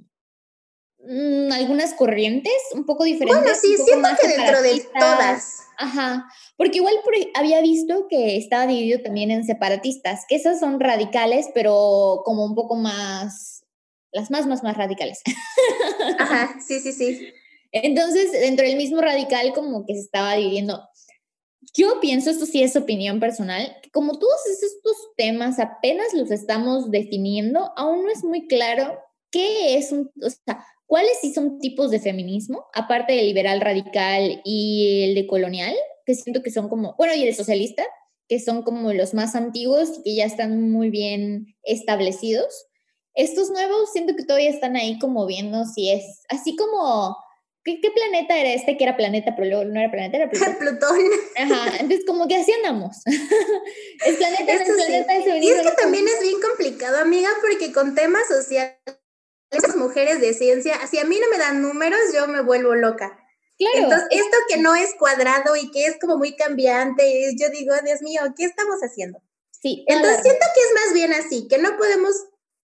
mm, 1.00 1.50
algunas 1.52 1.94
corrientes 1.94 2.52
un 2.72 2.86
poco 2.86 3.04
diferentes. 3.04 3.42
Bueno, 3.42 3.58
sí, 3.60 3.76
siento 3.76 4.08
que 4.20 4.28
dentro 4.28 4.62
de 4.62 4.86
todas. 4.98 5.64
Ajá, 5.78 6.28
porque 6.56 6.78
igual 6.78 6.94
había 7.34 7.60
visto 7.60 8.06
que 8.08 8.36
estaba 8.36 8.66
dividido 8.66 9.00
también 9.02 9.30
en 9.30 9.44
separatistas, 9.44 10.24
que 10.28 10.36
esas 10.36 10.60
son 10.60 10.80
radicales, 10.80 11.48
pero 11.54 12.22
como 12.24 12.44
un 12.44 12.54
poco 12.54 12.76
más, 12.76 13.64
las 14.12 14.30
más, 14.30 14.46
más, 14.46 14.62
más 14.62 14.76
radicales. 14.76 15.20
Ajá, 16.18 16.56
sí, 16.66 16.80
sí, 16.80 16.92
sí. 16.92 17.28
Entonces, 17.72 18.32
dentro 18.32 18.64
del 18.66 18.76
mismo 18.76 19.00
radical 19.00 19.52
como 19.52 19.84
que 19.84 19.94
se 19.94 20.00
estaba 20.00 20.34
dividiendo. 20.34 20.80
Yo 21.76 21.98
pienso, 22.00 22.30
esto 22.30 22.46
sí 22.46 22.62
es 22.62 22.76
opinión 22.76 23.18
personal, 23.18 23.76
que 23.82 23.90
como 23.90 24.18
todos 24.18 24.46
estos 24.46 24.96
temas 25.16 25.58
apenas 25.58 26.14
los 26.14 26.30
estamos 26.30 26.90
definiendo, 26.90 27.72
aún 27.76 28.04
no 28.04 28.12
es 28.12 28.22
muy 28.22 28.46
claro 28.46 29.00
qué 29.32 29.76
es 29.76 29.90
un, 29.90 30.12
o 30.22 30.30
sea, 30.30 30.64
¿Cuáles 30.86 31.18
sí 31.20 31.32
son 31.32 31.58
tipos 31.58 31.90
de 31.90 31.98
feminismo, 31.98 32.66
aparte 32.74 33.14
del 33.14 33.26
liberal 33.26 33.60
radical 33.60 34.42
y 34.44 35.04
el 35.08 35.14
de 35.14 35.26
colonial? 35.26 35.74
Que 36.04 36.14
siento 36.14 36.42
que 36.42 36.50
son 36.50 36.68
como, 36.68 36.94
bueno, 36.96 37.14
y 37.14 37.22
el 37.26 37.34
socialista, 37.34 37.84
que 38.28 38.40
son 38.40 38.62
como 38.62 38.92
los 38.92 39.14
más 39.14 39.34
antiguos, 39.34 40.00
que 40.04 40.14
ya 40.14 40.24
están 40.24 40.70
muy 40.70 40.90
bien 40.90 41.56
establecidos. 41.62 42.66
Estos 43.14 43.50
nuevos 43.50 43.92
siento 43.92 44.16
que 44.16 44.24
todavía 44.24 44.50
están 44.50 44.76
ahí 44.76 44.98
como 44.98 45.26
viendo 45.26 45.64
si 45.66 45.90
es 45.90 46.22
así 46.28 46.56
como 46.56 47.16
¿Qué, 47.64 47.80
planeta 47.94 48.36
era 48.36 48.52
este 48.52 48.76
que 48.76 48.84
era 48.84 48.94
planeta, 48.94 49.34
pero 49.34 49.48
luego 49.48 49.64
no 49.64 49.80
era 49.80 49.90
planeta, 49.90 50.18
era 50.18 50.28
Plutón? 50.28 50.56
Plutón. 50.58 50.98
Ajá, 51.36 51.76
entonces 51.78 52.04
como 52.06 52.28
que 52.28 52.36
así 52.36 52.52
andamos. 52.52 52.98
es 53.06 54.16
planeta, 54.16 54.52
es 54.52 54.62
planeta, 54.70 55.38
Y 55.38 55.48
es 55.48 55.62
que 55.62 55.70
también 55.70 56.04
es 56.06 56.20
bien 56.20 56.40
complicado, 56.42 56.98
amiga, 56.98 57.30
porque 57.40 57.72
con 57.72 57.94
temas 57.94 58.28
sociales, 58.28 58.76
las 59.50 59.76
mujeres 59.76 60.20
de 60.20 60.34
ciencia, 60.34 60.74
si 60.86 60.98
a 60.98 61.04
mí 61.04 61.18
no 61.18 61.30
me 61.30 61.38
dan 61.38 61.62
números, 61.62 62.00
yo 62.14 62.28
me 62.28 62.42
vuelvo 62.42 62.74
loca. 62.74 63.18
Claro. 63.58 63.78
Entonces, 63.78 64.08
esto 64.10 64.36
que 64.48 64.56
no 64.58 64.74
es 64.74 64.94
cuadrado 64.98 65.56
y 65.56 65.70
que 65.70 65.86
es 65.86 65.98
como 66.00 66.16
muy 66.16 66.34
cambiante, 66.36 67.34
yo 67.38 67.48
digo, 67.50 67.74
Dios 67.84 68.02
mío, 68.02 68.22
¿qué 68.36 68.44
estamos 68.44 68.80
haciendo? 68.80 69.22
Sí. 69.50 69.84
Entonces, 69.86 70.22
siento 70.22 70.46
que 70.54 70.60
es 70.60 70.84
más 70.84 70.92
bien 70.92 71.12
así, 71.12 71.48
que 71.48 71.58
no 71.58 71.76
podemos 71.76 72.12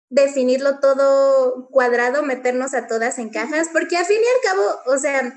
definirlo 0.09 0.79
todo 0.79 1.67
cuadrado, 1.69 2.23
meternos 2.23 2.73
a 2.73 2.87
todas 2.87 3.17
en 3.19 3.29
cajas, 3.29 3.69
porque 3.73 3.97
al 3.97 4.05
fin 4.05 4.19
y 4.21 4.49
al 4.49 4.53
cabo, 4.53 4.79
o 4.85 4.97
sea, 4.97 5.33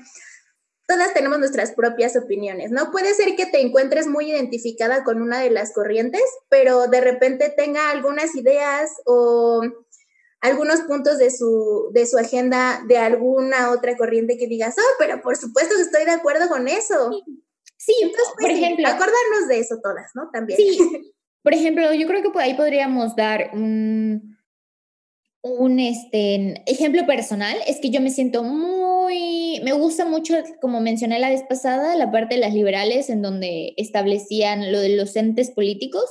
todas 0.87 1.13
tenemos 1.13 1.39
nuestras 1.39 1.71
propias 1.71 2.15
opiniones, 2.15 2.71
¿no? 2.71 2.91
Puede 2.91 3.13
ser 3.13 3.35
que 3.35 3.45
te 3.45 3.61
encuentres 3.61 4.07
muy 4.07 4.31
identificada 4.31 5.03
con 5.03 5.21
una 5.21 5.39
de 5.39 5.49
las 5.49 5.73
corrientes, 5.73 6.23
pero 6.49 6.87
de 6.87 7.01
repente 7.01 7.53
tenga 7.55 7.91
algunas 7.91 8.35
ideas 8.35 8.89
o 9.05 9.61
algunos 10.41 10.81
puntos 10.81 11.17
de 11.17 11.31
su, 11.31 11.89
de 11.93 12.05
su 12.05 12.17
agenda 12.17 12.83
de 12.87 12.97
alguna 12.97 13.71
otra 13.71 13.97
corriente 13.97 14.37
que 14.37 14.47
digas, 14.47 14.75
oh, 14.77 14.95
pero 14.97 15.21
por 15.21 15.35
supuesto 15.35 15.75
que 15.75 15.81
estoy 15.81 16.05
de 16.05 16.11
acuerdo 16.11 16.47
con 16.47 16.67
eso. 16.67 17.11
Sí, 17.77 17.95
Entonces, 18.01 18.27
por 18.33 18.41
pues, 18.41 18.53
ejemplo. 18.53 18.87
Acordarnos 18.87 19.47
de 19.47 19.59
eso 19.59 19.79
todas, 19.81 20.11
¿no? 20.15 20.29
También. 20.31 20.57
Sí. 20.57 20.77
Por 21.41 21.53
ejemplo, 21.53 21.93
yo 21.93 22.05
creo 22.05 22.21
que 22.21 22.31
por 22.31 22.41
ahí 22.41 22.53
podríamos 22.53 23.15
dar 23.15 23.51
un 23.53 24.37
un 25.41 25.79
este, 25.79 26.61
ejemplo 26.69 27.05
personal 27.05 27.57
es 27.65 27.79
que 27.79 27.89
yo 27.89 28.01
me 28.01 28.09
siento 28.09 28.43
muy, 28.43 29.61
me 29.63 29.71
gusta 29.71 30.05
mucho, 30.05 30.35
como 30.59 30.81
mencioné 30.81 31.19
la 31.19 31.29
vez 31.29 31.43
pasada, 31.47 31.95
la 31.95 32.11
parte 32.11 32.35
de 32.35 32.41
las 32.41 32.53
liberales 32.53 33.09
en 33.09 33.21
donde 33.21 33.73
establecían 33.77 34.71
lo 34.71 34.79
de 34.79 34.97
los 34.97 35.15
entes 35.15 35.51
políticos 35.51 36.03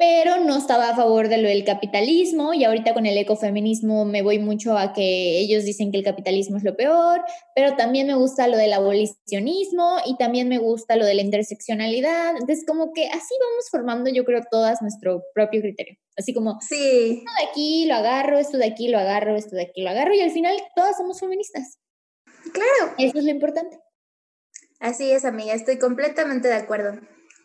pero 0.00 0.38
no 0.38 0.56
estaba 0.56 0.88
a 0.88 0.96
favor 0.96 1.28
de 1.28 1.36
lo 1.36 1.46
del 1.46 1.62
capitalismo 1.62 2.54
y 2.54 2.64
ahorita 2.64 2.94
con 2.94 3.04
el 3.04 3.18
ecofeminismo 3.18 4.06
me 4.06 4.22
voy 4.22 4.38
mucho 4.38 4.78
a 4.78 4.94
que 4.94 5.38
ellos 5.40 5.64
dicen 5.64 5.92
que 5.92 5.98
el 5.98 6.04
capitalismo 6.04 6.56
es 6.56 6.64
lo 6.64 6.74
peor, 6.74 7.22
pero 7.54 7.76
también 7.76 8.06
me 8.06 8.14
gusta 8.14 8.48
lo 8.48 8.56
del 8.56 8.72
abolicionismo 8.72 9.98
y 10.06 10.16
también 10.16 10.48
me 10.48 10.56
gusta 10.56 10.96
lo 10.96 11.04
de 11.04 11.12
la 11.12 11.20
interseccionalidad. 11.20 12.30
Entonces, 12.30 12.64
como 12.66 12.94
que 12.94 13.08
así 13.08 13.34
vamos 13.38 13.68
formando, 13.70 14.08
yo 14.08 14.24
creo, 14.24 14.40
todas 14.50 14.80
nuestro 14.80 15.22
propio 15.34 15.60
criterio. 15.60 15.98
Así 16.16 16.32
como, 16.32 16.58
sí. 16.66 17.18
esto 17.18 17.30
de 17.38 17.50
aquí 17.50 17.84
lo 17.84 17.96
agarro, 17.96 18.38
esto 18.38 18.56
de 18.56 18.64
aquí 18.64 18.88
lo 18.88 18.98
agarro, 18.98 19.36
esto 19.36 19.54
de 19.54 19.64
aquí 19.64 19.82
lo 19.82 19.90
agarro 19.90 20.14
y 20.14 20.22
al 20.22 20.30
final 20.30 20.56
todas 20.74 20.96
somos 20.96 21.20
feministas. 21.20 21.78
Claro. 22.54 22.94
Eso 22.96 23.18
es 23.18 23.24
lo 23.24 23.30
importante. 23.30 23.78
Así 24.78 25.10
es, 25.10 25.26
amiga, 25.26 25.52
estoy 25.52 25.78
completamente 25.78 26.48
de 26.48 26.54
acuerdo. 26.54 26.98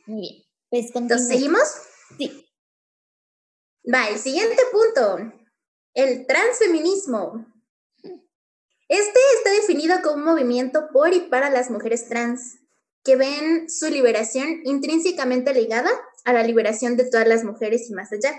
Muy 0.05 0.21
bien. 0.21 0.43
Pues, 0.69 0.95
¿Entonces, 0.95 1.27
seguimos? 1.27 1.63
Sí. 2.17 2.44
Va, 3.91 4.09
el 4.09 4.17
siguiente 4.17 4.57
punto, 4.71 5.31
el 5.93 6.25
transfeminismo. 6.25 7.45
Este 8.87 9.19
está 9.37 9.51
definido 9.51 10.01
como 10.03 10.15
un 10.15 10.25
movimiento 10.25 10.89
por 10.91 11.13
y 11.13 11.21
para 11.21 11.49
las 11.51 11.69
mujeres 11.69 12.09
trans, 12.09 12.57
que 13.03 13.15
ven 13.15 13.69
su 13.69 13.87
liberación 13.89 14.61
intrínsecamente 14.63 15.53
ligada 15.53 15.91
a 16.23 16.33
la 16.33 16.43
liberación 16.43 16.97
de 16.97 17.05
todas 17.05 17.27
las 17.27 17.43
mujeres 17.43 17.87
y 17.89 17.93
más 17.93 18.11
allá. 18.11 18.33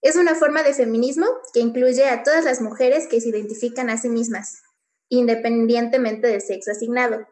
Es 0.00 0.14
una 0.14 0.36
forma 0.36 0.62
de 0.62 0.74
feminismo 0.74 1.26
que 1.52 1.60
incluye 1.60 2.04
a 2.04 2.22
todas 2.22 2.44
las 2.44 2.60
mujeres 2.60 3.08
que 3.08 3.20
se 3.20 3.30
identifican 3.30 3.90
a 3.90 3.98
sí 3.98 4.08
mismas, 4.08 4.62
independientemente 5.08 6.28
del 6.28 6.40
sexo 6.40 6.70
asignado, 6.70 7.26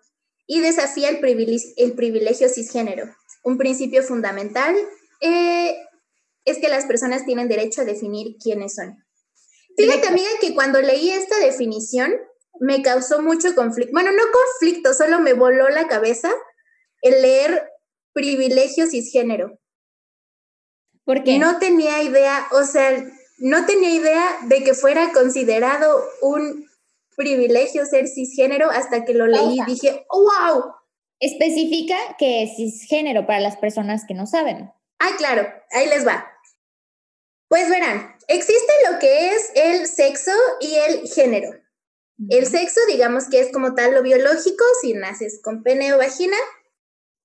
y 0.48 0.60
desafía 0.60 1.10
el 1.10 1.20
privilegio, 1.20 2.46
el 2.46 2.52
cisgénero, 2.52 3.14
un 3.44 3.56
principio 3.56 4.02
fundamental 4.02 4.74
eh, 5.20 5.76
es 6.46 6.58
que 6.58 6.68
las 6.68 6.86
personas 6.86 7.26
tienen 7.26 7.48
derecho 7.48 7.82
a 7.82 7.84
definir 7.84 8.36
quiénes 8.42 8.76
son. 8.76 8.96
Fíjate, 9.76 10.08
amiga, 10.08 10.30
que 10.40 10.54
cuando 10.54 10.80
leí 10.80 11.10
esta 11.10 11.38
definición 11.38 12.14
me 12.60 12.80
causó 12.80 13.20
mucho 13.20 13.54
conflicto. 13.54 13.92
Bueno, 13.92 14.10
no 14.12 14.22
conflicto, 14.32 14.94
solo 14.94 15.20
me 15.20 15.34
voló 15.34 15.68
la 15.68 15.86
cabeza 15.86 16.30
el 17.02 17.20
leer 17.20 17.68
privilegio 18.14 18.86
cisgénero. 18.86 19.58
Porque 21.04 21.38
no 21.38 21.58
tenía 21.58 22.02
idea, 22.02 22.48
o 22.52 22.64
sea, 22.64 23.04
no 23.38 23.66
tenía 23.66 23.90
idea 23.90 24.24
de 24.44 24.64
que 24.64 24.74
fuera 24.74 25.12
considerado 25.12 26.02
un 26.22 26.66
privilegio 27.16 27.84
ser 27.86 28.08
cisgénero 28.08 28.70
hasta 28.70 29.04
que 29.04 29.14
lo 29.14 29.26
leí 29.26 29.58
y 29.58 29.64
dije, 29.70 30.06
wow. 30.10 30.72
Especifica 31.20 31.96
que 32.18 32.42
es 32.42 32.56
cisgénero 32.56 33.26
para 33.26 33.40
las 33.40 33.56
personas 33.56 34.04
que 34.06 34.14
no 34.14 34.26
saben. 34.26 34.70
Ah, 34.98 35.10
claro, 35.16 35.46
ahí 35.70 35.86
les 35.88 36.06
va. 36.06 36.26
Pues 37.48 37.68
verán, 37.68 38.14
existe 38.28 38.72
lo 38.90 38.98
que 38.98 39.30
es 39.30 39.50
el 39.54 39.86
sexo 39.86 40.32
y 40.60 40.74
el 40.74 41.08
género. 41.08 41.50
El 42.28 42.46
sexo, 42.46 42.80
digamos 42.88 43.28
que 43.28 43.40
es 43.40 43.52
como 43.52 43.74
tal 43.74 43.94
lo 43.94 44.02
biológico, 44.02 44.64
si 44.80 44.94
naces 44.94 45.40
con 45.42 45.62
pene 45.62 45.92
o 45.92 45.98
vagina, 45.98 46.36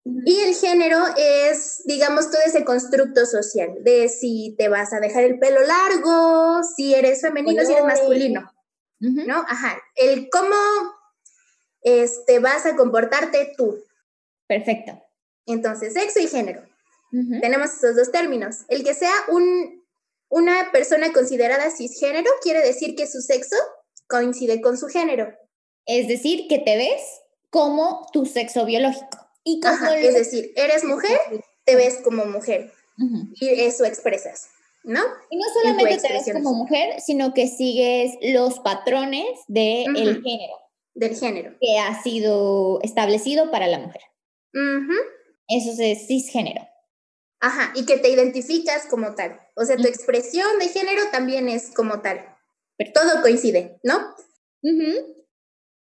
y 0.04 0.42
el 0.42 0.56
género 0.56 0.98
es, 1.16 1.84
digamos, 1.86 2.32
todo 2.32 2.42
ese 2.46 2.66
constructo 2.66 3.26
social 3.26 3.84
de 3.84 4.10
si 4.10 4.56
te 4.58 4.68
vas 4.68 4.94
a 4.94 5.00
dejar 5.00 5.24
el 5.24 5.40
pelo 5.40 5.62
largo, 5.62 6.64
si 6.64 6.94
eres 6.96 7.22
femenino, 7.22 7.64
si 7.64 7.72
eres 7.72 7.86
masculino, 7.86 8.52
¿no? 9.00 9.46
Ajá, 9.48 9.80
el 9.96 10.30
cómo 10.30 10.56
este, 11.82 12.40
vas 12.40 12.66
a 12.66 12.76
comportarte 12.76 13.54
tú. 13.56 13.84
Perfecto. 14.48 15.02
Entonces, 15.46 15.94
sexo 15.94 16.20
y 16.20 16.28
género. 16.28 16.64
Tenemos 17.42 17.72
esos 17.72 17.96
dos 17.96 18.12
términos. 18.12 18.60
El 18.70 18.84
que 18.84 18.94
sea 18.94 19.14
un 19.28 19.81
una 20.32 20.72
persona 20.72 21.12
considerada 21.12 21.70
cisgénero 21.70 22.32
quiere 22.42 22.62
decir 22.62 22.96
que 22.96 23.06
su 23.06 23.22
sexo 23.22 23.58
coincide 24.08 24.62
con 24.62 24.78
su 24.78 24.88
género. 24.88 25.28
Es 25.86 26.08
decir, 26.08 26.48
que 26.48 26.60
te 26.60 26.78
ves 26.78 27.02
como 27.50 28.08
tu 28.14 28.26
sexo 28.26 28.66
biológico. 28.66 29.20
Y 29.44 29.60
es 29.98 30.14
decir, 30.14 30.54
eres 30.56 30.84
mujer, 30.86 31.20
te 31.66 31.76
ves 31.76 32.00
como 32.04 32.26
mujer. 32.26 32.72
Y 33.36 33.50
eso 33.62 33.84
expresas, 33.84 34.48
¿no? 34.84 35.02
Y 35.30 35.38
no 35.38 35.44
solamente 35.54 35.98
te 35.98 36.14
ves 36.14 36.32
como 36.32 36.54
mujer, 36.54 37.02
sino 37.02 37.34
que 37.34 37.48
sigues 37.48 38.14
los 38.22 38.60
patrones 38.60 39.28
del 39.48 39.94
género. 39.96 40.54
Del 40.94 41.18
género. 41.18 41.56
Que 41.60 41.78
ha 41.80 42.02
sido 42.02 42.80
establecido 42.84 43.52
para 43.52 43.68
la 43.68 43.80
mujer. 43.80 44.02
Eso 45.48 45.72
es 45.82 46.08
cisgénero. 46.08 46.71
Ajá, 47.42 47.74
y 47.76 47.86
que 47.88 47.98
te 47.98 48.10
identificas 48.10 48.86
como 48.86 49.16
tal. 49.16 49.42
O 49.56 49.66
sea, 49.66 49.76
tu 49.76 49.88
expresión 49.88 50.60
de 50.60 50.68
género 50.68 51.02
también 51.12 51.50
es 51.50 51.72
como 51.72 52.02
tal. 52.02 52.24
Pero 52.78 52.92
todo 52.94 53.22
coincide, 53.22 53.80
¿no? 53.84 54.16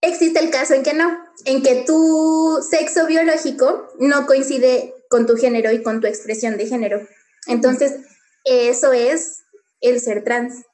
Existe 0.01 0.41
el 0.41 0.51
caso 0.51 0.75
en 0.75 0.83
que 0.83 0.95
no, 0.95 1.17
en 1.45 1.63
que 1.63 1.85
tu 1.87 2.59
sexo 2.69 3.07
biológico 3.07 3.89
no 4.01 4.27
coincide 4.27 4.95
con 5.11 5.27
tu 5.27 5.37
género 5.37 5.71
y 5.73 5.83
con 5.83 6.01
tu 6.01 6.07
expresión 6.07 6.57
de 6.57 6.67
género. 6.67 7.07
Entonces, 7.47 8.01
eso 8.45 8.95
es 8.95 9.45
el 9.83 10.01
ser 10.01 10.25
trans. 10.25 10.65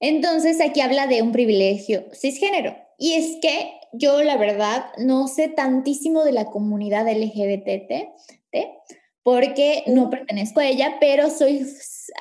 Entonces, 0.00 0.60
aquí 0.62 0.80
habla 0.80 1.06
de 1.06 1.20
un 1.20 1.32
privilegio 1.32 2.06
cisgénero. 2.14 2.74
Y 2.98 3.14
es 3.14 3.36
que 3.42 3.77
yo 3.92 4.22
la 4.22 4.36
verdad 4.36 4.86
no 4.98 5.28
sé 5.28 5.48
tantísimo 5.48 6.24
de 6.24 6.32
la 6.32 6.46
comunidad 6.46 7.08
LGBT, 7.08 8.08
porque 9.22 9.82
no 9.86 10.08
pertenezco 10.08 10.60
a 10.60 10.66
ella, 10.66 10.96
pero 11.00 11.28
soy 11.30 11.66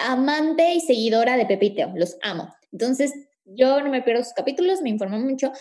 amante 0.05 0.73
y 0.73 0.81
seguidora 0.81 1.37
de 1.37 1.45
Pepiteo, 1.45 1.93
los 1.95 2.17
amo. 2.21 2.49
Entonces, 2.71 3.13
yo 3.45 3.81
no 3.81 3.89
me 3.89 4.01
pierdo 4.01 4.23
sus 4.23 4.33
capítulos, 4.33 4.81
me 4.81 4.89
informo 4.89 5.17
mucho. 5.19 5.53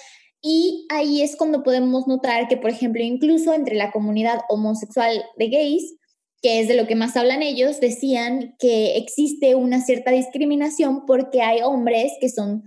Y 0.43 0.87
ahí 0.91 1.23
es 1.23 1.37
cuando 1.37 1.63
podemos 1.63 2.07
notar 2.07 2.49
que, 2.49 2.57
por 2.57 2.71
ejemplo, 2.71 3.03
incluso 3.03 3.55
entre 3.55 3.77
la 3.77 3.91
comunidad 3.91 4.41
homosexual 4.49 5.25
de 5.37 5.49
gays, 5.49 5.95
que 6.43 6.61
es 6.61 6.69
de 6.69 6.75
lo 6.75 6.87
que 6.87 6.95
más 6.95 7.17
hablan 7.17 7.43
ellos, 7.43 7.81
decían 7.81 8.55
que 8.59 8.97
existe 8.97 9.55
una 9.55 9.81
cierta 9.81 10.11
discriminación 10.11 11.07
porque 11.07 11.43
hay 11.43 11.63
hombres 11.63 12.13
que 12.21 12.29
son 12.29 12.65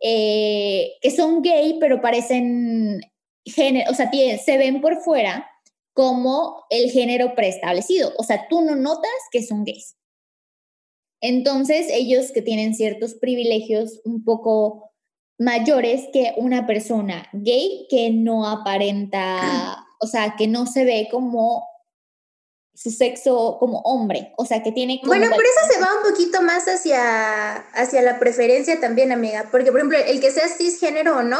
eh, 0.00 0.92
que 1.00 1.10
son 1.10 1.42
gay, 1.42 1.76
pero 1.78 2.00
parecen 2.00 3.00
género, 3.44 3.90
o 3.90 3.94
sea, 3.94 4.10
se 4.10 4.58
ven 4.58 4.80
por 4.80 5.00
fuera 5.02 5.46
como 5.92 6.64
el 6.70 6.90
género 6.90 7.34
preestablecido. 7.34 8.12
O 8.18 8.22
sea, 8.22 8.46
tú 8.48 8.62
no 8.62 8.76
notas 8.76 9.10
que 9.30 9.42
son 9.42 9.64
gays. 9.64 9.96
Entonces, 11.20 11.88
ellos 11.90 12.32
que 12.32 12.42
tienen 12.42 12.74
ciertos 12.74 13.14
privilegios 13.14 14.00
un 14.04 14.24
poco 14.24 14.90
mayores 15.38 16.08
que 16.12 16.34
una 16.36 16.66
persona 16.66 17.28
gay 17.32 17.86
que 17.90 18.10
no 18.10 18.46
aparenta, 18.46 19.86
o 20.00 20.06
sea, 20.06 20.36
que 20.36 20.46
no 20.46 20.66
se 20.66 20.84
ve 20.84 21.08
como 21.10 21.66
su 22.80 22.90
sexo 22.90 23.58
como 23.60 23.80
hombre, 23.80 24.32
o 24.38 24.46
sea, 24.46 24.62
que 24.62 24.72
tiene... 24.72 25.02
bueno, 25.04 25.28
por 25.28 25.44
eso 25.44 25.74
se 25.74 25.80
va 25.80 25.88
un 25.98 26.10
poquito 26.10 26.40
más 26.40 26.66
hacia, 26.66 27.56
hacia 27.74 28.00
la 28.00 28.18
preferencia 28.18 28.80
también, 28.80 29.12
amiga, 29.12 29.48
porque 29.50 29.70
por 29.70 29.80
ejemplo, 29.80 29.98
el 29.98 30.18
que 30.18 30.30
sea 30.30 30.48
cisgénero 30.48 31.18
o 31.18 31.22
no, 31.22 31.38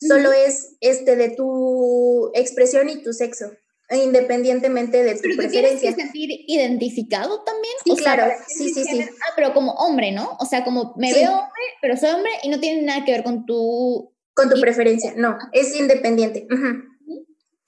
solo 0.00 0.32
es 0.32 0.76
este 0.80 1.16
de 1.16 1.28
tu 1.28 2.30
expresión 2.32 2.88
y 2.88 3.02
tu 3.02 3.12
sexo 3.12 3.50
independientemente 3.90 5.02
de 5.02 5.14
tu 5.14 5.22
pero 5.22 5.36
preferencia. 5.36 5.94
Sentir 5.94 6.30
identificado 6.46 7.42
también. 7.42 7.74
Sí, 7.84 7.96
claro, 7.96 8.30
sí, 8.46 8.68
sí, 8.72 8.84
sí. 8.84 9.00
Ah, 9.02 9.32
pero 9.34 9.54
como 9.54 9.72
hombre, 9.72 10.12
¿no? 10.12 10.36
O 10.40 10.44
sea, 10.44 10.62
como 10.62 10.94
me 10.96 11.12
veo 11.12 11.32
hombre, 11.32 11.62
pero 11.80 11.96
soy 11.96 12.10
hombre 12.10 12.30
y 12.42 12.50
no 12.50 12.60
tiene 12.60 12.82
nada 12.82 13.04
que 13.04 13.12
ver 13.12 13.22
con 13.22 13.46
tu... 13.46 14.14
Con 14.34 14.50
tu 14.50 14.60
preferencia, 14.60 15.14
no, 15.16 15.36
es 15.52 15.74
independiente. 15.74 16.46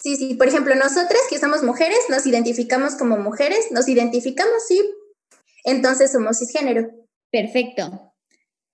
Sí, 0.03 0.17
sí, 0.17 0.35
por 0.35 0.49
ejemplo, 0.49 0.75
nosotras 0.75 1.21
que 1.29 1.39
somos 1.39 1.63
mujeres, 1.63 1.99
nos 2.09 2.27
identificamos 2.27 2.95
como 2.95 3.19
mujeres, 3.19 3.71
nos 3.71 3.89
identificamos, 3.89 4.67
sí, 4.67 4.81
entonces 5.65 6.11
somos 6.11 6.39
cisgénero. 6.39 6.91
Perfecto. 7.31 8.15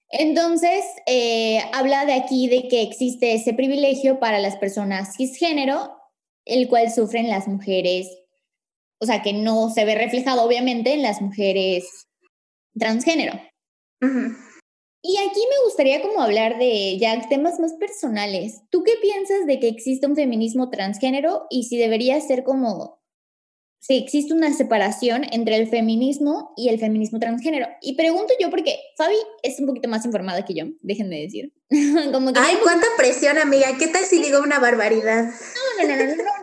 Entonces, 0.09 0.85
eh, 1.07 1.61
habla 1.73 2.07
de 2.07 2.15
aquí 2.15 2.49
de 2.49 2.69
que 2.69 2.83
existe 2.83 3.35
ese 3.35 3.55
privilegio 3.55 4.21
para 4.21 4.39
las 4.39 4.57
personas 4.57 5.17
cisgénero 5.17 5.97
el 6.47 6.69
cual 6.69 6.91
sufren 6.91 7.29
las 7.29 7.49
mujeres, 7.49 8.09
o 9.01 9.05
sea, 9.05 9.21
que 9.21 9.33
no 9.33 9.69
se 9.69 9.85
ve 9.85 9.97
reflejado 9.97 10.43
obviamente 10.43 10.95
en 10.95 11.03
las 11.03 11.21
mujeres 11.21 12.07
transgénero. 12.79 13.39
Y 15.09 15.19
aquí 15.19 15.41
me 15.41 15.65
gustaría 15.65 16.03
como 16.03 16.21
hablar 16.21 16.59
de 16.59 16.99
ya 16.99 17.29
temas 17.29 17.61
más 17.61 17.75
personales. 17.75 18.63
¿Tú 18.71 18.83
qué 18.83 18.93
piensas 19.01 19.47
de 19.47 19.61
que 19.61 19.69
existe 19.69 20.07
un 20.07 20.17
feminismo 20.17 20.69
transgénero 20.69 21.47
y 21.49 21.65
si 21.65 21.77
debería 21.77 22.21
ser 22.21 22.43
como 22.43 22.97
si 23.87 23.97
existe 23.99 24.35
una 24.35 24.53
separación 24.53 25.23
entre 25.31 25.55
el 25.55 25.69
feminismo 25.69 26.53
y 26.57 26.71
el 26.71 26.81
feminismo 26.81 27.21
transgénero. 27.21 27.69
Y 27.81 27.95
pregunto 27.95 28.35
yo 28.41 28.51
porque 28.51 28.77
Fabi 28.97 29.15
es 29.45 29.61
un 29.61 29.67
poquito 29.67 29.89
más 29.89 30.05
informada 30.05 30.45
que 30.45 30.55
yo, 30.55 30.65
déjenme 30.81 31.21
decir. 31.21 31.53
Como 32.13 32.33
Ay, 32.35 32.57
cuánta 32.65 32.87
presión, 32.97 33.39
amiga. 33.39 33.69
¿Qué 33.79 33.87
tal 33.87 34.05
si 34.05 34.21
digo 34.21 34.41
una 34.41 34.59
barbaridad? 34.59 35.25
No, 35.25 35.87
no, 35.87 35.97
no, 35.97 36.05
no, 36.05 36.17
no, 36.17 36.36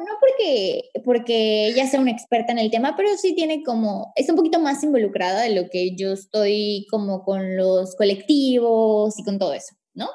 no 0.95 1.03
porque, 1.03 1.67
ella 1.67 1.87
sea 1.87 1.99
una 1.99 2.11
experta 2.11 2.51
en 2.51 2.59
el 2.59 2.71
tema, 2.71 2.95
pero 2.95 3.09
sí 3.17 3.35
tiene 3.35 3.63
como, 3.63 4.13
es 4.15 4.29
un 4.29 4.35
poquito 4.35 4.59
más 4.59 4.83
involucrada 4.83 5.41
de 5.41 5.55
lo 5.55 5.69
que 5.69 5.95
yo 5.95 6.13
estoy 6.13 6.87
como 6.89 7.23
con 7.23 7.55
los 7.57 7.95
colectivos 7.95 9.17
y 9.19 9.23
con 9.23 9.39
todo 9.39 9.53
eso, 9.53 9.75
¿no? 9.93 10.09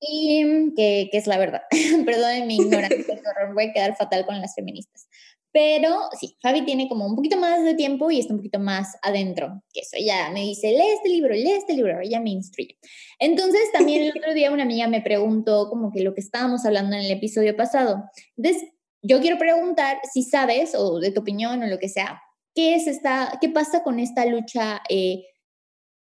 Y 0.00 0.74
que, 0.76 1.08
que 1.10 1.18
es 1.18 1.26
la 1.26 1.38
verdad. 1.38 1.62
Perdónenme 2.04 2.46
mi 2.46 2.56
ignorancia, 2.56 3.20
voy 3.54 3.64
a 3.64 3.72
quedar 3.72 3.96
fatal 3.96 4.26
con 4.26 4.40
las 4.40 4.54
feministas. 4.54 5.08
Pero 5.56 6.00
sí, 6.20 6.36
Fabi 6.42 6.66
tiene 6.66 6.86
como 6.86 7.06
un 7.06 7.16
poquito 7.16 7.38
más 7.38 7.64
de 7.64 7.72
tiempo 7.72 8.10
y 8.10 8.20
está 8.20 8.34
un 8.34 8.40
poquito 8.40 8.58
más 8.58 8.98
adentro 9.00 9.62
que 9.72 9.80
eso. 9.80 9.92
Ella 9.94 10.28
me 10.28 10.42
dice, 10.42 10.68
lee 10.68 10.92
este 10.94 11.08
libro, 11.08 11.32
lee 11.32 11.52
este 11.52 11.72
libro, 11.72 11.98
ella 11.98 12.20
me 12.20 12.28
instruye. 12.28 12.76
Entonces, 13.18 13.72
también 13.72 14.02
el 14.02 14.12
otro 14.18 14.34
día 14.34 14.50
una 14.50 14.64
amiga 14.64 14.86
me 14.86 15.00
preguntó 15.00 15.70
como 15.70 15.90
que 15.90 16.02
lo 16.02 16.12
que 16.12 16.20
estábamos 16.20 16.66
hablando 16.66 16.94
en 16.94 17.04
el 17.04 17.10
episodio 17.10 17.56
pasado. 17.56 18.04
Entonces, 18.36 18.68
yo 19.06 19.20
quiero 19.20 19.38
preguntar 19.38 19.98
si 20.12 20.22
sabes, 20.22 20.74
o 20.74 20.98
de 21.00 21.12
tu 21.12 21.20
opinión 21.20 21.62
o 21.62 21.66
lo 21.66 21.78
que 21.78 21.88
sea, 21.88 22.22
¿qué 22.54 22.74
es 22.74 22.86
esta, 22.86 23.38
qué 23.40 23.48
pasa 23.48 23.82
con 23.82 24.00
esta 24.00 24.26
lucha 24.26 24.82
eh, 24.88 25.24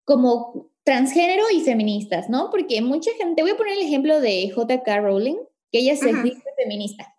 como 0.04 0.70
transgénero 0.84 1.50
y 1.50 1.62
feministas, 1.62 2.28
¿no? 2.28 2.50
Porque 2.50 2.80
mucha 2.80 3.10
gente, 3.18 3.42
voy 3.42 3.52
a 3.52 3.56
poner 3.56 3.74
el 3.74 3.82
ejemplo 3.82 4.20
de 4.20 4.50
J.K. 4.54 5.00
Rowling, 5.00 5.36
que 5.72 5.80
ella 5.80 5.96
se 5.96 6.12
dice 6.12 6.42
feminista 6.56 7.12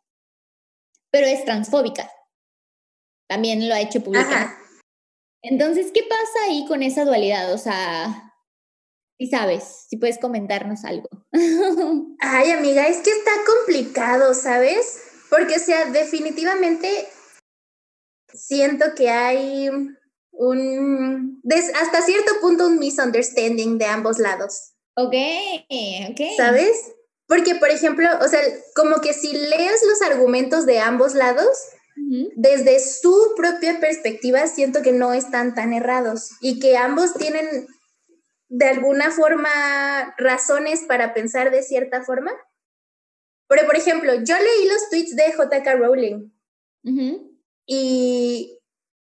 pero 1.11 1.27
es 1.27 1.43
transfóbica. 1.45 2.11
También 3.27 3.67
lo 3.67 3.73
ha 3.73 3.81
hecho 3.81 4.03
pública. 4.03 4.57
Entonces, 5.41 5.91
¿qué 5.93 6.03
pasa 6.03 6.45
ahí 6.45 6.65
con 6.67 6.83
esa 6.83 7.05
dualidad? 7.05 7.53
O 7.53 7.57
sea, 7.57 8.33
si 9.17 9.27
sabes, 9.27 9.85
si 9.89 9.97
puedes 9.97 10.19
comentarnos 10.19 10.85
algo. 10.85 11.09
Ay, 12.19 12.51
amiga, 12.51 12.87
es 12.87 12.97
que 12.97 13.11
está 13.11 13.31
complicado, 13.45 14.33
¿sabes? 14.33 15.01
Porque, 15.29 15.55
o 15.55 15.59
sea, 15.59 15.85
definitivamente 15.91 17.07
siento 18.33 18.85
que 18.95 19.09
hay 19.09 19.69
un, 20.31 21.41
hasta 21.75 22.01
cierto 22.01 22.33
punto, 22.41 22.67
un 22.67 22.79
misunderstanding 22.79 23.77
de 23.77 23.85
ambos 23.85 24.19
lados. 24.19 24.73
Ok, 24.95 25.13
ok. 26.09 26.21
¿Sabes? 26.37 26.93
Porque, 27.27 27.55
por 27.55 27.69
ejemplo, 27.69 28.07
o 28.21 28.27
sea, 28.27 28.41
como 28.75 29.01
que 29.01 29.13
si 29.13 29.33
lees 29.33 29.83
los 29.85 30.01
argumentos 30.01 30.65
de 30.65 30.79
ambos 30.79 31.13
lados, 31.13 31.57
desde 32.35 32.79
su 32.79 33.33
propia 33.35 33.79
perspectiva, 33.79 34.47
siento 34.47 34.81
que 34.81 34.91
no 34.91 35.13
están 35.13 35.55
tan 35.55 35.73
errados 35.73 36.31
y 36.41 36.59
que 36.59 36.77
ambos 36.77 37.13
tienen 37.15 37.67
de 38.49 38.65
alguna 38.65 39.11
forma 39.11 40.15
razones 40.17 40.81
para 40.87 41.13
pensar 41.13 41.51
de 41.51 41.63
cierta 41.63 42.03
forma. 42.03 42.31
Pero, 43.47 43.65
por 43.65 43.75
ejemplo, 43.75 44.13
yo 44.23 44.35
leí 44.37 44.69
los 44.69 44.89
tweets 44.89 45.15
de 45.15 45.31
JK 45.31 45.79
Rowling 45.79 46.31
y 47.65 48.59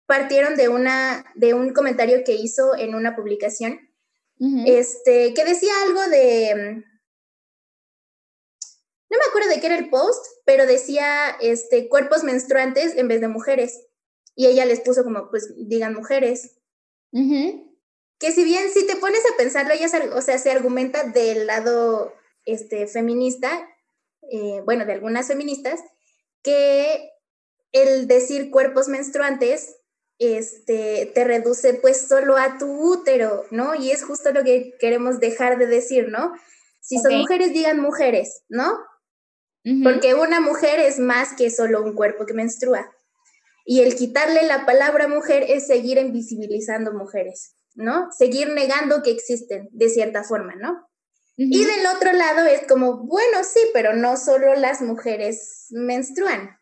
partieron 0.05 0.55
de, 0.55 0.69
una, 0.69 1.25
de 1.35 1.53
un 1.53 1.73
comentario 1.73 2.23
que 2.25 2.33
hizo 2.33 2.75
en 2.77 2.95
una 2.95 3.15
publicación 3.15 3.79
este, 4.65 5.33
que 5.35 5.45
decía 5.45 5.71
algo 5.85 6.01
de 6.07 6.83
no 9.11 9.17
me 9.17 9.25
acuerdo 9.27 9.49
de 9.49 9.59
qué 9.59 9.67
era 9.67 9.77
el 9.77 9.89
post, 9.89 10.25
pero 10.45 10.65
decía 10.65 11.35
este, 11.41 11.89
cuerpos 11.89 12.23
menstruantes 12.23 12.95
en 12.95 13.09
vez 13.09 13.19
de 13.19 13.27
mujeres. 13.27 13.85
Y 14.35 14.47
ella 14.47 14.63
les 14.63 14.79
puso 14.79 15.03
como, 15.03 15.29
pues 15.29 15.53
digan 15.57 15.93
mujeres. 15.93 16.57
Que 17.11 18.31
si 18.31 18.45
bien 18.45 18.71
si 18.71 18.87
te 18.87 18.95
pones 18.95 19.21
a 19.25 19.37
pensarlo, 19.37 19.73
ella 19.73 19.89
o 20.15 20.21
sea, 20.21 20.37
se 20.37 20.49
argumenta 20.49 21.03
del 21.03 21.45
lado 21.45 22.13
este, 22.45 22.87
feminista, 22.87 23.67
eh, 24.31 24.61
bueno, 24.65 24.85
de 24.85 24.93
algunas 24.93 25.27
feministas, 25.27 25.79
que 26.43 27.11
el 27.71 28.07
decir 28.07 28.49
cuerpos 28.49 28.87
menstruantes 28.87 29.75
este, 30.19 31.11
te 31.13 31.23
reduce 31.23 31.73
pues 31.73 32.07
solo 32.07 32.37
a 32.37 32.57
tu 32.57 32.67
útero, 32.67 33.45
¿no? 33.51 33.75
Y 33.75 33.91
es 33.91 34.03
justo 34.03 34.31
lo 34.31 34.43
que 34.43 34.75
queremos 34.79 35.19
dejar 35.19 35.57
de 35.57 35.67
decir, 35.67 36.09
¿no? 36.09 36.33
Si 36.79 36.97
son 36.99 37.15
mujeres, 37.17 37.53
digan 37.53 37.79
mujeres, 37.79 38.43
¿no? 38.49 38.77
porque 39.83 40.15
una 40.15 40.41
mujer 40.41 40.79
es 40.79 40.97
más 40.97 41.35
que 41.35 41.51
solo 41.51 41.83
un 41.83 41.93
cuerpo 41.93 42.25
que 42.25 42.33
menstrua. 42.33 42.91
Y 43.63 43.81
el 43.81 43.95
quitarle 43.95 44.43
la 44.47 44.65
palabra 44.65 45.07
mujer 45.07 45.45
es 45.47 45.67
seguir 45.67 45.99
invisibilizando 45.99 46.93
mujeres, 46.93 47.55
¿no? 47.75 48.11
Seguir 48.11 48.49
negando 48.49 49.03
que 49.03 49.11
existen 49.11 49.69
de 49.71 49.89
cierta 49.89 50.23
forma, 50.23 50.55
¿no? 50.55 50.87
Y 51.49 51.65
del 51.65 51.85
otro 51.87 52.13
lado 52.13 52.45
es 52.45 52.67
como, 52.67 52.97
bueno, 52.97 53.43
sí, 53.43 53.59
pero 53.73 53.95
no 53.95 54.17
solo 54.17 54.53
las 54.55 54.81
mujeres 54.81 55.67
menstruan. 55.71 56.57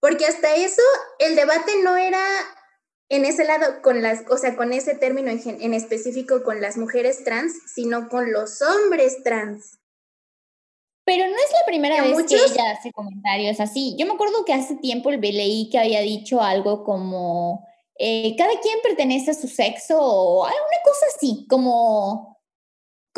Porque 0.00 0.24
hasta 0.24 0.54
eso 0.54 0.82
el 1.18 1.36
debate 1.36 1.72
no 1.82 1.96
era 1.96 2.22
en 3.10 3.24
ese 3.24 3.44
lado 3.44 3.82
con 3.82 4.00
las, 4.00 4.22
o 4.30 4.38
sea, 4.38 4.56
con 4.56 4.72
ese 4.72 4.94
término 4.94 5.30
en, 5.30 5.42
en 5.44 5.74
específico 5.74 6.42
con 6.42 6.60
las 6.60 6.78
mujeres 6.78 7.24
trans, 7.24 7.52
sino 7.74 8.08
con 8.08 8.32
los 8.32 8.62
hombres 8.62 9.22
trans. 9.22 9.78
Pero 11.04 11.26
no 11.26 11.34
es 11.34 11.52
la 11.52 11.66
primera 11.66 12.02
vez 12.02 12.16
que 12.26 12.36
ella 12.36 12.70
hace 12.70 12.92
comentarios 12.92 13.58
así. 13.58 13.96
Yo 13.98 14.06
me 14.06 14.12
acuerdo 14.12 14.44
que 14.44 14.54
hace 14.54 14.76
tiempo 14.76 15.10
el 15.10 15.20
leí 15.20 15.68
que 15.68 15.78
había 15.78 16.00
dicho 16.00 16.40
algo 16.40 16.84
como 16.84 17.66
eh, 18.02 18.34
cada 18.38 18.58
quien 18.60 18.78
pertenece 18.82 19.32
a 19.32 19.34
su 19.34 19.46
sexo 19.46 19.98
o 20.00 20.46
alguna 20.46 20.76
cosa 20.82 21.06
así, 21.14 21.46
como, 21.50 22.29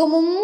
como 0.03 0.21
muy, 0.21 0.41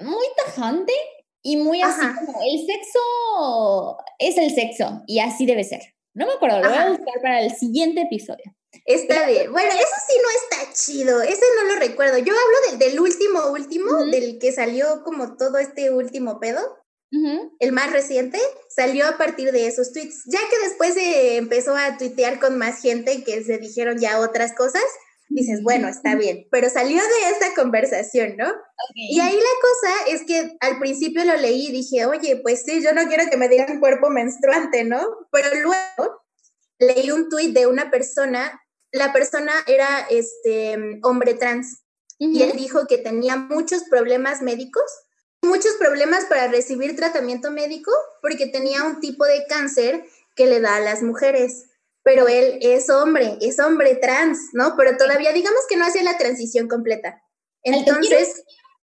muy 0.00 0.26
tajante 0.34 0.94
y 1.42 1.58
muy 1.58 1.82
así 1.82 2.00
como 2.00 2.40
el 2.40 2.64
sexo 2.64 3.98
es 4.18 4.38
el 4.38 4.54
sexo 4.54 5.02
y 5.06 5.18
así 5.18 5.44
debe 5.44 5.62
ser. 5.62 5.82
No 6.14 6.26
me 6.26 6.32
acuerdo, 6.32 6.62
lo 6.62 6.70
voy 6.70 6.78
a 6.78 6.88
buscar 6.88 7.20
para 7.20 7.42
el 7.42 7.54
siguiente 7.54 8.00
episodio. 8.00 8.44
Está 8.86 9.26
bien. 9.26 9.52
Bueno, 9.52 9.70
eso 9.74 9.94
sí 10.08 10.14
no 10.22 10.28
está 10.30 10.72
chido. 10.72 11.20
Ese 11.20 11.44
no 11.56 11.74
lo 11.74 11.80
recuerdo. 11.80 12.16
Yo 12.16 12.32
hablo 12.32 12.78
del, 12.78 12.98
último, 12.98 13.48
último, 13.48 14.06
del 14.06 14.38
que 14.38 14.52
salió 14.52 15.02
como 15.04 15.36
todo 15.36 15.58
este 15.58 15.90
último 15.90 16.40
pedo. 16.40 16.60
El 17.58 17.72
más 17.72 17.92
reciente 17.92 18.38
salió 18.74 19.06
a 19.06 19.18
partir 19.18 19.52
de 19.52 19.66
esos 19.66 19.92
tweets. 19.92 20.22
Ya 20.24 20.40
que 20.48 20.66
después 20.66 20.94
se 20.94 21.36
empezó 21.36 21.76
a 21.76 21.98
tuitear 21.98 22.40
con 22.40 22.56
más 22.56 22.80
gente 22.80 23.22
que 23.22 23.44
se 23.44 23.58
dijeron 23.58 23.98
ya 23.98 24.18
otras 24.18 24.54
cosas, 24.54 24.82
dices, 25.34 25.62
bueno, 25.62 25.88
está 25.88 26.14
bien. 26.14 26.46
Pero 26.50 26.70
salió 26.70 26.96
de 26.96 27.30
esta 27.30 27.54
conversación, 27.54 28.36
¿no? 28.36 28.52
Y 28.94 29.20
ahí 29.20 29.34
la 29.34 29.40
cosa 29.40 30.14
es 30.14 30.22
que 30.24 30.56
al 30.60 30.78
principio 30.78 31.24
lo 31.24 31.36
leí 31.36 31.68
y 31.68 31.72
dije, 31.72 32.06
oye, 32.06 32.36
pues 32.42 32.62
sí, 32.64 32.82
yo 32.82 32.92
no 32.92 33.06
quiero 33.08 33.24
que 33.30 33.36
me 33.36 33.48
digan 33.48 33.80
cuerpo 33.80 34.10
menstruante, 34.10 34.84
¿no? 34.84 35.00
Pero 35.30 35.48
luego 35.62 36.22
leí 36.78 37.10
un 37.10 37.28
tuit 37.28 37.54
de 37.54 37.66
una 37.66 37.90
persona 37.90 38.58
la 38.92 39.12
persona 39.12 39.52
era 39.66 40.06
este 40.10 41.00
hombre 41.02 41.34
trans 41.34 41.82
y 42.18 42.42
él 42.42 42.52
dijo 42.56 42.86
que 42.86 42.98
tenía 42.98 43.36
muchos 43.36 43.84
problemas 43.84 44.42
médicos, 44.42 44.84
muchos 45.40 45.72
problemas 45.72 46.26
para 46.26 46.46
recibir 46.46 46.94
tratamiento 46.94 47.50
médico 47.50 47.90
porque 48.20 48.46
tenía 48.46 48.84
un 48.84 49.00
tipo 49.00 49.24
de 49.24 49.44
cáncer 49.48 50.04
que 50.36 50.46
le 50.46 50.60
da 50.60 50.76
a 50.76 50.80
las 50.80 51.02
mujeres. 51.02 51.70
Pero 52.04 52.28
él 52.28 52.58
es 52.60 52.90
hombre, 52.90 53.38
es 53.40 53.58
hombre 53.58 53.96
trans, 53.96 54.38
¿no? 54.52 54.74
Pero 54.76 54.96
todavía 54.96 55.32
digamos 55.32 55.60
que 55.68 55.76
no 55.76 55.86
hacía 55.86 56.02
la 56.02 56.18
transición 56.18 56.68
completa. 56.68 57.22
Entonces... 57.62 58.44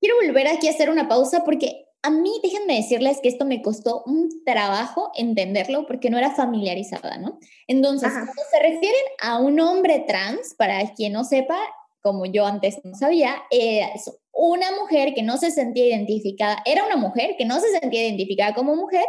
Quiero, 0.01 0.15
volver 0.25 0.47
aquí 0.47 0.69
a 0.69 0.71
hacer 0.71 0.91
una 0.91 1.09
pausa 1.09 1.43
porque 1.45 1.89
a 2.03 2.11
mí, 2.11 2.31
déjenme 2.43 2.77
decirles 2.77 3.19
que 3.21 3.29
esto 3.29 3.45
me 3.45 3.61
costó 3.63 4.05
un 4.07 4.45
trabajo 4.45 5.11
entenderlo 5.17 5.87
porque 5.87 6.11
no 6.11 6.19
era 6.19 6.31
familiarizada, 6.31 7.19
¿no? 7.19 7.39
Entonces, 7.67 8.13
cuando 8.13 8.43
se 8.51 8.59
refieren 8.61 9.03
a 9.21 9.39
un 9.39 9.59
hombre 9.59 10.05
trans, 10.07 10.55
para 10.55 10.95
quien 10.95 11.13
no 11.13 11.25
sepa, 11.25 11.59
como 12.01 12.25
yo 12.27 12.47
antes 12.47 12.79
no 12.85 12.95
sabía, 12.95 13.43
es 13.51 14.11
una 14.33 14.71
mujer 14.81 15.13
que 15.15 15.23
no 15.23 15.37
se 15.39 15.51
sentía 15.51 15.87
identificada, 15.87 16.63
era 16.65 16.85
una 16.87 16.97
mujer 16.97 17.35
que 17.37 17.45
no 17.45 17.59
se 17.59 17.79
sentía 17.81 18.07
identificada 18.07 18.55
como 18.55 18.77
mujer, 18.77 19.05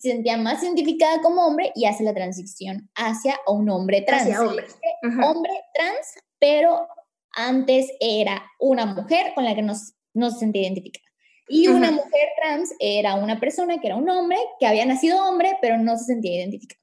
se 0.00 0.10
sentía 0.12 0.36
más 0.36 0.62
identificada 0.62 1.20
como 1.20 1.46
hombre 1.46 1.72
y 1.74 1.86
hace 1.86 2.04
la 2.04 2.14
transición 2.14 2.90
hacia 2.94 3.38
un 3.46 3.68
hombre 3.70 4.02
trans. 4.02 4.38
hombre. 4.38 4.66
hombre 5.02 5.52
trans, 5.74 6.14
pero 6.38 6.86
antes 7.32 7.90
era 8.00 8.42
una 8.58 8.86
mujer 8.86 9.32
con 9.34 9.44
la 9.44 9.54
que 9.54 9.62
no, 9.62 9.74
no 10.14 10.30
se 10.30 10.38
sentía 10.38 10.62
identificada. 10.62 11.06
Y 11.50 11.68
una 11.68 11.90
mujer 11.90 12.28
trans 12.36 12.74
era 12.78 13.14
una 13.14 13.40
persona 13.40 13.80
que 13.80 13.86
era 13.86 13.96
un 13.96 14.08
hombre, 14.10 14.36
que 14.60 14.66
había 14.66 14.84
nacido 14.84 15.26
hombre, 15.26 15.56
pero 15.62 15.78
no 15.78 15.96
se 15.96 16.04
sentía 16.04 16.36
identificada. 16.36 16.80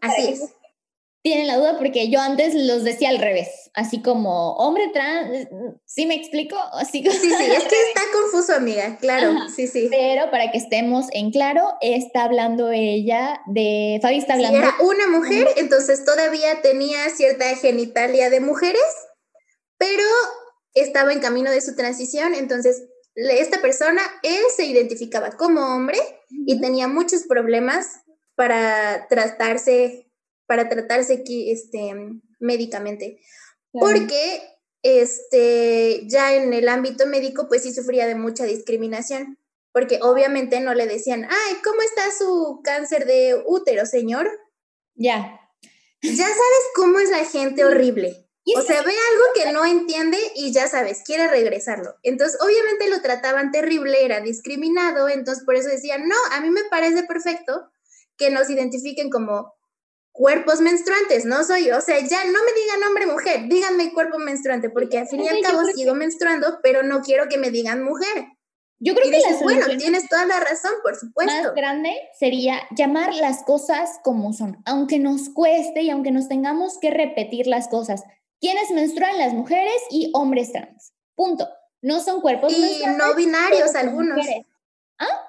así 0.00 0.28
es. 0.28 0.54
Tienen 1.22 1.46
la 1.46 1.56
duda 1.56 1.78
porque 1.78 2.10
yo 2.10 2.20
antes 2.20 2.54
los 2.54 2.82
decía 2.82 3.08
al 3.08 3.18
revés, 3.18 3.48
así 3.74 4.02
como 4.02 4.54
hombre 4.54 4.90
trans, 4.92 5.48
¿sí 5.84 6.06
me 6.06 6.16
explico? 6.16 6.56
Así 6.72 7.02
Sí, 7.02 7.18
sí, 7.18 7.44
es 7.44 7.64
que 7.64 7.76
está 7.88 8.02
confuso, 8.12 8.54
amiga, 8.54 8.96
claro, 9.00 9.34
sí, 9.54 9.68
sí. 9.68 9.88
Pero 9.90 10.30
para 10.30 10.50
que 10.50 10.58
estemos 10.58 11.06
en 11.12 11.30
claro, 11.30 11.74
está 11.80 12.24
hablando 12.24 12.72
ella 12.72 13.40
de, 13.46 14.00
Fabi 14.02 14.18
está 14.18 14.34
hablando. 14.34 14.58
era 14.58 14.74
una 14.80 15.06
mujer, 15.06 15.48
entonces 15.56 16.04
todavía 16.04 16.60
tenía 16.60 17.08
cierta 17.10 17.54
genitalia 17.56 18.28
de 18.28 18.40
mujeres, 18.40 18.82
pero 19.78 20.04
estaba 20.74 21.12
en 21.12 21.20
camino 21.20 21.50
de 21.50 21.60
su 21.60 21.76
transición, 21.76 22.34
entonces 22.34 22.82
esta 23.14 23.60
persona, 23.60 24.00
él 24.22 24.42
se 24.54 24.64
identificaba 24.64 25.30
como 25.32 25.60
hombre 25.60 25.98
y 26.30 26.60
tenía 26.60 26.88
muchos 26.88 27.24
problemas 27.24 28.00
para 28.34 29.06
tratarse, 29.08 30.10
para 30.52 30.68
tratarse 30.68 31.24
este, 31.26 31.94
médicamente. 32.38 33.18
Porque 33.70 34.42
este, 34.82 36.06
ya 36.06 36.34
en 36.34 36.52
el 36.52 36.68
ámbito 36.68 37.06
médico, 37.06 37.48
pues 37.48 37.62
sí 37.62 37.72
sufría 37.72 38.06
de 38.06 38.16
mucha 38.16 38.44
discriminación. 38.44 39.38
Porque 39.72 39.98
obviamente 40.02 40.60
no 40.60 40.74
le 40.74 40.86
decían, 40.86 41.24
ay, 41.24 41.56
¿cómo 41.64 41.80
está 41.80 42.02
su 42.10 42.60
cáncer 42.62 43.06
de 43.06 43.42
útero, 43.46 43.86
señor? 43.86 44.30
Ya. 44.94 45.40
Ya 46.02 46.26
sabes 46.26 46.64
cómo 46.74 46.98
es 46.98 47.08
la 47.08 47.24
gente 47.24 47.64
horrible. 47.64 48.28
O 48.56 48.60
sea, 48.60 48.82
ve 48.82 48.92
algo 48.92 49.24
que 49.36 49.52
no 49.52 49.64
entiende 49.64 50.18
y 50.34 50.52
ya 50.52 50.66
sabes, 50.66 51.02
quiere 51.06 51.28
regresarlo. 51.28 51.94
Entonces, 52.02 52.38
obviamente 52.42 52.90
lo 52.90 53.00
trataban 53.00 53.52
terrible, 53.52 54.04
era 54.04 54.20
discriminado, 54.20 55.08
entonces 55.08 55.44
por 55.44 55.54
eso 55.54 55.68
decían, 55.68 56.08
no, 56.08 56.16
a 56.32 56.40
mí 56.40 56.50
me 56.50 56.64
parece 56.64 57.04
perfecto 57.04 57.70
que 58.16 58.32
nos 58.32 58.50
identifiquen 58.50 59.10
como 59.10 59.54
cuerpos 60.12 60.60
menstruantes, 60.60 61.24
no 61.24 61.42
soy 61.42 61.66
yo. 61.66 61.78
O 61.78 61.80
sea, 61.80 61.98
ya 61.98 62.24
no 62.24 62.38
me 62.44 62.52
digan 62.52 62.82
hombre, 62.86 63.06
mujer, 63.06 63.48
díganme 63.48 63.92
cuerpo 63.92 64.18
menstruante, 64.18 64.70
porque 64.70 64.98
al 64.98 65.08
fin 65.08 65.22
y 65.22 65.28
al 65.28 65.40
cabo 65.40 65.64
sigo 65.74 65.94
menstruando, 65.94 66.60
pero 66.62 66.82
no 66.82 67.00
quiero 67.00 67.28
que 67.28 67.38
me 67.38 67.50
digan 67.50 67.82
mujer. 67.82 68.26
Yo 68.84 68.94
creo 68.96 69.10
que 69.12 69.20
la 69.20 69.38
bueno, 69.42 69.66
tienes 69.78 70.08
toda 70.08 70.26
la 70.26 70.40
razón, 70.40 70.72
por 70.82 70.96
supuesto. 70.96 71.32
Más 71.32 71.54
grande 71.54 71.90
sería 72.18 72.62
llamar 72.76 73.14
las 73.14 73.44
cosas 73.44 74.00
como 74.02 74.32
son, 74.32 74.60
aunque 74.66 74.98
nos 74.98 75.28
cueste 75.28 75.82
y 75.82 75.90
aunque 75.90 76.10
nos 76.10 76.28
tengamos 76.28 76.78
que 76.80 76.90
repetir 76.90 77.46
las 77.46 77.68
cosas. 77.68 78.02
¿Quiénes 78.40 78.72
menstruan? 78.72 79.18
Las 79.18 79.34
mujeres 79.34 79.80
y 79.88 80.10
hombres 80.14 80.50
trans. 80.50 80.94
Punto. 81.14 81.48
No 81.80 82.00
son 82.00 82.20
cuerpos 82.20 82.52
y 82.52 82.82
no 82.96 83.14
binarios 83.14 83.76
algunos. 83.76 84.26
¿Ah? 84.98 85.28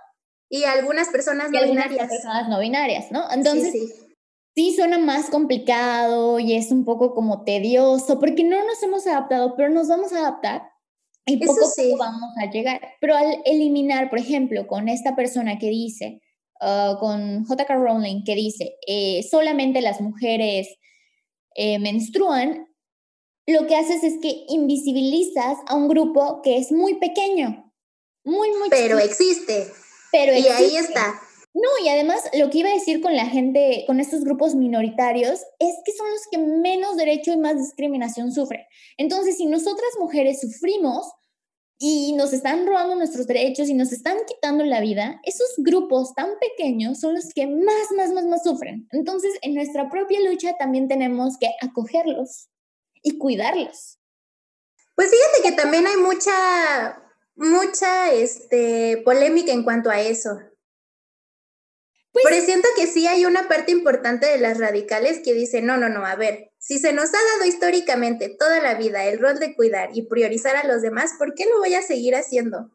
Y 0.50 0.64
algunas 0.64 1.10
personas 1.10 1.52
no 1.52 1.64
binarias. 1.64 2.10
personas 2.10 2.50
no 2.50 2.60
binarias, 2.60 3.12
¿no? 3.12 3.30
Entonces, 3.32 3.72
sí, 3.72 3.94
suena 4.56 5.00
más 5.00 5.30
complicado 5.30 6.40
y 6.40 6.54
es 6.54 6.72
un 6.72 6.86
poco 6.86 7.14
como 7.14 7.44
tedioso 7.44 8.20
porque 8.20 8.44
no 8.44 8.64
nos 8.66 8.82
hemos 8.84 9.08
adaptado, 9.08 9.56
pero 9.56 9.70
nos 9.70 9.88
vamos 9.88 10.14
a 10.14 10.20
adaptar 10.20 10.74
y 11.26 11.38
poco 11.38 11.66
a 11.66 11.70
poco 11.70 11.98
vamos 11.98 12.32
a 12.42 12.50
llegar. 12.52 12.82
Pero 13.00 13.16
al 13.16 13.42
eliminar, 13.46 14.10
por 14.10 14.20
ejemplo, 14.20 14.68
con 14.68 14.90
esta 14.90 15.16
persona 15.16 15.58
que 15.58 15.70
dice, 15.70 16.22
uh, 16.62 16.98
con 17.00 17.46
J.K. 17.46 17.76
Rowling, 17.76 18.24
que 18.24 18.36
dice, 18.36 18.76
eh, 18.88 19.24
solamente 19.30 19.82
las 19.82 20.02
mujeres 20.02 20.68
eh, 21.56 21.80
menstruan, 21.80 22.68
lo 23.46 23.68
que 23.68 23.76
haces 23.76 24.04
es 24.04 24.20
que 24.22 24.46
invisibilizas 24.50 25.58
a 25.68 25.76
un 25.76 25.88
grupo 25.88 26.42
que 26.42 26.58
es 26.58 26.72
muy 26.72 26.96
pequeño, 26.96 27.72
muy, 28.24 28.50
muy 28.52 28.70
Pero 28.70 29.00
existe. 29.00 29.68
Pero 30.12 30.34
y 30.34 30.48
ahí 30.48 30.76
está. 30.76 31.20
No, 31.54 31.70
y 31.84 31.90
además 31.90 32.24
lo 32.34 32.50
que 32.50 32.60
iba 32.60 32.70
a 32.70 32.74
decir 32.74 33.00
con 33.00 33.16
la 33.16 33.28
gente, 33.28 33.84
con 33.86 34.00
estos 34.00 34.24
grupos 34.24 34.56
minoritarios, 34.56 35.42
es 35.60 35.76
que 35.86 35.92
son 35.92 36.10
los 36.10 36.22
que 36.32 36.40
menos 36.40 36.98
derecho 36.98 37.32
y 37.32 37.38
más 37.38 37.58
discriminación 37.58 38.32
sufren. 38.32 38.62
Entonces, 38.98 39.38
si 39.38 39.46
nosotras 39.46 39.92
mujeres 40.00 40.42
sufrimos 40.42 41.12
y 41.78 42.14
nos 42.14 42.34
están 42.34 42.66
robando 42.66 42.96
nuestros 42.96 43.28
derechos 43.28 43.70
y 43.70 43.76
nos 43.76 43.92
están 43.92 44.18
quitando 44.28 44.64
la 44.64 44.82
vida, 44.82 45.22
esos 45.24 45.54
grupos 45.58 46.16
tan 46.16 46.30
pequeños 46.40 47.00
son 47.00 47.14
los 47.14 47.32
que 47.36 47.46
más, 47.46 47.92
más, 47.96 48.12
más, 48.14 48.26
más 48.26 48.44
sufren. 48.44 48.88
Entonces, 48.92 49.34
en 49.44 49.54
nuestra 49.54 49.90
propia 49.90 50.22
lucha 50.22 50.56
también 50.58 50.88
tenemos 50.88 51.38
que 51.38 51.50
acogerlos 51.62 52.50
y 53.04 53.20
cuidarlos. 53.20 54.00
Pues 54.96 55.12
fíjate 55.12 55.50
que 55.50 55.62
también 55.62 55.86
hay 55.86 55.98
mucha, 55.98 57.00
mucha 57.36 58.12
este, 58.12 59.02
polémica 59.06 59.52
en 59.52 59.64
cuanto 59.64 59.92
a 59.92 60.02
eso. 60.02 60.40
Pues, 62.14 62.26
Pero 62.30 62.46
siento 62.46 62.70
que 62.76 62.86
sí 62.86 63.08
hay 63.08 63.26
una 63.26 63.48
parte 63.48 63.72
importante 63.72 64.28
de 64.28 64.38
las 64.38 64.60
radicales 64.60 65.22
que 65.24 65.34
dice, 65.34 65.64
no, 65.64 65.78
no, 65.78 65.90
no, 65.90 66.06
a 66.06 66.16
ver, 66.16 66.52
si 66.60 66.78
se 66.78 66.94
nos 66.94 67.10
ha 67.10 67.18
dado 67.34 67.46
históricamente 67.46 68.30
toda 68.30 68.62
la 68.62 68.76
vida 68.76 69.06
el 69.06 69.20
rol 69.20 69.40
de 69.40 69.56
cuidar 69.56 69.90
y 69.94 70.04
priorizar 70.04 70.56
a 70.56 70.68
los 70.68 70.84
demás, 70.84 71.14
¿por 71.18 71.34
qué 71.34 71.46
lo 71.48 71.58
voy 71.58 71.74
a 71.74 71.82
seguir 71.82 72.16
haciendo? 72.16 72.70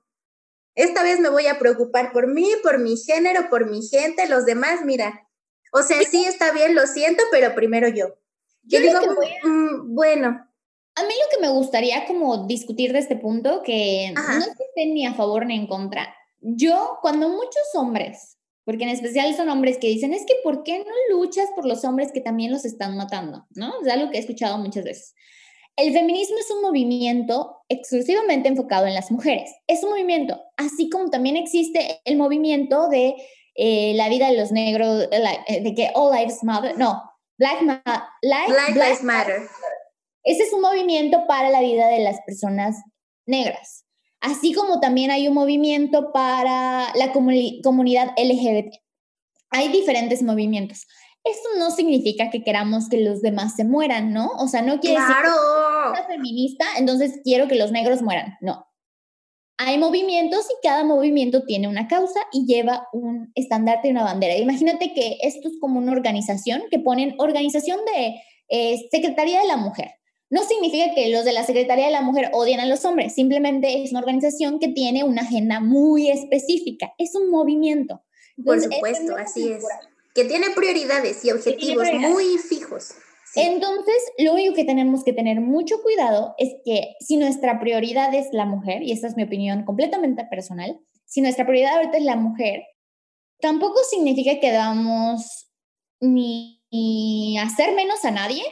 Esta 0.74 1.04
vez 1.04 1.20
me 1.20 1.28
voy 1.28 1.46
a 1.46 1.58
preocupar 1.58 2.12
por 2.12 2.26
mí, 2.26 2.50
por 2.64 2.78
mi 2.78 2.96
género, 2.96 3.48
por 3.48 3.70
mi 3.70 3.86
gente, 3.86 4.28
los 4.28 4.44
demás, 4.44 4.84
mira. 4.84 5.28
O 5.72 5.82
sea, 5.82 5.98
sí 6.02 6.24
está 6.24 6.50
bien, 6.50 6.74
lo 6.74 6.88
siento, 6.88 7.22
pero 7.30 7.54
primero 7.54 7.86
yo. 7.88 8.18
Yo, 8.64 8.80
digo, 8.80 8.98
mm, 9.44 9.94
bueno. 9.94 10.28
A 10.96 11.02
mí 11.02 11.14
lo 11.22 11.30
que 11.30 11.40
me 11.40 11.52
gustaría 11.52 12.06
como 12.06 12.48
discutir 12.48 12.92
de 12.92 12.98
este 12.98 13.14
punto, 13.14 13.62
que 13.62 14.12
no 14.14 14.38
esté 14.38 14.86
ni 14.86 15.06
a 15.06 15.14
favor 15.14 15.46
ni 15.46 15.54
en 15.54 15.68
contra. 15.68 16.12
Yo, 16.40 16.98
cuando 17.02 17.28
muchos 17.28 17.62
hombres, 17.74 18.37
porque 18.68 18.84
en 18.84 18.90
especial 18.90 19.34
son 19.34 19.48
hombres 19.48 19.78
que 19.78 19.86
dicen, 19.86 20.12
es 20.12 20.26
que 20.26 20.34
¿por 20.44 20.62
qué 20.62 20.80
no 20.80 21.16
luchas 21.16 21.48
por 21.56 21.64
los 21.64 21.86
hombres 21.86 22.12
que 22.12 22.20
también 22.20 22.52
los 22.52 22.66
están 22.66 22.98
matando? 22.98 23.46
¿No? 23.54 23.72
Es 23.80 23.90
algo 23.90 24.10
que 24.10 24.18
he 24.18 24.20
escuchado 24.20 24.58
muchas 24.58 24.84
veces. 24.84 25.14
El 25.74 25.94
feminismo 25.94 26.36
es 26.38 26.50
un 26.50 26.60
movimiento 26.60 27.62
exclusivamente 27.70 28.46
enfocado 28.46 28.86
en 28.86 28.92
las 28.92 29.10
mujeres. 29.10 29.54
Es 29.68 29.82
un 29.84 29.88
movimiento, 29.88 30.38
así 30.58 30.90
como 30.90 31.08
también 31.08 31.38
existe 31.38 32.02
el 32.04 32.18
movimiento 32.18 32.90
de 32.90 33.14
eh, 33.54 33.94
la 33.94 34.10
vida 34.10 34.28
de 34.28 34.36
los 34.36 34.52
negros, 34.52 35.08
de 35.08 35.74
que 35.74 35.90
all 35.94 36.14
lives 36.14 36.44
matter. 36.44 36.76
No, 36.76 37.02
Black, 37.38 37.62
Lives 37.62 39.02
Matter. 39.02 39.48
Ese 40.24 40.42
es 40.42 40.52
un 40.52 40.60
movimiento 40.60 41.26
para 41.26 41.48
la 41.48 41.62
vida 41.62 41.88
de 41.88 42.00
las 42.00 42.20
personas 42.26 42.76
negras. 43.24 43.86
Así 44.20 44.52
como 44.52 44.80
también 44.80 45.10
hay 45.10 45.28
un 45.28 45.34
movimiento 45.34 46.12
para 46.12 46.92
la 46.94 47.12
comunidad 47.12 48.12
LGBT. 48.16 48.74
Hay 49.50 49.68
diferentes 49.68 50.22
movimientos. 50.22 50.86
Esto 51.24 51.48
no 51.58 51.70
significa 51.70 52.30
que 52.30 52.42
queramos 52.42 52.88
que 52.88 53.00
los 53.00 53.20
demás 53.20 53.54
se 53.56 53.64
mueran, 53.64 54.12
¿no? 54.12 54.30
O 54.38 54.48
sea, 54.48 54.62
no 54.62 54.80
quiere 54.80 54.96
claro. 54.96 55.30
decir 55.30 56.06
que 56.06 56.14
feminista, 56.14 56.64
entonces 56.78 57.20
quiero 57.22 57.48
que 57.48 57.56
los 57.56 57.70
negros 57.70 58.02
mueran. 58.02 58.36
No 58.40 58.68
hay 59.58 59.76
movimientos 59.76 60.46
y 60.48 60.66
cada 60.66 60.84
movimiento 60.84 61.42
tiene 61.44 61.66
una 61.66 61.88
causa 61.88 62.20
y 62.32 62.46
lleva 62.46 62.86
un 62.92 63.32
estandarte 63.34 63.88
y 63.88 63.90
una 63.90 64.04
bandera. 64.04 64.36
Imagínate 64.36 64.94
que 64.94 65.18
esto 65.20 65.48
es 65.48 65.58
como 65.60 65.80
una 65.80 65.92
organización 65.92 66.62
que 66.70 66.78
ponen 66.78 67.16
organización 67.18 67.80
de 67.84 68.20
eh, 68.48 68.88
Secretaría 68.90 69.40
de 69.40 69.48
la 69.48 69.56
Mujer. 69.56 69.90
No 70.30 70.42
significa 70.44 70.94
que 70.94 71.08
los 71.08 71.24
de 71.24 71.32
la 71.32 71.44
Secretaría 71.44 71.86
de 71.86 71.92
la 71.92 72.02
Mujer 72.02 72.30
odien 72.32 72.60
a 72.60 72.66
los 72.66 72.84
hombres, 72.84 73.14
simplemente 73.14 73.82
es 73.82 73.90
una 73.92 74.00
organización 74.00 74.58
que 74.58 74.68
tiene 74.68 75.04
una 75.04 75.22
agenda 75.22 75.60
muy 75.60 76.10
específica, 76.10 76.92
es 76.98 77.14
un 77.14 77.30
movimiento. 77.30 78.02
Por 78.44 78.60
supuesto, 78.60 79.16
así 79.16 79.48
es. 79.48 79.64
Que 80.14 80.24
tiene 80.24 80.46
prioridades 80.54 81.24
y 81.24 81.30
objetivos 81.30 81.86
muy 81.92 82.38
fijos. 82.38 82.92
Entonces, 83.34 83.96
lo 84.18 84.32
único 84.32 84.54
que 84.54 84.64
tenemos 84.64 85.04
que 85.04 85.12
tener 85.12 85.40
mucho 85.40 85.82
cuidado 85.82 86.34
es 86.38 86.54
que 86.64 86.94
si 87.00 87.16
nuestra 87.16 87.60
prioridad 87.60 88.12
es 88.14 88.28
la 88.32 88.44
mujer, 88.44 88.82
y 88.82 88.92
esta 88.92 89.06
es 89.06 89.16
mi 89.16 89.24
opinión 89.24 89.64
completamente 89.64 90.24
personal, 90.24 90.78
si 91.04 91.20
nuestra 91.20 91.46
prioridad 91.46 91.76
ahorita 91.76 91.98
es 91.98 92.04
la 92.04 92.16
mujer, 92.16 92.62
tampoco 93.40 93.80
significa 93.88 94.40
que 94.40 94.50
debamos 94.50 95.50
ni, 96.00 96.62
ni 96.70 97.38
hacer 97.38 97.74
menos 97.74 98.04
a 98.04 98.10
nadie, 98.10 98.42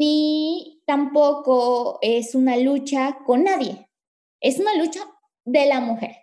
ni 0.00 0.82
tampoco 0.86 1.98
es 2.00 2.34
una 2.34 2.56
lucha 2.56 3.18
con 3.26 3.44
nadie. 3.44 3.90
Es 4.40 4.58
una 4.58 4.74
lucha 4.74 5.00
de 5.44 5.66
la 5.66 5.80
mujer. 5.80 6.16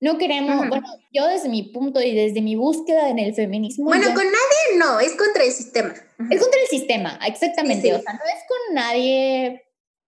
No 0.00 0.18
queremos, 0.18 0.68
bueno, 0.68 0.86
yo 1.12 1.26
desde 1.28 1.48
mi 1.48 1.62
punto 1.62 2.02
y 2.02 2.14
desde 2.14 2.42
mi 2.42 2.56
búsqueda 2.56 3.08
en 3.08 3.18
el 3.18 3.34
feminismo. 3.34 3.86
Bueno, 3.86 4.08
con 4.14 4.24
nadie 4.24 4.76
no, 4.76 5.00
es 5.00 5.14
contra 5.16 5.44
el 5.44 5.52
sistema. 5.52 5.94
Es 6.30 6.40
contra 6.40 6.60
el 6.60 6.68
sistema, 6.68 7.18
exactamente. 7.26 7.94
O 7.94 8.02
sea, 8.02 8.12
no 8.12 8.20
es 8.20 8.44
con 8.48 8.74
nadie. 8.74 9.64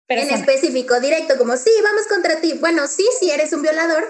En 0.08 0.30
específico, 0.30 0.98
directo, 1.00 1.36
como 1.36 1.56
sí, 1.56 1.70
vamos 1.82 2.06
contra 2.08 2.40
ti. 2.40 2.54
Bueno, 2.58 2.86
sí, 2.86 3.06
sí 3.18 3.30
eres 3.30 3.52
un 3.52 3.62
violador. 3.62 4.04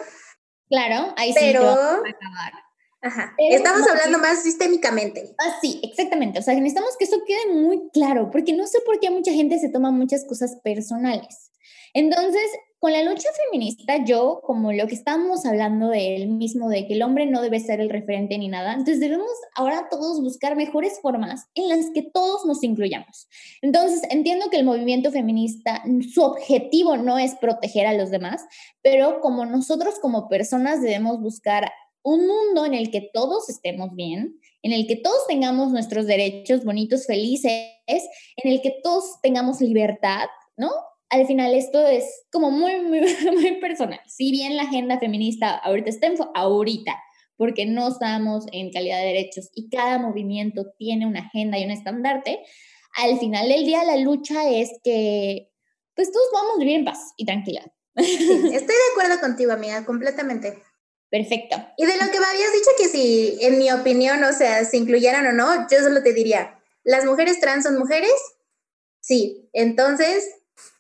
Claro, 0.69 1.13
ahí 1.17 1.35
pero... 1.35 1.63
sí. 1.63 2.01
Pero... 2.05 2.70
Ajá. 3.03 3.35
Estamos 3.39 3.89
hablando 3.89 4.19
más 4.19 4.43
sistémicamente. 4.43 5.35
Ah, 5.39 5.57
sí, 5.61 5.81
exactamente. 5.83 6.39
O 6.39 6.43
sea, 6.43 6.55
necesitamos 6.55 6.97
que 6.99 7.05
eso 7.05 7.17
quede 7.27 7.55
muy 7.55 7.89
claro, 7.93 8.31
porque 8.31 8.53
no 8.53 8.67
sé 8.67 8.81
por 8.85 9.01
qué 9.01 9.11
mucha 9.11 9.33
gente 9.33 9.59
se 9.59 9.71
toma 9.71 9.91
muchas 9.91 10.25
cosas 10.27 10.57
personales. 10.63 11.51
Entonces, 11.95 12.43
con 12.79 12.93
la 12.93 13.03
lucha 13.03 13.29
feminista, 13.45 14.05
yo, 14.05 14.41
como 14.43 14.73
lo 14.73 14.87
que 14.87 14.95
estamos 14.95 15.45
hablando 15.45 15.89
de 15.89 16.17
él 16.17 16.29
mismo, 16.29 16.69
de 16.69 16.87
que 16.87 16.95
el 16.95 17.03
hombre 17.03 17.27
no 17.27 17.43
debe 17.43 17.61
ser 17.61 17.81
el 17.81 17.91
referente 17.91 18.39
ni 18.39 18.49
nada, 18.49 18.73
entonces 18.73 19.01
debemos 19.01 19.31
ahora 19.55 19.89
todos 19.91 20.23
buscar 20.23 20.57
mejores 20.57 21.01
formas 21.03 21.47
en 21.55 21.69
las 21.69 21.91
que 21.93 22.03
todos 22.03 22.47
nos 22.47 22.63
incluyamos. 22.63 23.29
Entonces, 23.61 24.03
entiendo 24.11 24.51
que 24.51 24.57
el 24.57 24.65
movimiento 24.65 25.11
feminista, 25.11 25.83
su 26.13 26.23
objetivo 26.23 26.97
no 26.97 27.19
es 27.19 27.35
proteger 27.35 27.87
a 27.87 27.95
los 27.95 28.11
demás, 28.11 28.45
pero 28.83 29.21
como 29.21 29.45
nosotros 29.45 29.99
como 30.01 30.29
personas 30.29 30.81
debemos 30.81 31.21
buscar 31.21 31.71
un 32.03 32.27
mundo 32.27 32.65
en 32.65 32.75
el 32.75 32.91
que 32.91 33.11
todos 33.13 33.49
estemos 33.49 33.95
bien, 33.95 34.39
en 34.63 34.73
el 34.73 34.87
que 34.87 34.97
todos 34.97 35.27
tengamos 35.29 35.71
nuestros 35.71 36.07
derechos 36.07 36.65
bonitos, 36.65 37.07
felices, 37.07 37.73
en 37.87 38.51
el 38.51 38.61
que 38.63 38.79
todos 38.83 39.21
tengamos 39.23 39.61
libertad, 39.61 40.29
¿no? 40.57 40.71
al 41.11 41.27
final 41.27 41.55
esto 41.55 41.87
es 41.87 42.05
como 42.31 42.51
muy, 42.51 42.81
muy, 42.81 43.01
muy 43.33 43.61
personal. 43.61 44.01
Si 44.07 44.31
bien 44.31 44.57
la 44.57 44.63
agenda 44.63 44.99
feminista 44.99 45.57
ahorita 45.57 45.91
está 45.91 46.07
en, 46.07 46.15
ahorita, 46.35 46.97
porque 47.37 47.67
no 47.67 47.89
estamos 47.89 48.47
en 48.53 48.71
calidad 48.71 49.01
de 49.01 49.07
derechos 49.07 49.51
y 49.55 49.69
cada 49.69 49.99
movimiento 49.99 50.67
tiene 50.79 51.07
una 51.07 51.21
agenda 51.21 51.59
y 51.59 51.65
un 51.65 51.73
estandarte, 51.73 52.41
al 52.97 53.19
final 53.19 53.49
del 53.49 53.65
día 53.65 53.85
la 53.85 53.97
lucha 53.97 54.49
es 54.49 54.71
que 54.83 55.51
pues 55.95 56.13
todos 56.13 56.29
vamos 56.33 56.57
a 56.57 56.61
vivir 56.61 56.77
en 56.77 56.85
paz 56.85 57.13
y 57.17 57.25
tranquilidad. 57.25 57.67
estoy 57.95 58.51
de 58.53 58.91
acuerdo 58.93 59.21
contigo, 59.21 59.53
amiga, 59.53 59.85
completamente. 59.85 60.63
Perfecto. 61.11 61.57
Y 61.77 61.87
de 61.87 61.95
lo 61.95 62.11
que 62.13 62.21
me 62.21 62.27
habías 62.27 62.53
dicho 62.53 62.71
que 62.79 62.89
si, 62.89 63.39
en 63.41 63.59
mi 63.59 63.71
opinión, 63.73 64.23
o 64.23 64.33
sea, 64.33 64.65
se 64.65 64.77
incluyeran 64.77 65.27
o 65.27 65.33
no, 65.33 65.69
yo 65.69 65.79
solo 65.81 66.03
te 66.03 66.13
diría, 66.13 66.61
¿las 66.85 67.05
mujeres 67.05 67.41
trans 67.41 67.65
son 67.65 67.79
mujeres? 67.79 68.13
Sí. 69.01 69.49
Entonces, 69.53 70.31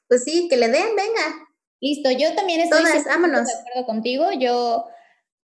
pues 0.08 0.22
sí, 0.24 0.48
que 0.48 0.56
le 0.56 0.68
den, 0.68 0.94
venga. 0.94 1.48
Listo, 1.80 2.10
yo 2.10 2.34
también 2.34 2.60
estoy 2.60 2.80
Todas, 2.80 3.04
de 3.04 3.10
acuerdo 3.10 3.86
contigo. 3.86 4.26
Yo 4.38 4.86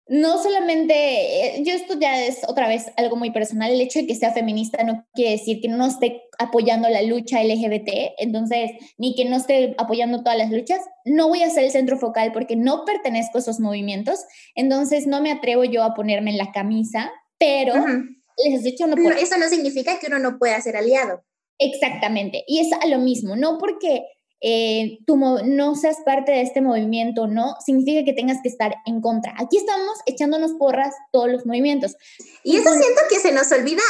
no 0.09 0.43
solamente, 0.43 0.95
eh, 0.95 1.63
yo 1.65 1.75
esto 1.75 1.99
ya 1.99 2.25
es 2.25 2.41
otra 2.49 2.67
vez 2.67 2.87
algo 2.97 3.17
muy 3.17 3.31
personal, 3.31 3.71
el 3.71 3.81
hecho 3.81 3.99
de 3.99 4.07
que 4.07 4.15
sea 4.15 4.33
feminista 4.33 4.83
no 4.83 5.07
quiere 5.13 5.33
decir 5.33 5.61
que 5.61 5.69
no 5.69 5.87
esté 5.87 6.23
apoyando 6.39 6.89
la 6.89 7.03
lucha 7.03 7.43
LGBT, 7.43 8.15
entonces, 8.19 8.71
ni 8.97 9.15
que 9.15 9.27
no 9.27 9.37
esté 9.37 9.75
apoyando 9.77 10.23
todas 10.23 10.39
las 10.39 10.51
luchas, 10.51 10.81
no 11.05 11.29
voy 11.29 11.43
a 11.43 11.51
ser 11.51 11.65
el 11.65 11.71
centro 11.71 11.99
focal 11.99 12.33
porque 12.33 12.57
no 12.57 12.85
pertenezco 12.85 13.39
a 13.39 13.41
esos 13.41 13.61
movimientos, 13.61 14.25
entonces 14.55 15.07
no 15.07 15.21
me 15.21 15.31
atrevo 15.31 15.65
yo 15.65 15.83
a 15.83 15.95
ponerme 15.95 16.31
en 16.31 16.39
la 16.39 16.53
camisa, 16.53 17.13
pero 17.39 17.75
les 17.75 18.55
estoy 18.55 18.73
echando 18.73 18.97
por... 18.97 19.13
Eso 19.13 19.37
no 19.37 19.49
significa 19.49 19.99
que 19.99 20.07
uno 20.07 20.19
no 20.19 20.39
pueda 20.39 20.61
ser 20.61 20.77
aliado. 20.77 21.23
Exactamente, 21.59 22.45
y 22.47 22.61
es 22.61 22.73
a 22.73 22.87
lo 22.87 22.99
mismo, 22.99 23.37
no 23.37 23.59
porque 23.59 24.05
eh, 24.41 24.99
tú 25.07 25.17
no 25.17 25.75
seas 25.75 25.97
parte 26.05 26.33
de 26.33 26.43
este 26.43 26.61
movimiento, 26.61 27.27
no 27.27 27.57
significa 27.65 28.05
que 28.05 28.13
tengas 28.13 28.39
que 28.43 28.49
estar 28.49 28.75
en 28.87 29.01
contra. 29.01 29.35
Aquí 29.39 29.57
estamos 29.57 29.99
echándonos 30.07 30.53
porras 30.53 30.95
todos 31.13 31.29
los 31.29 31.47
movimientos. 31.47 31.97
Y 32.45 32.57
eso 32.57 32.71
siento 32.71 33.01
que 33.09 33.19
se 33.19 33.33
nos 33.33 33.51
olvida 33.51 33.83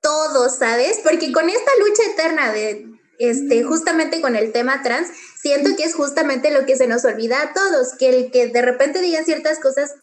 todos, 0.00 0.56
¿sabes? 0.56 1.00
Porque 1.02 1.32
con 1.32 1.48
esta 1.48 1.70
lucha 1.78 2.02
eterna 2.12 2.52
de, 2.52 2.86
este, 3.18 3.62
justamente 3.62 4.20
con 4.20 4.36
el 4.36 4.52
tema 4.52 4.82
trans, 4.82 5.08
siento 5.40 5.76
que 5.76 5.84
es 5.84 5.94
justamente 5.94 6.50
lo 6.50 6.66
que 6.66 6.76
se 6.76 6.86
nos 6.86 7.04
olvida 7.04 7.40
a 7.40 7.52
todos, 7.52 7.94
que 7.98 8.08
el 8.08 8.30
que 8.30 8.48
de 8.48 8.62
repente 8.62 9.00
digan 9.00 9.24
ciertas 9.24 9.60
cosas 9.60 9.94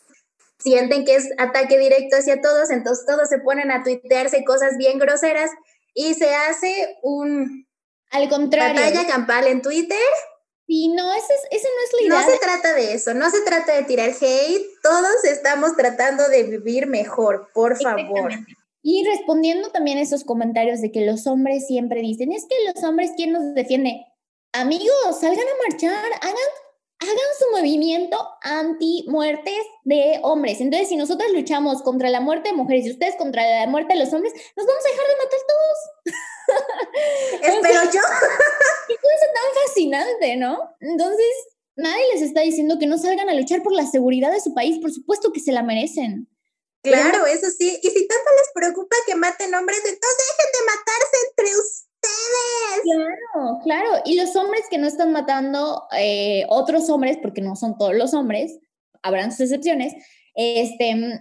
sienten 0.58 1.06
que 1.06 1.16
es 1.16 1.30
ataque 1.38 1.78
directo 1.78 2.18
hacia 2.18 2.40
todos, 2.40 2.70
entonces 2.70 3.06
todos 3.06 3.28
se 3.30 3.40
ponen 3.40 3.72
a 3.72 3.84
tuitearse 3.84 4.44
cosas 4.44 4.78
bien 4.78 5.00
groseras 5.00 5.50
y 5.94 6.14
se 6.14 6.34
hace 6.34 6.96
un, 7.02 7.68
al 8.12 8.30
contrario. 8.30 8.80
Batalla 8.80 9.08
campal 9.08 9.48
en 9.48 9.62
Twitter. 9.62 9.98
Sí, 10.68 10.88
no, 10.88 11.14
ese, 11.14 11.34
ese 11.52 11.68
no 11.68 11.84
es 11.84 11.94
la 11.94 12.02
idea. 12.02 12.26
No 12.26 12.32
se 12.32 12.40
trata 12.40 12.74
de 12.74 12.94
eso, 12.94 13.14
no 13.14 13.30
se 13.30 13.42
trata 13.42 13.74
de 13.76 13.84
tirar 13.84 14.10
hate, 14.10 14.66
todos 14.82 15.24
estamos 15.26 15.76
tratando 15.76 16.30
de 16.30 16.44
vivir 16.44 16.88
mejor, 16.88 17.50
por 17.54 17.82
favor. 17.82 18.32
Y 18.84 19.06
respondiendo 19.06 19.70
también 19.72 19.98
a 19.98 20.02
esos 20.02 20.24
comentarios 20.24 20.82
de 20.82 20.92
que 20.92 21.06
los 21.06 21.28
hombres 21.28 21.68
siempre 21.68 22.02
dicen, 22.02 22.32
es 22.32 22.46
que 22.48 22.56
los 22.74 22.84
hombres, 22.84 23.12
¿quién 23.16 23.32
nos 23.32 23.54
defiende? 23.54 24.06
Amigos, 24.54 25.20
salgan 25.20 25.46
a 25.46 25.70
marchar, 25.70 26.12
hagan, 26.22 26.36
hagan 27.02 27.18
su 27.38 27.52
movimiento 27.52 28.18
anti-muertes 28.42 29.66
de 29.84 30.20
hombres. 30.22 30.62
Entonces, 30.62 30.90
si 30.90 30.96
nosotros 30.96 31.32
luchamos 31.34 31.82
contra 31.82 32.10
la 32.10 32.22
muerte 32.22 32.50
de 32.50 32.56
mujeres 32.56 32.86
y 32.86 32.92
ustedes 32.92 33.16
contra 33.16 33.44
la 33.44 33.68
muerte 33.68 33.94
de 33.94 34.00
los 34.00 34.14
hombres, 34.14 34.34
nos 34.56 34.66
vamos 34.66 34.84
a 34.86 34.90
dejar 34.90 35.08
de 35.08 35.16
matar 35.18 35.40
todos. 35.48 35.78
Espero 37.56 37.84
yo. 37.92 38.02
Qué 38.88 38.96
cosa 38.96 39.26
tan 39.34 39.64
fascinante, 39.66 40.36
¿no? 40.38 40.76
Entonces, 40.80 41.34
nadie 41.76 42.04
les 42.14 42.22
está 42.22 42.42
diciendo 42.42 42.78
que 42.80 42.88
no 42.88 42.98
salgan 42.98 43.30
a 43.30 43.34
luchar 43.34 43.64
por 43.64 43.74
la 43.74 43.88
seguridad 43.88 44.32
de 44.32 44.40
su 44.40 44.54
país, 44.54 44.78
por 44.80 44.92
supuesto 44.92 45.32
que 45.34 45.40
se 45.40 45.52
la 45.52 45.64
merecen. 45.64 46.30
Claro, 46.84 47.26
eso 47.26 47.48
sí. 47.50 47.80
Y 47.82 47.90
si 47.90 48.08
tanto 48.08 48.30
les 48.38 48.50
preocupa 48.54 48.96
que 49.06 49.16
maten 49.16 49.54
hombres, 49.54 49.80
entonces 49.80 50.26
dejen 50.38 50.52
de 50.54 50.66
matarse 50.66 51.18
entre 51.30 51.58
ustedes. 51.58 51.91
Claro, 52.84 53.60
claro. 53.64 53.90
Y 54.06 54.16
los 54.16 54.36
hombres 54.36 54.64
que 54.70 54.78
no 54.78 54.88
están 54.88 55.12
matando 55.12 55.84
eh, 55.98 56.46
otros 56.50 56.90
hombres, 56.90 57.18
porque 57.22 57.42
no 57.42 57.56
son 57.56 57.78
todos 57.78 57.96
los 57.96 58.14
hombres, 58.14 58.60
habrán 59.02 59.32
sus 59.32 59.42
excepciones, 59.42 59.94
este, 60.36 61.20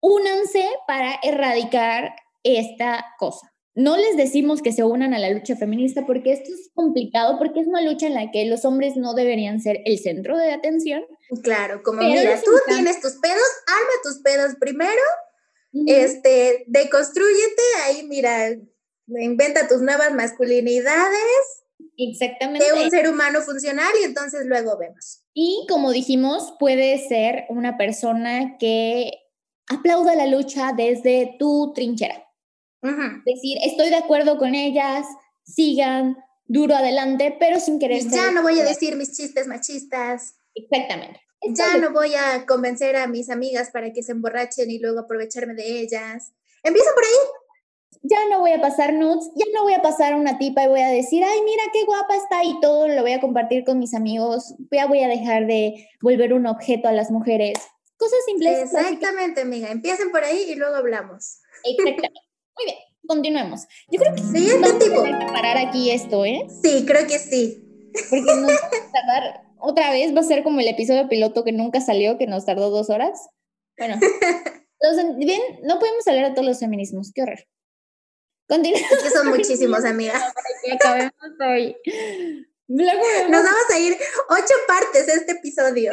únanse 0.00 0.68
para 0.86 1.18
erradicar 1.22 2.14
esta 2.42 3.04
cosa. 3.18 3.52
No 3.74 3.96
les 3.96 4.16
decimos 4.16 4.62
que 4.62 4.72
se 4.72 4.82
unan 4.82 5.14
a 5.14 5.18
la 5.18 5.30
lucha 5.30 5.56
feminista 5.56 6.04
porque 6.04 6.32
esto 6.32 6.50
es 6.52 6.70
complicado, 6.74 7.38
porque 7.38 7.60
es 7.60 7.68
una 7.68 7.80
lucha 7.82 8.08
en 8.08 8.14
la 8.14 8.30
que 8.30 8.44
los 8.46 8.64
hombres 8.64 8.96
no 8.96 9.14
deberían 9.14 9.60
ser 9.60 9.80
el 9.84 9.98
centro 9.98 10.36
de 10.36 10.52
atención. 10.52 11.04
Claro, 11.42 11.82
como 11.82 12.02
mira, 12.02 12.40
tú 12.44 12.50
tienes 12.66 13.00
tus 13.00 13.14
pedos, 13.20 13.42
arma 13.66 13.92
tus 14.02 14.18
pedos 14.22 14.56
primero, 14.58 15.02
este, 15.86 16.64
deconstrúyete, 16.66 17.62
ahí 17.84 18.06
mira, 18.08 18.56
inventa 19.18 19.68
tus 19.68 19.80
nuevas 19.80 20.12
masculinidades. 20.12 21.64
Exactamente. 21.96 22.64
De 22.64 22.84
un 22.84 22.90
ser 22.90 23.08
humano 23.08 23.40
funcional 23.40 23.92
y 24.00 24.04
entonces 24.04 24.46
luego 24.46 24.76
vemos. 24.78 25.22
Y 25.34 25.66
como 25.68 25.92
dijimos, 25.92 26.54
puede 26.58 26.98
ser 27.08 27.44
una 27.48 27.76
persona 27.76 28.56
que 28.58 29.12
aplauda 29.68 30.14
la 30.14 30.26
lucha 30.26 30.72
desde 30.76 31.36
tu 31.38 31.72
trinchera. 31.74 32.26
Decir, 32.82 33.58
estoy 33.62 33.90
de 33.90 33.96
acuerdo 33.96 34.38
con 34.38 34.54
ellas, 34.54 35.06
sigan 35.44 36.16
duro 36.46 36.74
adelante, 36.74 37.36
pero 37.38 37.60
sin 37.60 37.78
querer. 37.78 38.02
ya 38.08 38.30
no 38.32 38.42
voy 38.42 38.58
a 38.58 38.64
decir 38.64 38.96
mis 38.96 39.16
chistes 39.16 39.46
machistas. 39.46 40.36
Exactamente. 40.54 41.20
Ya 41.54 41.76
no 41.78 41.92
voy 41.92 42.14
a 42.14 42.44
convencer 42.46 42.96
a 42.96 43.06
mis 43.06 43.30
amigas 43.30 43.70
para 43.70 43.92
que 43.92 44.02
se 44.02 44.12
emborrachen 44.12 44.70
y 44.70 44.78
luego 44.78 45.00
aprovecharme 45.00 45.54
de 45.54 45.80
ellas. 45.80 46.32
Empieza 46.62 46.90
por 46.94 47.04
ahí. 47.04 47.39
Ya 48.02 48.18
no 48.30 48.40
voy 48.40 48.52
a 48.52 48.60
pasar 48.60 48.94
nudes, 48.94 49.30
ya 49.36 49.44
no 49.54 49.62
voy 49.62 49.74
a 49.74 49.82
pasar 49.82 50.14
una 50.14 50.38
tipa 50.38 50.64
y 50.64 50.68
voy 50.68 50.80
a 50.80 50.88
decir, 50.88 51.22
ay, 51.22 51.42
mira 51.44 51.62
qué 51.72 51.84
guapa 51.84 52.16
está 52.16 52.42
y 52.44 52.58
todo 52.60 52.88
lo 52.88 53.02
voy 53.02 53.12
a 53.12 53.20
compartir 53.20 53.64
con 53.64 53.78
mis 53.78 53.94
amigos. 53.94 54.54
Ya 54.70 54.86
voy 54.86 55.02
a 55.02 55.08
dejar 55.08 55.46
de 55.46 55.86
volver 56.00 56.32
un 56.32 56.46
objeto 56.46 56.88
a 56.88 56.92
las 56.92 57.10
mujeres. 57.10 57.58
Cosas 57.98 58.18
simples. 58.24 58.62
Exactamente, 58.62 59.42
amiga. 59.42 59.70
Empiecen 59.70 60.10
por 60.10 60.24
ahí 60.24 60.46
y 60.48 60.54
luego 60.54 60.76
hablamos. 60.76 61.40
Exactamente. 61.64 62.20
Muy 62.56 62.64
bien, 62.64 62.76
continuemos. 63.06 63.66
Yo 63.90 64.00
creo 64.00 64.14
que 64.14 64.22
sí, 64.22 64.48
vamos 64.54 64.78
tipo. 64.78 65.00
a 65.02 65.18
que 65.18 65.26
parar 65.26 65.58
aquí 65.58 65.90
esto, 65.90 66.24
¿eh? 66.24 66.46
Sí, 66.62 66.86
creo 66.86 67.06
que 67.06 67.18
sí. 67.18 67.90
Porque 68.08 68.22
nos 68.22 68.36
vamos 68.36 68.52
a 68.52 68.92
tardar 68.92 69.50
otra 69.58 69.90
vez, 69.90 70.14
va 70.14 70.20
a 70.20 70.24
ser 70.24 70.42
como 70.42 70.60
el 70.60 70.68
episodio 70.68 71.08
piloto 71.08 71.44
que 71.44 71.52
nunca 71.52 71.80
salió, 71.80 72.18
que 72.18 72.26
nos 72.26 72.46
tardó 72.46 72.70
dos 72.70 72.88
horas. 72.90 73.28
Bueno, 73.76 73.98
bien, 75.18 75.40
no 75.62 75.78
podemos 75.78 76.06
hablar 76.08 76.28
de 76.28 76.34
todos 76.34 76.46
los 76.46 76.60
feminismos, 76.60 77.12
qué 77.14 77.22
horror. 77.22 77.40
Continuamos. 78.50 79.02
Que 79.02 79.10
son 79.10 79.28
muchísimos, 79.36 79.84
amiga. 79.84 80.20
Que 80.64 80.72
acabemos 80.72 81.12
hoy. 81.48 81.76
Luego 82.66 83.02
Nos 83.30 83.42
vamos 83.44 83.70
a 83.72 83.78
ir 83.78 83.96
ocho 84.28 84.54
partes 84.68 85.06
de 85.06 85.12
este 85.14 85.32
episodio. 85.32 85.92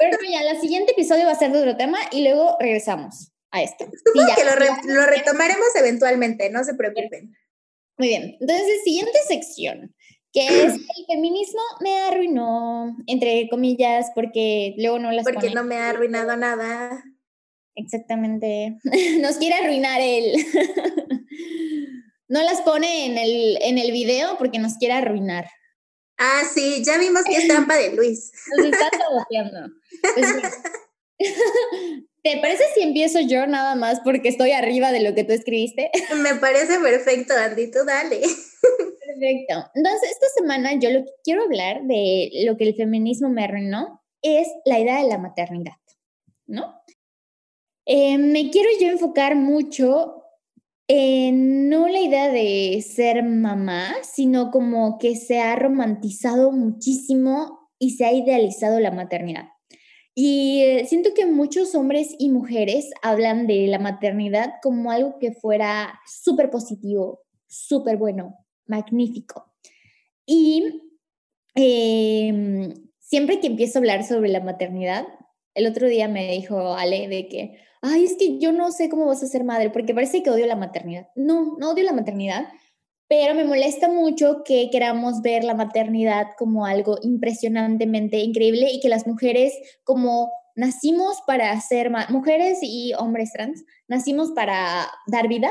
Pero 0.00 0.16
ya, 0.30 0.40
el 0.50 0.60
siguiente 0.60 0.92
episodio 0.92 1.26
va 1.26 1.32
a 1.32 1.38
ser 1.38 1.52
de 1.52 1.58
otro 1.58 1.76
tema 1.76 1.98
y 2.12 2.22
luego 2.24 2.56
regresamos 2.60 3.32
a 3.50 3.62
esto. 3.62 3.84
Sí, 3.84 3.98
Supongo 4.06 4.34
que 4.36 4.44
lo, 4.44 4.52
re- 4.52 4.94
lo 4.94 5.06
retomaremos 5.06 5.68
eventualmente, 5.76 6.48
no 6.50 6.62
se 6.64 6.74
preocupen. 6.74 7.34
Muy 7.98 8.08
bien. 8.08 8.36
Entonces, 8.40 8.82
siguiente 8.84 9.18
sección, 9.28 9.94
que 10.32 10.46
es 10.46 10.72
el 10.98 11.06
feminismo 11.08 11.60
me 11.80 12.00
arruinó, 12.02 12.96
entre 13.06 13.48
comillas, 13.50 14.06
porque 14.14 14.74
luego 14.78 14.98
no 15.00 15.10
las 15.12 15.24
Porque 15.24 15.50
no 15.50 15.64
me 15.64 15.76
ha 15.76 15.90
arruinado 15.90 16.36
nada. 16.36 17.04
Exactamente. 17.76 18.78
Nos 19.20 19.36
quiere 19.36 19.56
arruinar 19.56 20.00
él. 20.00 20.32
no 22.30 22.42
las 22.42 22.62
pone 22.62 23.06
en 23.06 23.18
el, 23.18 23.58
en 23.60 23.76
el 23.76 23.90
video 23.90 24.38
porque 24.38 24.60
nos 24.60 24.74
quiere 24.78 24.94
arruinar. 24.94 25.50
Ah, 26.16 26.42
sí, 26.52 26.82
ya 26.84 26.96
vimos 26.96 27.24
que 27.24 27.34
es 27.34 27.48
trampa 27.48 27.76
de 27.76 27.92
Luis. 27.92 28.30
Nos 28.56 28.66
está 28.66 28.88
saboteando. 28.96 29.74
Pues. 30.14 30.26
¿Te 32.22 32.36
parece 32.40 32.62
si 32.74 32.82
empiezo 32.82 33.20
yo 33.20 33.46
nada 33.46 33.74
más 33.74 34.00
porque 34.04 34.28
estoy 34.28 34.52
arriba 34.52 34.92
de 34.92 35.00
lo 35.00 35.14
que 35.14 35.24
tú 35.24 35.32
escribiste? 35.32 35.90
Me 36.22 36.36
parece 36.36 36.78
perfecto, 36.78 37.34
Andy, 37.34 37.70
tú 37.70 37.78
dale. 37.84 38.20
Perfecto. 38.20 39.70
Entonces, 39.74 40.10
esta 40.10 40.28
semana 40.36 40.74
yo 40.78 40.90
lo 40.90 41.04
que 41.04 41.12
quiero 41.24 41.42
hablar 41.42 41.82
de 41.82 42.30
lo 42.44 42.56
que 42.56 42.64
el 42.64 42.76
feminismo 42.76 43.28
me 43.28 43.44
arruinó 43.44 44.04
es 44.22 44.46
la 44.66 44.78
idea 44.78 45.02
de 45.02 45.08
la 45.08 45.18
maternidad, 45.18 45.78
¿no? 46.46 46.80
Eh, 47.86 48.18
me 48.18 48.50
quiero 48.50 48.68
yo 48.78 48.88
enfocar 48.88 49.34
mucho 49.34 50.19
en 50.92 51.68
no 51.68 51.86
la 51.86 52.00
idea 52.00 52.32
de 52.32 52.82
ser 52.82 53.22
mamá, 53.22 53.94
sino 54.02 54.50
como 54.50 54.98
que 54.98 55.14
se 55.14 55.38
ha 55.38 55.54
romantizado 55.54 56.50
muchísimo 56.50 57.70
y 57.78 57.90
se 57.90 58.06
ha 58.06 58.12
idealizado 58.12 58.80
la 58.80 58.90
maternidad. 58.90 59.50
Y 60.16 60.62
eh, 60.62 60.86
siento 60.86 61.10
que 61.14 61.26
muchos 61.26 61.76
hombres 61.76 62.16
y 62.18 62.28
mujeres 62.30 62.90
hablan 63.02 63.46
de 63.46 63.68
la 63.68 63.78
maternidad 63.78 64.54
como 64.64 64.90
algo 64.90 65.20
que 65.20 65.30
fuera 65.30 66.00
súper 66.08 66.50
positivo, 66.50 67.20
súper 67.46 67.96
bueno, 67.96 68.44
magnífico. 68.66 69.54
Y 70.26 70.88
eh, 71.54 72.74
siempre 72.98 73.38
que 73.38 73.46
empiezo 73.46 73.78
a 73.78 73.80
hablar 73.80 74.02
sobre 74.02 74.28
la 74.28 74.40
maternidad, 74.40 75.06
el 75.54 75.66
otro 75.66 75.86
día 75.86 76.08
me 76.08 76.32
dijo 76.32 76.74
Ale 76.74 77.06
de 77.06 77.28
que, 77.28 77.69
ay, 77.82 78.04
es 78.04 78.16
que 78.18 78.38
yo 78.38 78.52
no 78.52 78.72
sé 78.72 78.88
cómo 78.88 79.06
vas 79.06 79.22
a 79.22 79.26
ser 79.26 79.44
madre, 79.44 79.70
porque 79.70 79.94
parece 79.94 80.22
que 80.22 80.30
odio 80.30 80.46
la 80.46 80.56
maternidad. 80.56 81.08
No, 81.14 81.56
no 81.58 81.70
odio 81.70 81.84
la 81.84 81.92
maternidad, 81.92 82.48
pero 83.08 83.34
me 83.34 83.44
molesta 83.44 83.88
mucho 83.88 84.42
que 84.44 84.68
queramos 84.70 85.22
ver 85.22 85.44
la 85.44 85.54
maternidad 85.54 86.28
como 86.38 86.66
algo 86.66 86.98
impresionantemente 87.02 88.18
increíble 88.18 88.70
y 88.70 88.80
que 88.80 88.88
las 88.88 89.06
mujeres 89.06 89.52
como 89.84 90.30
nacimos 90.54 91.18
para 91.26 91.58
ser 91.60 91.90
mujeres 92.10 92.58
y 92.62 92.92
hombres 92.98 93.32
trans, 93.32 93.64
nacimos 93.88 94.30
para 94.32 94.88
dar 95.06 95.26
vida. 95.28 95.50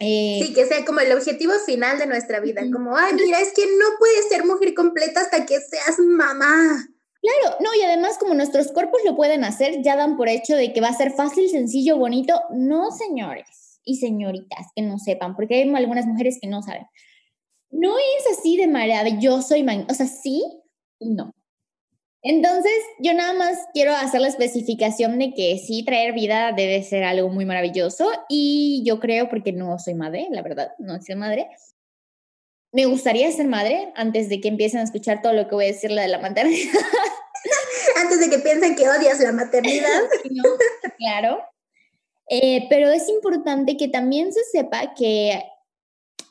Eh, 0.00 0.40
Sí, 0.42 0.52
que 0.52 0.66
sea 0.66 0.84
como 0.84 1.00
el 1.00 1.12
objetivo 1.12 1.52
final 1.64 1.98
de 1.98 2.06
nuestra 2.06 2.40
vida. 2.40 2.62
Como, 2.72 2.96
ay, 2.96 3.14
mira, 3.14 3.40
es 3.40 3.52
que 3.54 3.66
no 3.66 3.86
puedes 3.98 4.28
ser 4.28 4.44
mujer 4.44 4.74
completa 4.74 5.20
hasta 5.20 5.46
que 5.46 5.60
seas 5.60 5.98
mamá. 5.98 6.86
Claro, 7.22 7.56
no, 7.60 7.74
y 7.74 7.82
además 7.84 8.16
como 8.18 8.34
nuestros 8.34 8.68
cuerpos 8.70 9.00
lo 9.04 9.16
pueden 9.16 9.42
hacer, 9.44 9.82
ya 9.82 9.96
dan 9.96 10.16
por 10.16 10.28
hecho 10.28 10.54
de 10.56 10.72
que 10.72 10.80
va 10.80 10.88
a 10.88 10.92
ser 10.96 11.10
fácil, 11.12 11.48
sencillo, 11.48 11.96
bonito. 11.98 12.40
No, 12.52 12.90
señores 12.92 13.80
y 13.84 13.96
señoritas 13.96 14.66
que 14.76 14.82
no 14.82 14.98
sepan, 14.98 15.34
porque 15.34 15.56
hay 15.56 15.74
algunas 15.74 16.06
mujeres 16.06 16.38
que 16.40 16.46
no 16.48 16.62
saben. 16.62 16.86
No 17.70 17.96
es 17.98 18.38
así 18.38 18.56
de 18.56 18.68
maravilloso 18.68 19.56
y 19.56 19.64
man- 19.64 19.86
o 19.90 19.94
sea, 19.94 20.06
sí 20.06 20.42
y 21.00 21.10
no. 21.10 21.32
Entonces, 22.22 22.72
yo 23.00 23.14
nada 23.14 23.32
más 23.34 23.58
quiero 23.74 23.94
hacer 23.94 24.20
la 24.20 24.28
especificación 24.28 25.18
de 25.18 25.34
que 25.34 25.58
sí, 25.58 25.84
traer 25.84 26.14
vida 26.14 26.52
debe 26.52 26.82
ser 26.82 27.04
algo 27.04 27.28
muy 27.30 27.46
maravilloso 27.46 28.10
y 28.28 28.82
yo 28.86 29.00
creo, 29.00 29.28
porque 29.28 29.52
no 29.52 29.78
soy 29.78 29.94
madre, 29.94 30.26
la 30.30 30.42
verdad, 30.42 30.72
no 30.78 31.00
soy 31.02 31.14
madre, 31.16 31.48
me 32.72 32.86
gustaría 32.86 33.30
ser 33.32 33.46
madre 33.46 33.92
antes 33.96 34.28
de 34.28 34.40
que 34.40 34.48
empiecen 34.48 34.80
a 34.80 34.84
escuchar 34.84 35.22
todo 35.22 35.32
lo 35.32 35.48
que 35.48 35.54
voy 35.54 35.64
a 35.64 35.68
decirle 35.68 36.02
de 36.02 36.08
la 36.08 36.18
maternidad. 36.18 36.72
Antes 37.96 38.20
de 38.20 38.30
que 38.30 38.38
piensen 38.40 38.76
que 38.76 38.88
odias 38.88 39.20
la 39.20 39.32
maternidad. 39.32 40.02
¿no? 40.30 40.42
Claro. 40.98 41.38
Eh, 42.28 42.66
pero 42.68 42.90
es 42.90 43.08
importante 43.08 43.76
que 43.76 43.88
también 43.88 44.32
se 44.32 44.42
sepa 44.44 44.94
que 44.94 45.40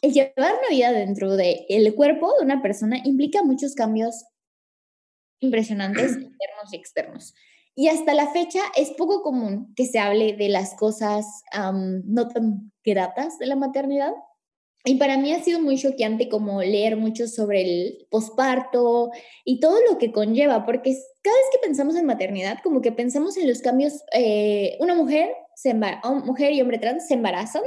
el 0.01 0.13
llevar 0.13 0.53
una 0.59 0.69
vida 0.69 0.91
dentro 0.91 1.35
del 1.35 1.95
cuerpo 1.95 2.33
de 2.37 2.45
una 2.45 2.61
persona 2.61 2.99
implica 3.03 3.41
muchos 3.41 3.73
cambios 3.73 4.25
impresionantes 5.39 6.11
internos 6.11 6.73
y 6.73 6.75
externos. 6.75 7.33
Y 7.75 7.89
hasta 7.89 8.13
la 8.13 8.31
fecha 8.31 8.59
es 8.75 8.91
poco 8.91 9.21
común 9.21 9.73
que 9.75 9.85
se 9.85 9.99
hable 9.99 10.33
de 10.33 10.49
las 10.49 10.75
cosas 10.75 11.25
am, 11.51 12.01
no 12.05 12.27
tan 12.27 12.71
gratas 12.83 13.37
de 13.37 13.45
la 13.45 13.55
maternidad. 13.55 14.13
Y 14.87 14.95
para 14.95 15.17
mí 15.17 15.33
ha 15.33 15.43
sido 15.43 15.59
muy 15.59 15.77
choqueante 15.77 16.29
como 16.29 16.61
leer 16.61 16.95
mucho 16.97 17.27
sobre 17.27 17.61
el 17.61 18.07
posparto 18.09 19.09
y 19.43 19.59
todo 19.59 19.77
lo 19.89 19.97
que 19.97 20.11
conlleva, 20.11 20.65
porque 20.65 20.95
cada 21.21 21.35
vez 21.35 21.45
que 21.51 21.59
pensamos 21.67 21.95
en 21.95 22.05
maternidad, 22.05 22.59
como 22.63 22.81
que 22.81 22.91
pensamos 22.91 23.35
en 23.37 23.47
los 23.49 23.61
cambios, 23.61 24.03
eh, 24.13 24.77
una 24.79 24.95
mujer, 24.95 25.29
se 25.55 25.73
mujer 25.73 26.53
y 26.53 26.61
hombre 26.61 26.77
trans 26.77 27.07
se 27.07 27.15
embarazan, 27.15 27.63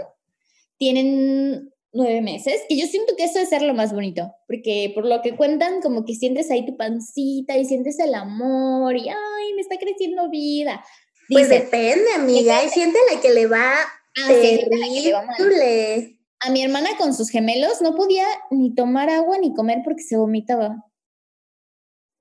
tienen 0.79 1.71
nueve 1.93 2.23
meses, 2.23 2.62
que 2.68 2.79
yo 2.79 2.87
siento 2.87 3.16
que 3.16 3.25
eso 3.25 3.39
es 3.41 3.49
ser 3.49 3.62
lo 3.62 3.75
más 3.75 3.93
bonito, 3.93 4.33
porque 4.47 4.93
por 4.95 5.05
lo 5.05 5.21
que 5.23 5.37
cuentan, 5.37 5.83
como 5.83 6.05
que 6.05 6.14
sientes 6.14 6.51
ahí 6.51 6.64
tu 6.64 6.77
pancita 6.77 7.59
y 7.59 7.64
sientes 7.64 7.99
el 7.99 8.14
amor 8.14 8.97
y, 8.97 9.09
ay, 9.09 9.55
me 9.55 9.61
está 9.61 9.77
creciendo 9.77 10.31
vida. 10.31 10.83
Pues 11.29 11.49
depende, 11.49 12.12
amiga. 12.14 12.59
Hay 12.59 12.68
gente 12.71 12.99
a 13.11 13.14
la 13.14 13.21
que 13.21 13.31
le 13.31 13.47
va 13.47 13.73
"Ah, 14.16 14.29
hay 14.29 14.47
gente 14.47 14.75
a 14.75 14.79
la 14.79 14.87
que 14.95 15.01
le 15.01 15.12
va 15.12 15.23
mal". 15.23 15.37
terrible. 15.37 16.20
A 16.41 16.51
mi 16.51 16.62
hermana 16.62 16.91
con 16.97 17.14
sus 17.14 17.30
gemelos 17.30 17.82
no 17.82 17.95
podía 17.95 18.26
ni 18.51 18.74
tomar 18.74 19.11
agua 19.11 19.38
ni 19.38 19.55
comer 19.55 19.78
porque 19.84 20.03
se 20.03 20.16
vomitaba. 20.16 20.91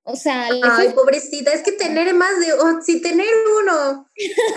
O 0.03 0.15
sea, 0.15 0.47
Ay, 0.63 0.89
pobrecita, 0.93 1.53
es 1.53 1.61
que 1.61 1.71
tener 1.71 2.13
más 2.15 2.39
de, 2.39 2.53
oh, 2.53 2.81
si 2.81 3.01
tener 3.01 3.27
uno 3.61 4.07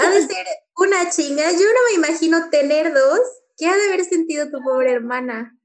ha 0.00 0.10
de 0.10 0.26
ser 0.26 0.46
una 0.76 1.10
chinga. 1.10 1.50
Yo 1.52 1.58
no 1.58 1.90
me 1.90 2.06
imagino 2.06 2.48
tener 2.50 2.92
dos. 2.92 3.20
¿Qué 3.56 3.66
ha 3.66 3.76
de 3.76 3.84
haber 3.86 4.04
sentido 4.04 4.50
tu 4.50 4.62
pobre 4.62 4.92
hermana? 4.92 5.56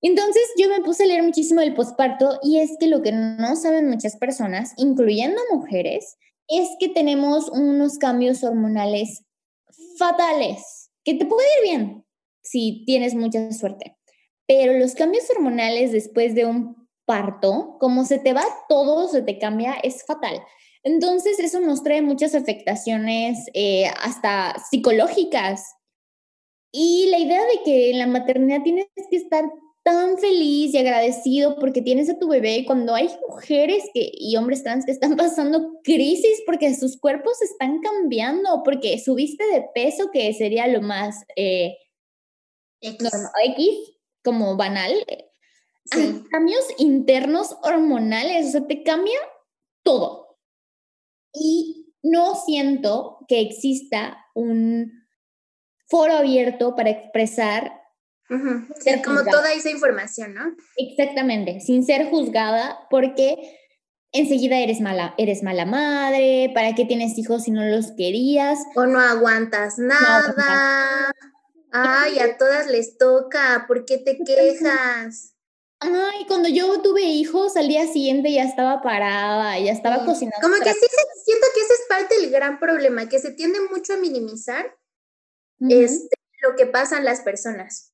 Entonces 0.00 0.44
yo 0.56 0.68
me 0.68 0.80
puse 0.82 1.02
a 1.02 1.06
leer 1.06 1.22
muchísimo 1.22 1.60
del 1.60 1.74
posparto 1.74 2.38
y 2.42 2.60
es 2.60 2.70
que 2.78 2.86
lo 2.86 3.02
que 3.02 3.12
no 3.12 3.56
saben 3.56 3.88
muchas 3.90 4.16
personas, 4.16 4.72
incluyendo 4.76 5.42
mujeres, 5.52 6.16
es 6.46 6.68
que 6.78 6.88
tenemos 6.88 7.48
unos 7.48 7.98
cambios 7.98 8.44
hormonales 8.44 9.24
fatales, 9.98 10.90
que 11.04 11.14
te 11.14 11.26
puede 11.26 11.46
ir 11.58 11.62
bien 11.64 12.07
si 12.50 12.84
tienes 12.86 13.14
mucha 13.14 13.50
suerte, 13.52 13.96
pero 14.46 14.78
los 14.78 14.94
cambios 14.94 15.28
hormonales 15.30 15.92
después 15.92 16.34
de 16.34 16.46
un 16.46 16.88
parto, 17.04 17.76
como 17.80 18.04
se 18.04 18.18
te 18.18 18.32
va 18.32 18.44
todo, 18.68 19.08
se 19.08 19.22
te 19.22 19.38
cambia, 19.38 19.74
es 19.82 20.04
fatal. 20.04 20.40
Entonces 20.82 21.38
eso 21.38 21.60
nos 21.60 21.82
trae 21.82 22.02
muchas 22.02 22.34
afectaciones 22.34 23.46
eh, 23.54 23.86
hasta 24.02 24.56
psicológicas. 24.70 25.74
Y 26.72 27.08
la 27.10 27.18
idea 27.18 27.40
de 27.40 27.62
que 27.64 27.90
en 27.90 27.98
la 27.98 28.06
maternidad 28.06 28.62
tienes 28.62 28.86
que 29.10 29.16
estar 29.16 29.44
tan 29.82 30.18
feliz 30.18 30.74
y 30.74 30.78
agradecido 30.78 31.56
porque 31.58 31.80
tienes 31.80 32.10
a 32.10 32.18
tu 32.18 32.28
bebé 32.28 32.64
cuando 32.66 32.94
hay 32.94 33.08
mujeres 33.26 33.84
que, 33.94 34.10
y 34.12 34.36
hombres 34.36 34.62
trans 34.62 34.84
que 34.84 34.92
están 34.92 35.16
pasando 35.16 35.80
crisis 35.82 36.42
porque 36.44 36.74
sus 36.74 36.98
cuerpos 36.98 37.40
están 37.40 37.80
cambiando, 37.80 38.62
porque 38.64 38.98
subiste 38.98 39.44
de 39.46 39.64
peso, 39.74 40.10
que 40.12 40.32
sería 40.34 40.66
lo 40.66 40.82
más 40.82 41.24
eh, 41.36 41.74
normal, 42.82 43.30
X, 43.44 43.68
como 44.22 44.56
banal. 44.56 44.92
Sí. 45.84 45.98
Hay 46.00 46.22
cambios 46.30 46.64
internos 46.78 47.56
hormonales, 47.62 48.48
o 48.48 48.50
sea, 48.50 48.66
te 48.66 48.82
cambia 48.82 49.18
todo. 49.82 50.38
Y 51.32 51.94
no 52.02 52.34
siento 52.34 53.18
que 53.28 53.40
exista 53.40 54.18
un 54.34 54.92
foro 55.88 56.14
abierto 56.14 56.74
para 56.76 56.90
expresar 56.90 57.78
Sí, 58.28 58.34
Ser 58.82 59.02
como 59.02 59.18
juzgada. 59.18 59.38
toda 59.38 59.52
esa 59.54 59.70
información, 59.70 60.34
¿no? 60.34 60.54
Exactamente, 60.76 61.60
sin 61.60 61.82
ser 61.84 62.10
juzgada, 62.10 62.78
porque 62.90 63.56
enseguida 64.12 64.58
eres 64.58 64.82
mala, 64.82 65.14
eres 65.16 65.42
mala 65.42 65.64
madre, 65.64 66.50
¿para 66.54 66.74
qué 66.74 66.84
tienes 66.84 67.16
hijos 67.16 67.44
si 67.44 67.50
no 67.52 67.64
los 67.64 67.92
querías? 67.92 68.58
O 68.76 68.84
no 68.84 69.00
aguantas 69.00 69.78
nada. 69.78 71.10
Ay, 71.70 72.18
a 72.18 72.36
todas 72.38 72.66
les 72.66 72.96
toca. 72.98 73.64
¿Por 73.66 73.84
qué 73.84 73.98
te 73.98 74.18
quejas? 74.24 75.34
Ay, 75.80 76.26
cuando 76.26 76.48
yo 76.48 76.80
tuve 76.82 77.02
hijos, 77.02 77.56
al 77.56 77.68
día 77.68 77.86
siguiente 77.86 78.32
ya 78.32 78.42
estaba 78.42 78.82
parada, 78.82 79.58
ya 79.60 79.70
estaba 79.72 80.00
Sí. 80.00 80.06
cocinando. 80.06 80.38
Como 80.42 80.54
que 80.56 80.72
sí 80.72 80.80
se, 80.80 81.22
siento 81.24 81.46
que 81.54 81.60
ese 81.60 81.74
es 81.74 81.80
parte 81.88 82.14
del 82.20 82.30
gran 82.30 82.58
problema, 82.58 83.08
que 83.08 83.20
se 83.20 83.30
tiende 83.32 83.60
mucho 83.70 83.94
a 83.94 83.96
minimizar 83.96 84.76
este, 85.68 86.16
lo 86.42 86.56
que 86.56 86.66
pasan 86.66 87.04
las 87.04 87.20
personas. 87.22 87.92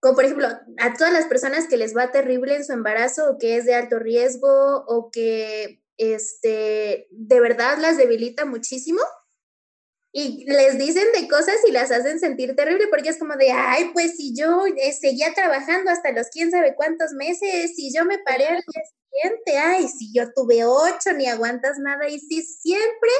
como 0.00 0.14
por 0.16 0.24
ejemplo, 0.26 0.46
a 0.78 0.94
todas 0.96 1.12
las 1.12 1.26
personas 1.26 1.66
que 1.68 1.76
les 1.78 1.96
va 1.96 2.12
terrible 2.12 2.54
en 2.56 2.64
su 2.64 2.72
embarazo 2.72 3.30
o 3.30 3.38
que 3.38 3.56
es 3.56 3.64
de 3.66 3.74
alto 3.74 3.98
riesgo 3.98 4.84
o 4.86 5.10
que 5.10 5.82
este, 5.96 7.08
de 7.10 7.40
verdad 7.40 7.78
las 7.80 7.96
debilita 7.96 8.44
muchísimo 8.44 9.00
y 10.18 10.46
les 10.46 10.78
dicen 10.78 11.04
de 11.12 11.28
cosas 11.28 11.56
y 11.68 11.72
las 11.72 11.90
hacen 11.90 12.18
sentir 12.18 12.56
terrible 12.56 12.86
porque 12.88 13.10
es 13.10 13.18
como 13.18 13.36
de, 13.36 13.50
ay, 13.50 13.90
pues 13.92 14.16
si 14.16 14.34
yo 14.34 14.64
eh, 14.64 14.94
seguía 14.94 15.34
trabajando 15.34 15.90
hasta 15.90 16.10
los 16.12 16.28
quién 16.28 16.50
sabe 16.50 16.74
cuántos 16.74 17.12
meses, 17.12 17.76
si 17.76 17.92
yo 17.94 18.06
me 18.06 18.18
paré 18.20 18.46
al 18.46 18.62
día 18.66 18.82
siguiente, 18.82 19.58
ay, 19.58 19.88
si 19.88 20.14
yo 20.14 20.32
tuve 20.32 20.64
ocho, 20.64 21.12
ni 21.14 21.26
aguantas 21.26 21.78
nada 21.78 22.08
y 22.08 22.18
si 22.18 22.42
siempre 22.42 23.10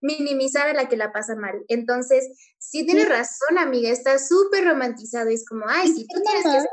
minimizar 0.00 0.68
a 0.68 0.72
la 0.72 0.88
que 0.88 0.96
la 0.96 1.12
pasa 1.12 1.34
mal. 1.34 1.64
Entonces, 1.66 2.28
sí 2.58 2.86
tienes 2.86 3.08
razón, 3.08 3.58
amiga, 3.58 3.90
está 3.90 4.20
súper 4.20 4.66
romantizado. 4.66 5.30
Es 5.30 5.44
como, 5.44 5.64
ay, 5.66 5.88
si 5.88 6.06
tú 6.06 6.22
tienes 6.22 6.44
que 6.44 6.68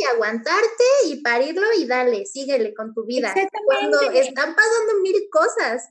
y 0.00 0.04
aguantarte 0.04 0.84
y 1.06 1.22
parirlo 1.22 1.66
y 1.76 1.86
dale, 1.86 2.24
síguele 2.24 2.72
con 2.74 2.94
tu 2.94 3.04
vida. 3.04 3.34
Cuando 3.66 4.00
están 4.10 4.54
pasando 4.54 5.02
mil 5.02 5.16
cosas. 5.30 5.90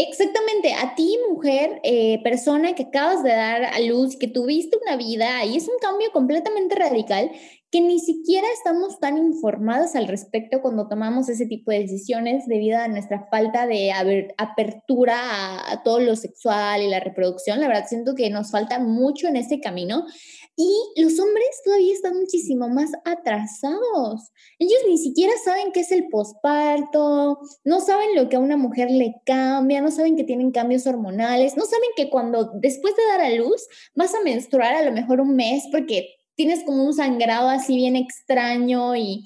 Exactamente, 0.00 0.74
a 0.74 0.94
ti 0.94 1.18
mujer, 1.28 1.80
eh, 1.82 2.22
persona 2.22 2.72
que 2.76 2.84
acabas 2.84 3.24
de 3.24 3.30
dar 3.30 3.64
a 3.64 3.80
luz, 3.80 4.16
que 4.16 4.28
tuviste 4.28 4.78
una 4.80 4.96
vida 4.96 5.44
y 5.44 5.56
es 5.56 5.66
un 5.66 5.76
cambio 5.80 6.12
completamente 6.12 6.76
radical 6.76 7.32
que 7.72 7.80
ni 7.80 7.98
siquiera 7.98 8.46
estamos 8.54 9.00
tan 9.00 9.18
informadas 9.18 9.96
al 9.96 10.06
respecto 10.06 10.62
cuando 10.62 10.86
tomamos 10.86 11.28
ese 11.28 11.46
tipo 11.46 11.72
de 11.72 11.80
decisiones 11.80 12.46
debido 12.46 12.78
a 12.78 12.86
nuestra 12.86 13.26
falta 13.28 13.66
de 13.66 13.90
apertura 14.38 15.18
a, 15.18 15.72
a, 15.72 15.82
todo 15.82 15.98
lo 15.98 16.14
sexual 16.14 16.80
y 16.80 16.88
la 16.88 17.00
reproducción. 17.00 17.60
La 17.60 17.66
verdad, 17.66 17.86
siento 17.88 18.14
que 18.14 18.30
nos 18.30 18.52
falta 18.52 18.78
mucho 18.78 19.26
en 19.26 19.34
ese 19.34 19.58
camino. 19.58 20.06
Y 20.60 21.00
los 21.00 21.16
hombres 21.20 21.62
todavía 21.64 21.94
están 21.94 22.18
muchísimo 22.18 22.68
más 22.68 22.90
atrasados. 23.04 24.32
Ellos 24.58 24.80
ni 24.88 24.98
siquiera 24.98 25.32
saben 25.44 25.70
qué 25.70 25.80
es 25.80 25.92
el 25.92 26.08
posparto, 26.08 27.38
no 27.62 27.80
saben 27.80 28.16
lo 28.16 28.28
que 28.28 28.34
a 28.34 28.40
una 28.40 28.56
mujer 28.56 28.90
le 28.90 29.14
cambia, 29.24 29.80
no 29.80 29.92
saben 29.92 30.16
que 30.16 30.24
tienen 30.24 30.50
cambios 30.50 30.84
hormonales, 30.88 31.56
no 31.56 31.64
saben 31.64 31.90
que 31.94 32.10
cuando 32.10 32.50
después 32.54 32.96
de 32.96 33.06
dar 33.06 33.20
a 33.20 33.30
luz 33.30 33.68
vas 33.94 34.12
a 34.16 34.22
menstruar 34.22 34.74
a 34.74 34.82
lo 34.82 34.90
mejor 34.90 35.20
un 35.20 35.36
mes 35.36 35.62
porque 35.70 36.16
tienes 36.34 36.64
como 36.64 36.82
un 36.82 36.92
sangrado 36.92 37.48
así 37.48 37.76
bien 37.76 37.94
extraño 37.94 38.96
y, 38.96 39.24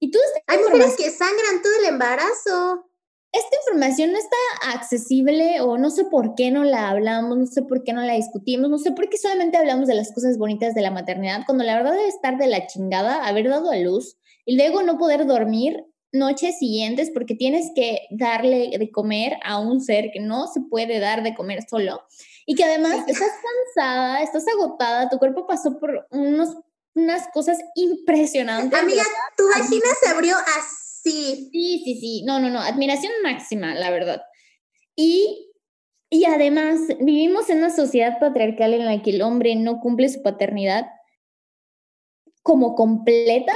y 0.00 0.10
tú... 0.10 0.18
Hay 0.48 0.58
mujeres 0.58 0.96
que 0.96 1.10
sangran 1.10 1.62
todo 1.62 1.72
el 1.78 1.90
embarazo. 1.90 2.91
Esta 3.32 3.56
información 3.64 4.12
no 4.12 4.18
está 4.18 4.36
accesible 4.74 5.62
o 5.62 5.78
no 5.78 5.90
sé 5.90 6.04
por 6.04 6.34
qué 6.34 6.50
no 6.50 6.64
la 6.64 6.90
hablamos, 6.90 7.38
no 7.38 7.46
sé 7.46 7.62
por 7.62 7.82
qué 7.82 7.94
no 7.94 8.02
la 8.02 8.12
discutimos, 8.12 8.68
no 8.68 8.76
sé 8.76 8.92
por 8.92 9.08
qué 9.08 9.16
solamente 9.16 9.56
hablamos 9.56 9.88
de 9.88 9.94
las 9.94 10.12
cosas 10.12 10.36
bonitas 10.36 10.74
de 10.74 10.82
la 10.82 10.90
maternidad, 10.90 11.44
cuando 11.46 11.64
la 11.64 11.76
verdad 11.76 11.92
debe 11.92 12.08
estar 12.08 12.36
de 12.36 12.46
la 12.46 12.66
chingada 12.66 13.26
haber 13.26 13.48
dado 13.48 13.70
a 13.70 13.76
luz 13.76 14.18
y 14.44 14.56
luego 14.56 14.82
no 14.82 14.98
poder 14.98 15.26
dormir 15.26 15.82
noches 16.12 16.58
siguientes 16.58 17.10
porque 17.10 17.34
tienes 17.34 17.70
que 17.74 18.00
darle 18.10 18.76
de 18.78 18.90
comer 18.90 19.38
a 19.44 19.58
un 19.58 19.80
ser 19.80 20.10
que 20.12 20.20
no 20.20 20.46
se 20.46 20.60
puede 20.60 21.00
dar 21.00 21.22
de 21.22 21.34
comer 21.34 21.60
solo 21.66 22.02
y 22.44 22.54
que 22.54 22.64
además 22.64 22.96
estás 23.06 23.30
cansada, 23.74 24.22
estás 24.22 24.44
agotada, 24.46 25.08
tu 25.08 25.18
cuerpo 25.18 25.46
pasó 25.46 25.78
por 25.78 26.06
unos, 26.10 26.58
unas 26.94 27.28
cosas 27.32 27.58
impresionantes. 27.76 28.78
Amiga, 28.78 29.04
tu 29.38 29.44
vagina 29.48 29.86
se 30.02 30.10
abrió 30.10 30.36
así. 30.36 30.81
Sí, 31.02 31.50
sí, 31.52 31.98
sí, 32.00 32.22
no, 32.24 32.38
no, 32.38 32.48
no, 32.48 32.60
admiración 32.60 33.12
máxima, 33.24 33.74
la 33.74 33.90
verdad. 33.90 34.22
Y, 34.94 35.50
y 36.10 36.26
además 36.26 36.78
vivimos 37.00 37.50
en 37.50 37.58
una 37.58 37.70
sociedad 37.70 38.20
patriarcal 38.20 38.74
en 38.74 38.86
la 38.86 39.02
que 39.02 39.10
el 39.10 39.22
hombre 39.22 39.56
no 39.56 39.80
cumple 39.80 40.08
su 40.08 40.22
paternidad 40.22 40.86
como 42.42 42.76
completa 42.76 43.52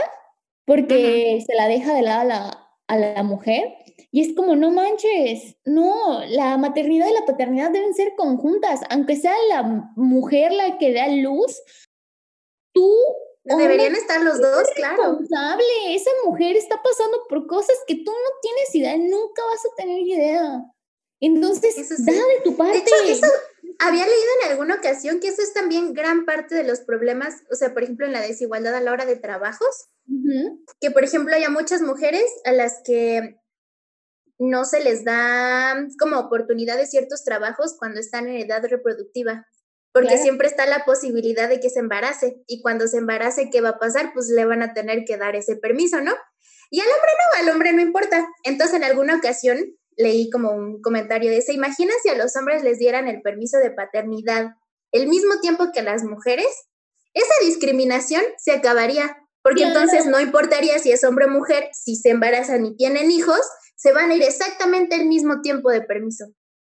porque 0.64 1.40
se 1.47 1.55
la 1.55 1.68
deja 1.68 1.94
de 1.94 2.03
lado 2.03 2.20
a 2.22 2.24
la, 2.24 2.68
a 2.88 2.99
la 2.99 3.22
mujer. 3.22 3.74
Y 4.11 4.22
es 4.22 4.34
como, 4.34 4.57
no 4.57 4.72
manches, 4.72 5.57
no, 5.64 6.24
la 6.26 6.59
maternidad 6.59 7.07
y 7.09 7.14
la 7.14 7.26
paternidad 7.26 7.70
deben 7.70 7.94
ser 7.94 8.14
conjuntas, 8.16 8.80
aunque 8.90 9.14
sea 9.14 9.34
la 9.51 9.62
mujer 9.94 10.53
la 10.53 10.78
que 10.78 10.92
da 10.92 11.07
luz, 11.09 11.61
tú... 12.72 12.90
Deberían 13.47 13.94
estar 13.94 14.22
los 14.22 14.40
dos, 14.40 14.68
claro. 14.74 14.97
Responsable. 14.97 15.94
Esa 15.94 16.11
mujer 16.24 16.57
está 16.57 16.82
pasando 16.82 17.24
por 17.28 17.47
cosas 17.47 17.76
que 17.86 17.97
tú 17.97 18.11
no 18.11 18.30
tienes 18.42 18.74
idea, 18.74 18.97
nunca 18.97 19.42
vas 19.44 19.64
a 19.64 19.74
tener 19.76 20.01
idea. 20.01 20.64
Entonces, 21.20 21.74
da 22.05 22.12
de 22.12 22.40
tu 22.44 22.57
parte. 22.57 22.78
De 22.78 22.78
hecho, 22.78 22.94
eso 23.07 23.26
había 23.78 24.05
leído 24.05 24.28
en 24.42 24.51
alguna 24.51 24.76
ocasión 24.76 25.20
que 25.20 25.28
eso 25.28 25.42
es 25.42 25.53
también 25.53 25.92
gran 25.92 26.24
parte 26.24 26.55
de 26.55 26.64
los 26.64 26.80
problemas, 26.80 27.34
o 27.51 27.55
sea, 27.55 27.72
por 27.72 27.82
ejemplo, 27.82 28.07
en 28.07 28.12
la 28.12 28.20
desigualdad 28.20 28.74
a 28.74 28.80
la 28.80 28.92
hora 28.92 29.07
de 29.07 29.16
trabajos, 29.16 29.88
que 30.80 30.90
por 30.90 31.05
ejemplo 31.05 31.34
hay 31.34 31.47
muchas 31.49 31.82
mujeres 31.82 32.24
a 32.44 32.53
las 32.53 32.80
que 32.84 33.36
no 34.38 34.64
se 34.64 34.80
les 34.80 35.05
da 35.05 35.86
como 35.99 36.18
oportunidad 36.18 36.76
de 36.76 36.86
ciertos 36.86 37.24
trabajos 37.24 37.76
cuando 37.78 38.01
están 38.01 38.28
en 38.28 38.36
edad 38.36 38.64
reproductiva, 38.64 39.47
porque 39.97 40.18
siempre 40.18 40.47
está 40.47 40.66
la 40.66 40.84
posibilidad 40.84 41.49
de 41.49 41.59
que 41.59 41.70
se 41.70 41.78
embarace 41.78 42.36
y 42.47 42.61
cuando 42.61 42.86
se 42.86 42.99
embarace, 42.99 43.49
¿qué 43.51 43.62
va 43.62 43.70
a 43.70 43.78
pasar? 43.78 44.11
Pues 44.12 44.28
le 44.28 44.44
van 44.44 44.61
a 44.61 44.74
tener 44.74 45.07
que 45.07 45.16
dar 45.16 45.36
ese 45.36 45.57
permiso, 45.57 46.03
¿no? 46.03 46.12
Y 46.68 46.80
al 46.80 46.86
hombre 46.86 47.11
no, 47.16 47.40
al 47.40 47.55
hombre 47.55 47.72
no 47.72 47.80
importa. 47.80 48.28
Entonces 48.44 48.76
en 48.76 48.84
alguna 48.84 49.16
ocasión 49.16 49.57
leí 49.97 50.28
como 50.28 50.51
un 50.51 50.82
comentario 50.82 51.30
de 51.30 51.38
ese, 51.38 51.55
imagina 51.55 51.94
si 52.03 52.11
a 52.11 52.14
los 52.14 52.36
hombres 52.36 52.62
les 52.62 52.78
dieran 52.78 53.09
el 53.09 53.22
permiso 53.22 53.57
de 53.57 53.70
paternidad 53.70 54.51
el 54.92 55.09
mismo 55.09 55.40
tiempo 55.40 55.72
que 55.72 55.80
a 55.80 55.84
las 55.84 56.05
mujeres, 56.05 56.47
esa 57.14 57.34
discriminación 57.47 58.22
se 58.36 58.53
acabaría, 58.53 59.16
porque 59.42 59.62
entonces 59.62 60.05
no 60.05 60.20
importaría 60.20 60.78
si 60.78 60.92
es 60.92 61.05
hombre 61.05 61.24
o 61.24 61.30
mujer, 61.30 61.70
si 61.72 61.97
se 61.97 62.11
embarazan 62.11 62.66
y 62.66 62.76
tienen 62.76 63.11
hijos, 63.11 63.40
se 63.76 63.94
van 63.94 64.11
a 64.11 64.14
ir 64.14 64.22
exactamente 64.22 64.94
el 64.94 65.07
mismo 65.07 65.40
tiempo 65.40 65.70
de 65.70 65.80
permiso. 65.80 66.26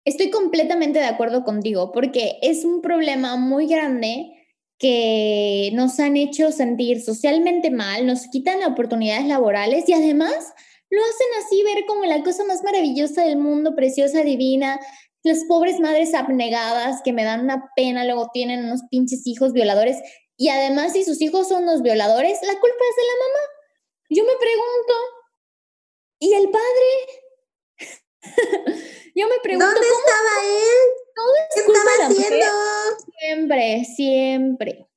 Estoy 0.07 0.31
completamente 0.31 0.99
de 0.99 1.05
acuerdo 1.05 1.45
contigo, 1.45 1.93
porque 1.93 2.39
es 2.41 2.65
un 2.65 2.81
problema 2.81 3.37
muy 3.37 3.67
grande 3.67 4.33
que 4.79 5.71
nos 5.75 6.01
han 6.01 6.17
hecho 6.17 6.51
sentir 6.53 7.03
socialmente 7.03 7.71
mal, 7.71 8.07
nos 8.07 8.29
quitan 8.29 8.63
oportunidades 8.65 9.27
laborales 9.27 9.87
y 9.89 9.93
además 9.93 10.55
lo 10.89 11.01
hacen 11.03 11.45
así 11.45 11.63
ver 11.63 11.85
como 11.87 12.05
la 12.05 12.23
cosa 12.23 12.45
más 12.45 12.63
maravillosa 12.63 13.25
del 13.25 13.37
mundo, 13.37 13.75
preciosa, 13.75 14.23
divina. 14.23 14.81
Las 15.23 15.45
pobres 15.45 15.81
madres 15.81 16.15
abnegadas 16.15 17.03
que 17.05 17.13
me 17.13 17.25
dan 17.25 17.41
una 17.41 17.71
pena, 17.77 18.05
luego 18.05 18.31
tienen 18.33 18.65
unos 18.65 18.83
pinches 18.91 19.27
hijos 19.27 19.53
violadores. 19.53 19.99
Y 20.39 20.49
además, 20.49 20.93
si 20.95 21.05
sus 21.05 21.21
hijos 21.21 21.49
son 21.49 21.67
los 21.67 21.83
violadores, 21.83 22.39
la 22.43 22.53
culpa 22.53 22.85
es 22.91 22.97
de 22.97 23.03
la 23.03 23.19
mamá. 23.27 23.45
Yo 24.09 24.23
me 24.23 24.39
pregunto, 24.39 24.95
¿Y 26.19 26.33
el 26.33 26.49
padre? 26.51 27.26
Yo 29.15 29.29
me 29.29 29.39
pregunto. 29.43 29.67
¿Dónde 29.67 29.87
estaba 29.89 30.45
él? 30.45 31.07
¿Qué 31.55 31.61
estaba 31.61 32.07
haciendo? 32.07 32.47
Siempre, 33.19 33.85
siempre. 33.85 34.89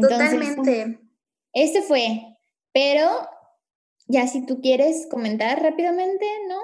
Totalmente. 0.00 1.00
Ese 1.52 1.82
fue. 1.82 2.36
Pero, 2.72 3.28
ya 4.06 4.26
si 4.28 4.44
tú 4.44 4.60
quieres 4.60 5.06
comentar 5.10 5.62
rápidamente, 5.62 6.26
¿no? 6.48 6.60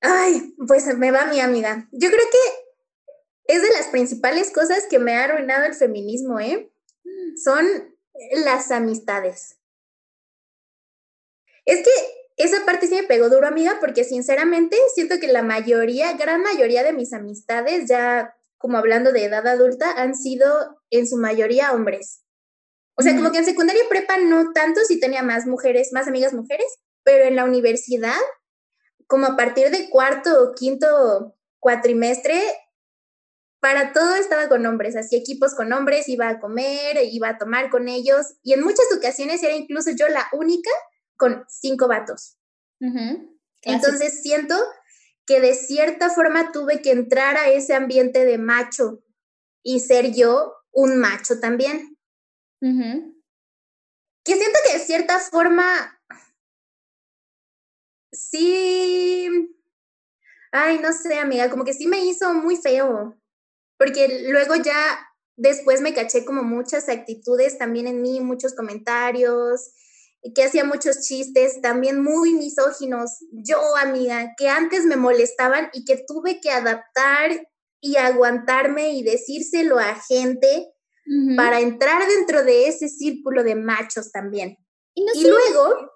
Ay, 0.00 0.54
pues 0.66 0.86
me 0.96 1.10
va 1.10 1.26
mi 1.26 1.40
amiga. 1.40 1.88
Yo 1.92 2.08
creo 2.08 2.24
que 2.30 3.54
es 3.54 3.62
de 3.62 3.70
las 3.70 3.88
principales 3.88 4.50
cosas 4.50 4.86
que 4.88 4.98
me 4.98 5.14
ha 5.14 5.24
arruinado 5.24 5.66
el 5.66 5.74
feminismo, 5.74 6.40
¿eh? 6.40 6.72
Mm. 7.04 7.36
Son 7.36 7.96
las 8.44 8.70
amistades. 8.70 9.58
Es 11.64 11.84
que 11.84 11.90
esa 12.36 12.64
parte 12.64 12.86
sí 12.86 12.94
me 12.94 13.02
pegó 13.02 13.28
duro, 13.28 13.46
amiga, 13.46 13.78
porque 13.80 14.04
sinceramente 14.04 14.76
siento 14.94 15.18
que 15.20 15.28
la 15.28 15.42
mayoría, 15.42 16.12
gran 16.14 16.42
mayoría 16.42 16.82
de 16.82 16.92
mis 16.92 17.12
amistades, 17.12 17.88
ya 17.88 18.34
como 18.58 18.78
hablando 18.78 19.12
de 19.12 19.24
edad 19.24 19.46
adulta, 19.46 19.90
han 20.00 20.14
sido 20.14 20.80
en 20.90 21.06
su 21.06 21.16
mayoría 21.16 21.72
hombres. 21.72 22.22
O 22.94 23.02
sea, 23.02 23.16
como 23.16 23.32
que 23.32 23.38
en 23.38 23.44
secundaria 23.44 23.82
y 23.84 23.88
prepa 23.88 24.18
no 24.18 24.52
tanto, 24.52 24.80
sí 24.86 25.00
tenía 25.00 25.22
más 25.22 25.46
mujeres, 25.46 25.92
más 25.92 26.06
amigas 26.06 26.32
mujeres, 26.32 26.66
pero 27.02 27.24
en 27.24 27.36
la 27.36 27.44
universidad, 27.44 28.20
como 29.06 29.26
a 29.26 29.36
partir 29.36 29.70
de 29.70 29.90
cuarto 29.90 30.42
o 30.42 30.54
quinto 30.54 31.34
cuatrimestre, 31.58 32.40
para 33.60 33.92
todo 33.92 34.14
estaba 34.14 34.48
con 34.48 34.66
hombres, 34.66 34.96
hacía 34.96 35.18
equipos 35.18 35.54
con 35.54 35.72
hombres, 35.72 36.08
iba 36.08 36.28
a 36.28 36.40
comer, 36.40 36.98
iba 37.10 37.28
a 37.28 37.38
tomar 37.38 37.70
con 37.70 37.88
ellos, 37.88 38.34
y 38.42 38.52
en 38.52 38.62
muchas 38.62 38.86
ocasiones 38.96 39.42
era 39.42 39.54
incluso 39.54 39.90
yo 39.92 40.08
la 40.08 40.28
única 40.32 40.70
con 41.22 41.44
cinco 41.48 41.86
vatos. 41.86 42.36
Entonces 43.62 44.22
siento 44.22 44.56
que 45.24 45.40
de 45.40 45.54
cierta 45.54 46.10
forma 46.10 46.50
tuve 46.50 46.82
que 46.82 46.90
entrar 46.90 47.36
a 47.36 47.48
ese 47.48 47.74
ambiente 47.74 48.24
de 48.24 48.38
macho 48.38 49.04
y 49.62 49.78
ser 49.78 50.12
yo 50.12 50.52
un 50.72 50.98
macho 50.98 51.38
también. 51.38 51.96
Que 54.24 54.34
siento 54.34 54.58
que 54.66 54.78
de 54.78 54.84
cierta 54.84 55.20
forma 55.20 55.62
sí, 58.10 59.28
ay, 60.50 60.80
no 60.80 60.92
sé, 60.92 61.20
amiga, 61.20 61.48
como 61.50 61.64
que 61.64 61.74
sí 61.74 61.86
me 61.86 62.04
hizo 62.04 62.34
muy 62.34 62.56
feo, 62.56 63.16
porque 63.78 64.26
luego 64.28 64.56
ya 64.56 64.74
después 65.36 65.80
me 65.80 65.94
caché 65.94 66.24
como 66.24 66.42
muchas 66.42 66.88
actitudes 66.88 67.58
también 67.58 67.86
en 67.86 68.02
mí, 68.02 68.20
muchos 68.20 68.54
comentarios, 68.54 69.70
que 70.34 70.44
hacía 70.44 70.64
muchos 70.64 71.00
chistes, 71.00 71.60
también 71.60 72.02
muy 72.02 72.34
misóginos. 72.34 73.24
Yo, 73.32 73.58
amiga, 73.76 74.34
que 74.36 74.48
antes 74.48 74.84
me 74.84 74.96
molestaban 74.96 75.68
y 75.72 75.84
que 75.84 76.04
tuve 76.06 76.40
que 76.40 76.50
adaptar 76.50 77.48
y 77.80 77.96
aguantarme 77.96 78.92
y 78.92 79.02
decírselo 79.02 79.78
a 79.78 79.96
gente 80.08 80.72
para 81.36 81.60
entrar 81.60 82.06
dentro 82.06 82.44
de 82.44 82.68
ese 82.68 82.88
círculo 82.88 83.42
de 83.42 83.56
machos 83.56 84.12
también. 84.12 84.56
Y, 84.94 85.26
luego... 85.26 85.90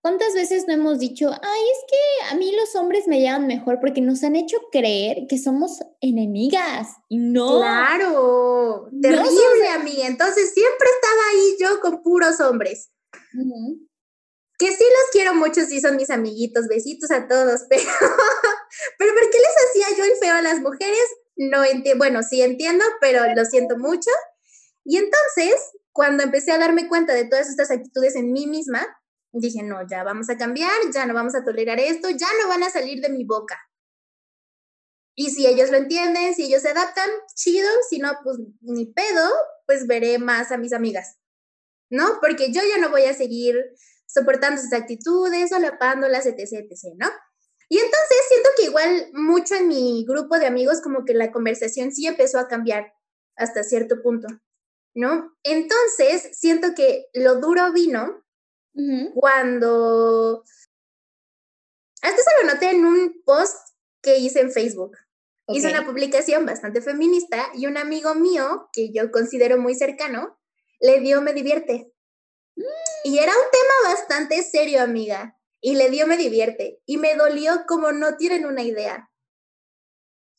¿Cuántas 0.00 0.34
veces 0.34 0.66
no 0.68 0.74
hemos 0.74 1.00
dicho, 1.00 1.28
ay, 1.30 1.60
es 1.72 1.78
que 1.90 2.32
a 2.32 2.38
mí 2.38 2.54
los 2.54 2.76
hombres 2.76 3.08
me 3.08 3.18
llevan 3.18 3.48
mejor 3.48 3.78
porque 3.80 4.00
nos 4.00 4.22
han 4.22 4.36
hecho 4.36 4.56
creer 4.70 5.26
que 5.28 5.36
somos 5.36 5.80
enemigas? 6.00 6.90
Y 7.08 7.18
no. 7.18 7.58
Claro, 7.58 8.88
terrible, 9.02 9.68
amiga. 9.74 10.06
Entonces 10.06 10.54
siempre 10.54 10.88
estaba 10.94 11.22
ahí 11.32 11.56
yo 11.58 11.80
con 11.80 12.04
puros 12.04 12.38
hombres. 12.38 12.92
Que 14.58 14.68
sí 14.68 14.84
los 14.84 15.10
quiero 15.12 15.34
mucho, 15.34 15.62
sí 15.62 15.80
son 15.80 15.96
mis 15.96 16.10
amiguitos, 16.10 16.66
besitos 16.68 17.10
a 17.10 17.28
todos, 17.28 17.62
pero, 17.68 17.82
pero 18.98 19.14
¿por 19.14 19.30
qué 19.30 19.38
les 19.38 19.86
hacía 19.86 19.96
yo 19.96 20.04
el 20.04 20.18
feo 20.18 20.34
a 20.34 20.42
las 20.42 20.60
mujeres? 20.60 21.06
No 21.36 21.64
entiendo, 21.64 21.98
bueno, 21.98 22.22
sí 22.22 22.40
entiendo, 22.42 22.84
pero 23.00 23.22
lo 23.34 23.44
siento 23.44 23.76
mucho. 23.76 24.10
Y 24.84 24.96
entonces, 24.96 25.54
cuando 25.92 26.22
empecé 26.22 26.52
a 26.52 26.58
darme 26.58 26.88
cuenta 26.88 27.12
de 27.12 27.26
todas 27.26 27.48
estas 27.48 27.70
actitudes 27.70 28.16
en 28.16 28.32
mí 28.32 28.46
misma, 28.46 28.86
dije, 29.32 29.62
no, 29.62 29.86
ya 29.88 30.04
vamos 30.04 30.30
a 30.30 30.38
cambiar, 30.38 30.72
ya 30.92 31.06
no 31.06 31.14
vamos 31.14 31.34
a 31.34 31.44
tolerar 31.44 31.78
esto, 31.80 32.08
ya 32.10 32.28
no 32.40 32.48
van 32.48 32.62
a 32.62 32.70
salir 32.70 33.00
de 33.00 33.10
mi 33.10 33.24
boca. 33.24 33.58
Y 35.14 35.30
si 35.30 35.46
ellos 35.46 35.70
lo 35.70 35.78
entienden, 35.78 36.34
si 36.34 36.44
ellos 36.44 36.62
se 36.62 36.70
adaptan, 36.70 37.08
chido, 37.34 37.68
si 37.88 37.98
no, 37.98 38.12
pues 38.22 38.36
ni 38.60 38.86
pedo, 38.86 39.30
pues 39.66 39.86
veré 39.86 40.18
más 40.18 40.52
a 40.52 40.58
mis 40.58 40.72
amigas, 40.72 41.16
¿no? 41.90 42.18
Porque 42.20 42.52
yo 42.52 42.60
ya 42.62 42.78
no 42.78 42.90
voy 42.90 43.04
a 43.04 43.14
seguir 43.14 43.56
soportando 44.06 44.60
sus 44.60 44.72
actitudes, 44.72 45.50
solapándolas, 45.50 46.26
etc., 46.26 46.52
etc., 46.52 46.94
¿no? 46.98 47.08
Y 47.68 47.78
entonces 47.78 48.16
siento 48.28 48.48
que 48.56 48.64
igual 48.64 49.10
mucho 49.12 49.54
en 49.56 49.68
mi 49.68 50.04
grupo 50.06 50.38
de 50.38 50.46
amigos 50.46 50.80
como 50.80 51.04
que 51.04 51.14
la 51.14 51.32
conversación 51.32 51.92
sí 51.92 52.06
empezó 52.06 52.38
a 52.38 52.48
cambiar 52.48 52.92
hasta 53.36 53.64
cierto 53.64 54.02
punto. 54.02 54.28
¿no? 54.96 55.36
Entonces, 55.42 56.30
siento 56.32 56.68
que 56.74 57.06
lo 57.12 57.36
duro 57.36 57.72
vino 57.72 58.24
cuando... 59.14 60.42
Esto 62.02 62.22
se 62.22 62.42
lo 62.46 62.52
noté 62.52 62.70
en 62.70 62.84
un 62.84 63.22
post 63.24 63.56
que 64.02 64.18
hice 64.18 64.40
en 64.40 64.50
Facebook. 64.50 64.96
Hice 65.48 65.68
una 65.68 65.86
publicación 65.86 66.44
bastante 66.44 66.80
feminista 66.80 67.50
y 67.54 67.66
un 67.66 67.76
amigo 67.76 68.14
mío, 68.14 68.68
que 68.72 68.92
yo 68.92 69.10
considero 69.12 69.58
muy 69.58 69.74
cercano, 69.74 70.38
le 70.80 71.00
dio 71.00 71.20
me 71.22 71.32
divierte. 71.32 71.92
Y 73.04 73.18
era 73.18 73.32
un 73.32 73.50
tema 73.50 73.94
bastante 73.94 74.42
serio, 74.42 74.82
amiga. 74.82 75.38
Y 75.60 75.74
le 75.74 75.90
dio 75.90 76.06
me 76.06 76.16
divierte. 76.16 76.80
Y 76.86 76.98
me 76.98 77.14
dolió 77.14 77.64
como 77.66 77.92
no 77.92 78.16
tienen 78.16 78.46
una 78.46 78.62
idea. 78.62 79.10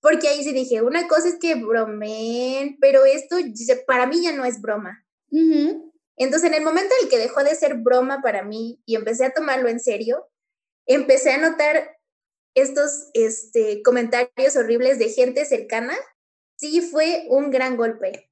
Porque 0.01 0.27
ahí 0.27 0.43
sí 0.43 0.53
dije, 0.53 0.81
una 0.81 1.07
cosa 1.07 1.29
es 1.29 1.35
que 1.39 1.55
bromen, 1.55 2.77
pero 2.79 3.05
esto 3.05 3.37
para 3.85 4.05
mí 4.05 4.21
ya 4.21 4.31
no 4.31 4.45
es 4.45 4.61
broma. 4.61 5.05
Entonces, 6.17 6.49
en 6.49 6.55
el 6.55 6.63
momento 6.63 6.93
en 6.99 7.05
el 7.05 7.09
que 7.09 7.17
dejó 7.17 7.43
de 7.43 7.55
ser 7.55 7.75
broma 7.75 8.21
para 8.21 8.43
mí 8.43 8.81
y 8.85 8.95
empecé 8.95 9.25
a 9.25 9.33
tomarlo 9.33 9.69
en 9.69 9.79
serio, 9.79 10.29
empecé 10.85 11.31
a 11.31 11.37
notar 11.37 11.97
estos 12.55 13.09
este, 13.13 13.81
comentarios 13.83 14.55
horribles 14.55 14.97
de 14.97 15.09
gente 15.09 15.45
cercana. 15.45 15.95
Sí, 16.55 16.81
fue 16.81 17.25
un 17.29 17.51
gran 17.51 17.77
golpe. 17.77 18.26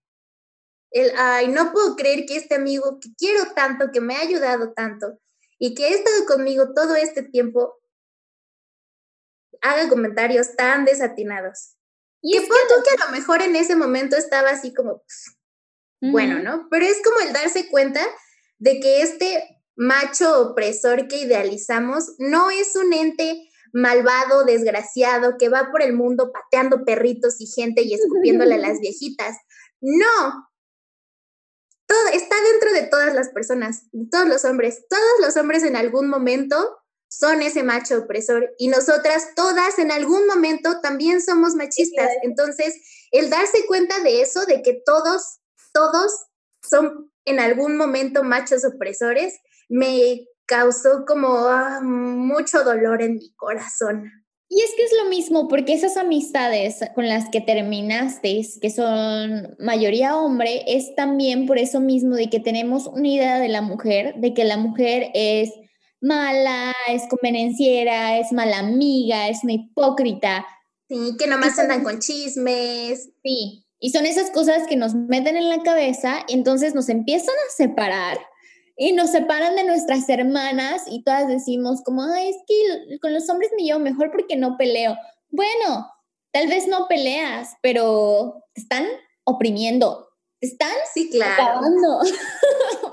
El, 0.96 1.12
ay, 1.18 1.50
no 1.50 1.74
puedo 1.74 1.98
creer 1.98 2.26
que 2.26 2.38
este 2.38 2.56
amigo 2.56 3.00
que 3.02 3.10
quiero 3.18 3.52
tanto, 3.54 3.92
que 3.92 4.00
me 4.00 4.16
ha 4.16 4.22
ayudado 4.22 4.72
tanto 4.72 5.20
y 5.60 5.76
que 5.76 5.86
ha 5.86 5.90
estado 5.90 6.26
conmigo 6.26 6.74
todo 6.74 6.96
este 6.96 7.22
tiempo, 7.22 7.76
haga 9.62 9.90
comentarios 9.90 10.56
tan 10.56 10.86
desatinados. 10.86 11.76
Y 12.22 12.32
que 12.32 12.38
es 12.38 12.44
que, 12.44 12.50
que 12.50 13.04
a 13.04 13.08
lo 13.08 13.12
mejor 13.12 13.42
en 13.42 13.58
ese 13.58 13.76
momento 13.76 14.16
estaba 14.16 14.52
así 14.52 14.74
como, 14.74 15.00
pues, 15.00 15.38
bueno, 16.14 16.40
¿no? 16.40 16.68
Pero 16.72 16.86
es 16.86 17.02
como 17.04 17.20
el 17.20 17.34
darse 17.34 17.68
cuenta 17.68 18.02
de 18.58 18.80
que 18.80 19.02
este 19.02 19.62
macho 19.76 20.40
opresor 20.42 21.10
que 21.10 21.18
idealizamos 21.18 22.14
no 22.20 22.52
es 22.52 22.74
un 22.78 22.94
ente 22.94 23.50
malvado, 23.74 24.46
desgraciado, 24.46 25.36
que 25.38 25.50
va 25.50 25.72
por 25.72 25.82
el 25.82 25.92
mundo 25.92 26.32
pateando 26.32 26.86
perritos 26.86 27.42
y 27.42 27.48
gente 27.48 27.82
y 27.82 27.94
escupiéndole 27.96 28.56
a 28.56 28.60
las 28.60 28.80
viejitas. 28.80 29.36
No. 29.82 30.48
Todo 31.96 32.08
está 32.14 32.36
dentro 32.52 32.74
de 32.74 32.84
todas 32.90 33.14
las 33.14 33.30
personas, 33.30 33.84
de 33.94 34.10
todos 34.12 34.28
los 34.28 34.44
hombres. 34.44 34.86
Todos 34.90 35.20
los 35.22 35.38
hombres 35.38 35.64
en 35.64 35.78
algún 35.78 36.10
momento 36.10 36.78
son 37.08 37.42
ese 37.42 37.64
macho 37.64 38.00
opresor 38.00 38.54
y 38.58 38.68
nosotras 38.68 39.30
todas 39.34 39.80
en 39.80 39.92
algún 39.92 40.28
momento 40.28 40.82
también 40.82 41.22
somos 41.22 41.56
machistas. 41.56 42.10
Entonces, 42.24 42.76
el 43.12 43.30
darse 43.30 43.66
cuenta 43.66 44.02
de 44.02 44.22
eso, 44.22 44.46
de 44.46 44.62
que 44.62 44.82
todos, 44.86 45.40
todos 45.72 46.12
son 46.62 47.14
en 47.24 47.40
algún 47.40 47.78
momento 47.78 48.24
machos 48.24 48.66
opresores, 48.66 49.34
me 49.70 50.28
causó 50.46 51.06
como 51.08 51.48
ah, 51.48 51.80
mucho 51.82 52.66
dolor 52.66 53.02
en 53.04 53.14
mi 53.14 53.34
corazón. 53.36 54.12
Y 54.48 54.62
es 54.62 54.72
que 54.78 54.84
es 54.84 54.92
lo 55.04 55.10
mismo, 55.10 55.48
porque 55.48 55.74
esas 55.74 55.98
amistades 55.98 56.80
con 56.94 57.08
las 57.08 57.30
que 57.30 57.42
terminaste, 57.42 58.42
que 58.62 58.70
son 58.70 59.56
mayoría 59.60 60.18
hombre, 60.18 60.64
es 60.68 60.94
también 60.96 61.48
por 61.48 61.58
eso 61.58 61.80
mismo 61.80 62.16
de 62.16 62.30
que 62.30 62.40
tenemos 62.40 62.86
una 62.86 63.08
idea 63.08 63.40
de 63.40 63.50
la 63.50 63.62
mujer, 63.62 64.16
de 64.18 64.34
que 64.34 64.44
la 64.44 64.58
mujer 64.58 65.10
es 65.16 65.52
mala, 66.00 66.74
es 66.88 67.04
convenenciera, 67.10 68.20
es 68.20 68.32
mala 68.32 68.60
amiga, 68.60 69.30
es 69.30 69.44
una 69.44 69.54
hipócrita. 69.54 70.46
Sí, 70.88 71.16
que 71.18 71.26
nomás 71.26 71.58
andan 71.58 71.84
con 71.84 72.00
chismes. 72.00 73.10
Sí, 73.24 73.66
y 73.80 73.90
son 73.90 74.06
esas 74.06 74.30
cosas 74.30 74.68
que 74.68 74.76
nos 74.76 74.94
meten 74.94 75.38
en 75.38 75.50
la 75.50 75.64
cabeza 75.64 76.24
y 76.28 76.34
entonces 76.34 76.76
nos 76.76 76.90
empiezan 76.90 77.36
a 77.36 77.52
separar 77.56 78.20
y 78.78 78.92
nos 78.92 79.12
separan 79.12 79.56
de 79.56 79.64
nuestras 79.64 80.08
hermanas 80.10 80.84
y 80.88 81.04
todas 81.04 81.28
decimos 81.28 81.82
como, 81.84 82.04
ay, 82.04 82.30
es 82.30 82.38
que 82.46 83.00
con 83.00 83.14
los 83.14 83.30
hombres 83.30 83.52
me 83.56 83.64
llevo 83.64 83.80
mejor 83.80 84.12
porque 84.12 84.36
no 84.36 84.58
peleo. 84.58 84.98
Bueno, 85.30 85.90
tal 86.32 86.48
vez 86.48 86.68
no 86.68 86.88
peleas, 86.88 87.56
pero 87.62 88.44
te 88.54 88.62
están 88.62 88.86
oprimiendo, 89.24 90.10
te 90.40 90.48
están 90.48 90.76
sí, 90.94 91.10
claro. 91.10 91.62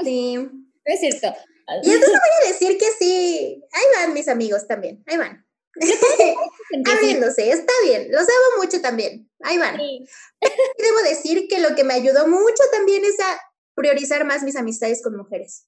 Sí. 0.02 0.38
es 0.84 1.00
cierto. 1.00 1.34
Y 1.82 1.90
entonces 1.90 2.10
voy 2.10 2.44
a 2.44 2.52
decir 2.52 2.78
que 2.78 2.86
sí, 2.98 3.64
ahí 3.72 3.84
van 3.96 4.14
mis 4.14 4.28
amigos 4.28 4.66
también, 4.66 5.02
ahí 5.06 5.16
van. 5.16 5.46
Abriéndose, 6.92 7.50
está 7.50 7.72
bien, 7.84 8.08
los 8.10 8.22
amo 8.22 8.62
mucho 8.62 8.80
también, 8.80 9.30
ahí 9.40 9.58
van. 9.58 9.78
Debo 9.78 10.98
decir 11.08 11.48
que 11.48 11.60
lo 11.60 11.74
que 11.74 11.84
me 11.84 11.94
ayudó 11.94 12.28
mucho 12.28 12.62
también 12.72 13.04
es 13.04 13.18
a 13.20 13.40
priorizar 13.74 14.24
más 14.24 14.42
mis 14.42 14.56
amistades 14.56 15.02
con 15.02 15.16
mujeres. 15.16 15.66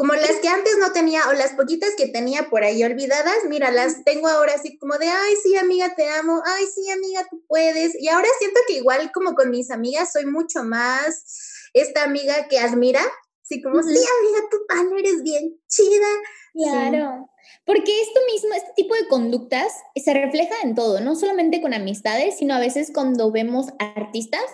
Como 0.00 0.14
las 0.14 0.36
que 0.40 0.48
antes 0.48 0.78
no 0.78 0.92
tenía 0.92 1.28
o 1.28 1.34
las 1.34 1.52
poquitas 1.52 1.90
que 1.94 2.06
tenía 2.08 2.48
por 2.48 2.64
ahí 2.64 2.82
olvidadas, 2.82 3.44
mira, 3.50 3.70
las 3.70 4.02
tengo 4.02 4.28
ahora 4.28 4.54
así 4.54 4.78
como 4.78 4.96
de, 4.96 5.06
ay, 5.06 5.34
sí, 5.42 5.58
amiga, 5.58 5.94
te 5.94 6.08
amo, 6.08 6.40
ay, 6.46 6.64
sí, 6.74 6.90
amiga, 6.90 7.26
tú 7.30 7.44
puedes. 7.46 7.94
Y 8.00 8.08
ahora 8.08 8.28
siento 8.38 8.60
que 8.66 8.78
igual 8.78 9.10
como 9.12 9.34
con 9.34 9.50
mis 9.50 9.70
amigas 9.70 10.10
soy 10.10 10.24
mucho 10.24 10.64
más 10.64 11.68
esta 11.74 12.04
amiga 12.04 12.48
que 12.48 12.58
admira, 12.58 13.02
Sí, 13.50 13.60
como, 13.60 13.82
sí, 13.82 13.88
amiga, 13.88 14.48
tú 14.48 14.96
eres 14.96 15.24
bien 15.24 15.60
chida. 15.66 16.06
Claro. 16.54 17.28
Porque 17.66 18.00
esto 18.00 18.20
mismo, 18.32 18.54
este 18.54 18.70
tipo 18.76 18.94
de 18.94 19.08
conductas 19.08 19.72
se 19.96 20.14
refleja 20.14 20.54
en 20.62 20.76
todo, 20.76 21.00
no 21.00 21.16
solamente 21.16 21.60
con 21.60 21.74
amistades, 21.74 22.38
sino 22.38 22.54
a 22.54 22.60
veces 22.60 22.92
cuando 22.94 23.32
vemos 23.32 23.66
artistas, 23.80 24.44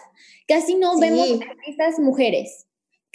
casi 0.48 0.76
no 0.76 0.98
vemos 0.98 1.28
artistas 1.46 1.98
mujeres, 1.98 2.66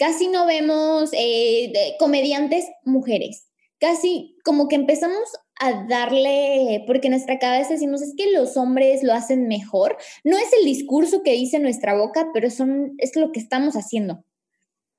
casi 0.02 0.26
no 0.26 0.46
vemos 0.46 1.10
eh, 1.12 1.94
comediantes 2.00 2.64
mujeres, 2.84 3.46
casi 3.78 4.36
como 4.44 4.66
que 4.66 4.74
empezamos 4.74 5.22
a 5.60 5.86
darle, 5.86 6.82
porque 6.88 7.06
en 7.06 7.12
nuestra 7.12 7.38
cabeza 7.38 7.74
decimos, 7.74 8.02
es 8.02 8.12
que 8.16 8.32
los 8.32 8.56
hombres 8.56 9.04
lo 9.04 9.12
hacen 9.12 9.46
mejor, 9.46 9.96
no 10.24 10.36
es 10.36 10.52
el 10.58 10.64
discurso 10.64 11.22
que 11.22 11.30
dice 11.34 11.60
nuestra 11.60 11.96
boca, 11.96 12.30
pero 12.34 12.50
son, 12.50 12.94
es 12.98 13.14
lo 13.14 13.30
que 13.30 13.38
estamos 13.38 13.74
haciendo. 13.74 14.24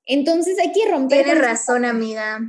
Entonces 0.06 0.58
hay 0.58 0.72
que 0.72 0.90
romper. 0.90 1.24
Tienes 1.24 1.42
razón, 1.42 1.84
amiga. 1.84 2.40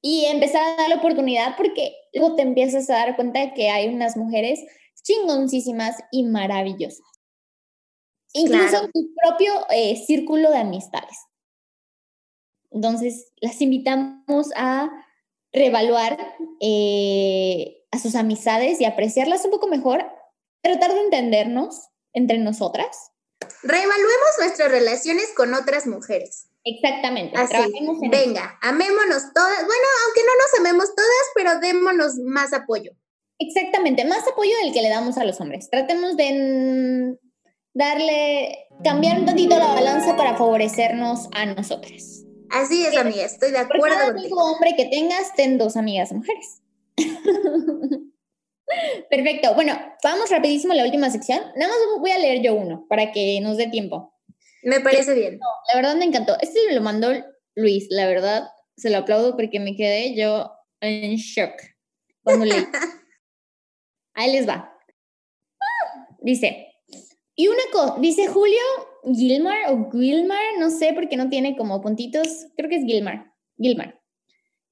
Y 0.00 0.24
empezar 0.24 0.62
a 0.62 0.76
dar 0.76 0.88
la 0.88 0.96
oportunidad 0.96 1.58
porque 1.58 1.92
luego 2.14 2.36
te 2.36 2.42
empiezas 2.42 2.88
a 2.88 2.94
dar 2.94 3.16
cuenta 3.16 3.40
de 3.40 3.52
que 3.52 3.68
hay 3.68 3.88
unas 3.88 4.16
mujeres 4.16 4.60
chingoncísimas 5.02 5.96
y 6.10 6.24
maravillosas. 6.24 7.04
Incluso 8.32 8.84
en 8.84 8.92
tu 8.92 9.10
propio 9.22 9.52
eh, 9.68 10.02
círculo 10.06 10.50
de 10.50 10.56
amistades. 10.56 11.18
Entonces, 12.70 13.32
las 13.40 13.60
invitamos 13.60 14.50
a 14.56 14.90
reevaluar 15.52 16.18
eh, 16.60 17.84
a 17.90 17.98
sus 17.98 18.14
amistades 18.14 18.80
y 18.80 18.84
apreciarlas 18.84 19.44
un 19.44 19.50
poco 19.50 19.66
mejor, 19.66 20.06
tratar 20.62 20.92
de 20.92 21.00
entendernos 21.00 21.88
entre 22.12 22.38
nosotras 22.38 23.10
reevaluemos 23.62 24.30
nuestras 24.38 24.70
relaciones 24.70 25.32
con 25.36 25.54
otras 25.54 25.86
mujeres. 25.86 26.48
Exactamente. 26.64 27.36
Así, 27.38 27.50
trabajemos 27.50 28.02
en 28.02 28.10
venga, 28.10 28.58
amémonos 28.60 29.32
todas. 29.34 29.66
Bueno, 29.66 29.86
aunque 30.04 30.22
no 30.22 30.32
nos 30.36 30.60
amemos 30.60 30.94
todas, 30.94 31.26
pero 31.34 31.58
démonos 31.60 32.16
más 32.16 32.52
apoyo. 32.52 32.92
Exactamente, 33.38 34.04
más 34.04 34.26
apoyo 34.28 34.54
del 34.62 34.72
que 34.72 34.82
le 34.82 34.90
damos 34.90 35.16
a 35.16 35.24
los 35.24 35.40
hombres. 35.40 35.70
Tratemos 35.70 36.16
de 36.16 37.16
darle, 37.72 38.66
cambiar 38.84 39.20
un 39.20 39.26
tantito 39.26 39.58
la 39.58 39.68
balanza 39.68 40.16
para 40.16 40.36
favorecernos 40.36 41.28
a 41.32 41.46
nosotras. 41.46 42.24
Así 42.50 42.84
es, 42.84 42.96
amiga, 42.96 43.24
estoy 43.24 43.52
de 43.52 43.64
Por 43.64 43.76
acuerdo 43.76 43.96
cada 43.96 44.12
contigo. 44.12 44.40
amigo 44.40 44.52
hombre 44.52 44.74
que 44.76 44.86
tengas, 44.86 45.34
ten 45.34 45.58
dos 45.58 45.76
amigas 45.76 46.12
mujeres. 46.12 46.62
Perfecto. 49.10 49.54
Bueno, 49.54 49.78
vamos 50.02 50.30
rapidísimo 50.30 50.72
a 50.72 50.76
la 50.76 50.84
última 50.84 51.10
sección. 51.10 51.40
Nada 51.56 51.72
más 51.72 52.00
voy 52.00 52.10
a 52.12 52.18
leer 52.18 52.42
yo 52.42 52.54
uno 52.54 52.86
para 52.88 53.12
que 53.12 53.40
nos 53.40 53.56
dé 53.56 53.68
tiempo. 53.68 54.14
Me 54.62 54.80
parece 54.80 55.14
bien. 55.14 55.40
La 55.68 55.74
verdad 55.76 55.96
me 55.96 56.04
encantó. 56.04 56.36
Este 56.40 56.60
me 56.66 56.74
lo 56.74 56.80
mandó 56.80 57.10
Luis, 57.54 57.86
la 57.90 58.06
verdad 58.06 58.48
se 58.76 58.90
lo 58.90 58.98
aplaudo 58.98 59.36
porque 59.36 59.60
me 59.60 59.76
quedé 59.76 60.14
yo 60.14 60.50
en 60.80 61.16
shock 61.16 61.52
cuando 62.22 62.46
leí. 62.46 62.64
Ahí 64.14 64.32
les 64.32 64.48
va. 64.48 64.72
Dice, 66.22 66.74
y 67.34 67.48
una 67.48 67.62
cosa, 67.72 67.96
dice 67.98 68.26
Julio 68.26 68.60
Gilmar 69.04 69.72
o 69.72 69.90
Gilmar, 69.90 70.58
no 70.58 70.70
sé 70.70 70.92
porque 70.94 71.16
no 71.16 71.28
tiene 71.28 71.56
como 71.56 71.80
puntitos, 71.80 72.46
creo 72.56 72.68
que 72.68 72.76
es 72.76 72.84
Gilmar, 72.84 73.32
Gilmar. 73.58 74.00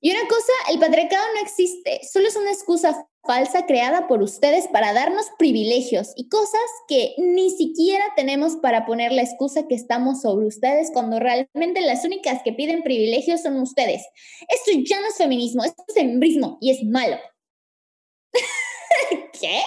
Y 0.00 0.12
una 0.12 0.28
cosa, 0.28 0.52
el 0.70 0.78
patriarcado 0.78 1.24
no 1.34 1.40
existe, 1.42 2.00
solo 2.10 2.28
es 2.28 2.36
una 2.36 2.52
excusa 2.52 3.08
falsa 3.26 3.66
creada 3.66 4.06
por 4.06 4.22
ustedes 4.22 4.68
para 4.68 4.92
darnos 4.92 5.26
privilegios 5.38 6.12
y 6.16 6.28
cosas 6.28 6.62
que 6.86 7.14
ni 7.18 7.50
siquiera 7.50 8.04
tenemos 8.16 8.56
para 8.56 8.86
poner 8.86 9.12
la 9.12 9.22
excusa 9.22 9.66
que 9.66 9.74
estamos 9.74 10.22
sobre 10.22 10.46
ustedes 10.46 10.90
cuando 10.92 11.18
realmente 11.18 11.80
las 11.80 12.04
únicas 12.04 12.42
que 12.44 12.52
piden 12.52 12.82
privilegios 12.82 13.42
son 13.42 13.60
ustedes. 13.60 14.02
Esto 14.48 14.70
ya 14.88 15.00
no 15.00 15.08
es 15.08 15.16
feminismo, 15.16 15.64
esto 15.64 15.82
es 15.88 15.94
feminismo 15.94 16.58
y 16.60 16.70
es 16.70 16.84
malo. 16.84 17.18
¿Qué? 19.40 19.60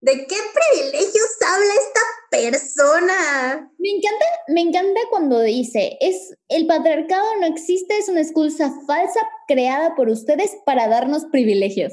¿De 0.00 0.26
qué 0.26 0.36
privilegios 0.54 1.36
habla 1.44 1.74
esta 1.74 2.00
persona? 2.30 3.72
Me 3.78 3.88
encanta, 3.90 4.24
me 4.46 4.60
encanta 4.60 5.00
cuando 5.10 5.40
dice, 5.40 5.98
es 6.00 6.34
el 6.48 6.68
patriarcado 6.68 7.24
no 7.40 7.46
existe, 7.46 7.98
es 7.98 8.08
una 8.08 8.20
excusa 8.20 8.72
falsa 8.86 9.20
creada 9.48 9.96
por 9.96 10.08
ustedes 10.08 10.52
para 10.64 10.86
darnos 10.86 11.24
privilegios. 11.26 11.92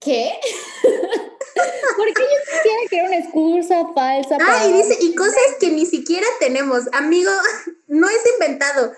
¿Qué? 0.00 0.30
¿Por 1.96 2.06
qué 2.14 2.22
yo 2.22 2.52
quisiera 2.52 2.78
crear 2.88 3.06
una 3.08 3.18
excusa 3.18 3.92
falsa? 3.94 4.38
Ah, 4.40 4.64
y 4.68 4.74
dice, 4.74 4.96
y 5.00 5.14
cosas 5.16 5.56
que 5.58 5.70
ni 5.70 5.86
siquiera 5.86 6.26
tenemos. 6.38 6.84
Amigo, 6.92 7.32
no 7.88 8.08
es 8.08 8.20
inventado. 8.34 8.92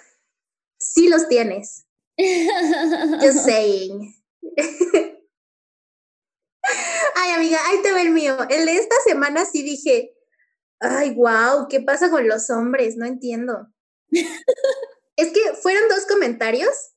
Sí 0.79 1.09
los 1.09 1.27
tienes. 1.27 1.87
Just 2.19 3.47
saying. 3.47 4.20
Ay, 7.15 7.31
amiga, 7.33 7.59
ahí 7.67 7.83
te 7.83 7.93
ve 7.93 8.03
el 8.03 8.11
mío. 8.11 8.37
El 8.49 8.67
de 8.67 8.77
esta 8.77 8.97
semana 9.05 9.45
sí 9.45 9.63
dije, 9.63 10.13
ay, 10.81 11.15
wow, 11.15 11.69
¿qué 11.69 11.81
pasa 11.81 12.11
con 12.11 12.27
los 12.29 12.51
hombres? 12.51 12.97
No 12.97 13.07
entiendo. 13.07 13.69
es 15.17 15.33
que 15.33 15.55
fueron 15.63 15.89
dos 15.89 16.07
comentarios. 16.07 16.95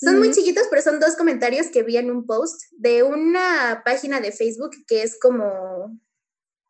Son 0.00 0.16
muy 0.18 0.30
chiquitos, 0.30 0.68
pero 0.70 0.80
son 0.80 1.00
dos 1.00 1.16
comentarios 1.16 1.66
que 1.72 1.82
vi 1.82 1.96
en 1.96 2.12
un 2.12 2.24
post 2.24 2.62
de 2.70 3.02
una 3.02 3.82
página 3.84 4.20
de 4.20 4.30
Facebook 4.30 4.70
que 4.86 5.02
es 5.02 5.18
como 5.18 5.44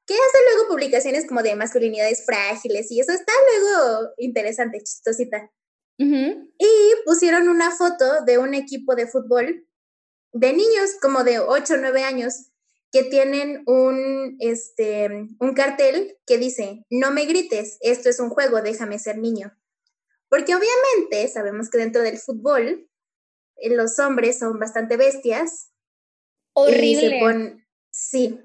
que 0.07 0.15
hace 0.15 0.39
luego 0.55 0.71
publicaciones 0.71 1.27
como 1.27 1.43
de 1.43 1.55
masculinidades 1.55 2.25
frágiles 2.25 2.91
y 2.91 3.01
eso 3.01 3.13
está 3.13 3.33
luego 3.51 4.09
interesante, 4.17 4.79
chistosita. 4.79 5.51
Uh 5.99 6.05
-huh. 6.05 6.53
Y 6.59 7.05
pusieron 7.05 7.49
una 7.49 7.71
foto 7.71 8.25
de 8.25 8.39
un 8.39 8.55
equipo 8.55 8.95
de 8.95 9.07
fútbol 9.07 9.68
de 10.33 10.53
niños 10.53 10.97
como 11.01 11.25
de 11.25 11.39
8 11.39 11.75
o 11.75 11.77
9 11.79 12.03
años 12.05 12.51
que 12.91 13.05
tienen 13.05 13.63
un, 13.67 14.37
este, 14.41 15.09
un 15.39 15.55
cartel 15.55 16.17
que 16.27 16.39
dice, 16.39 16.87
no 16.91 17.11
me 17.11 17.27
grites, 17.27 17.79
esto 17.81 18.09
es 18.09 18.19
un 18.19 18.31
juego, 18.31 18.63
déjame 18.63 18.99
ser 18.99 19.19
niño. 19.19 19.55
Porque 20.29 20.55
obviamente 20.55 21.29
sabemos 21.29 21.71
que 21.71 21.79
dentro 21.79 22.03
del 22.03 22.19
fútbol 22.19 22.89
los 23.63 23.99
hombres 23.99 24.39
son 24.39 24.59
bastante 24.59 24.97
bestias. 24.97 25.71
Horrible. 26.55 27.11
Se 27.11 27.19
pon, 27.21 27.67
sí, 27.91 28.41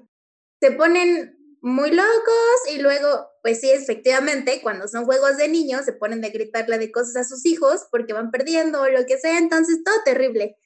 se 0.60 0.70
ponen 0.72 1.38
muy 1.60 1.90
locos 1.90 2.72
y 2.74 2.78
luego, 2.78 3.30
pues 3.42 3.60
sí, 3.60 3.70
efectivamente, 3.70 4.60
cuando 4.62 4.86
son 4.86 5.06
juegos 5.06 5.38
de 5.38 5.48
niños, 5.48 5.86
se 5.86 5.94
ponen 5.94 6.20
de 6.20 6.30
gritarle 6.30 6.78
de 6.78 6.92
cosas 6.92 7.16
a 7.16 7.24
sus 7.24 7.46
hijos 7.46 7.86
porque 7.90 8.12
van 8.12 8.30
perdiendo 8.30 8.82
o 8.82 8.88
lo 8.88 9.06
que 9.06 9.18
sea, 9.18 9.38
entonces 9.38 9.82
todo 9.82 9.94
terrible. 10.04 10.58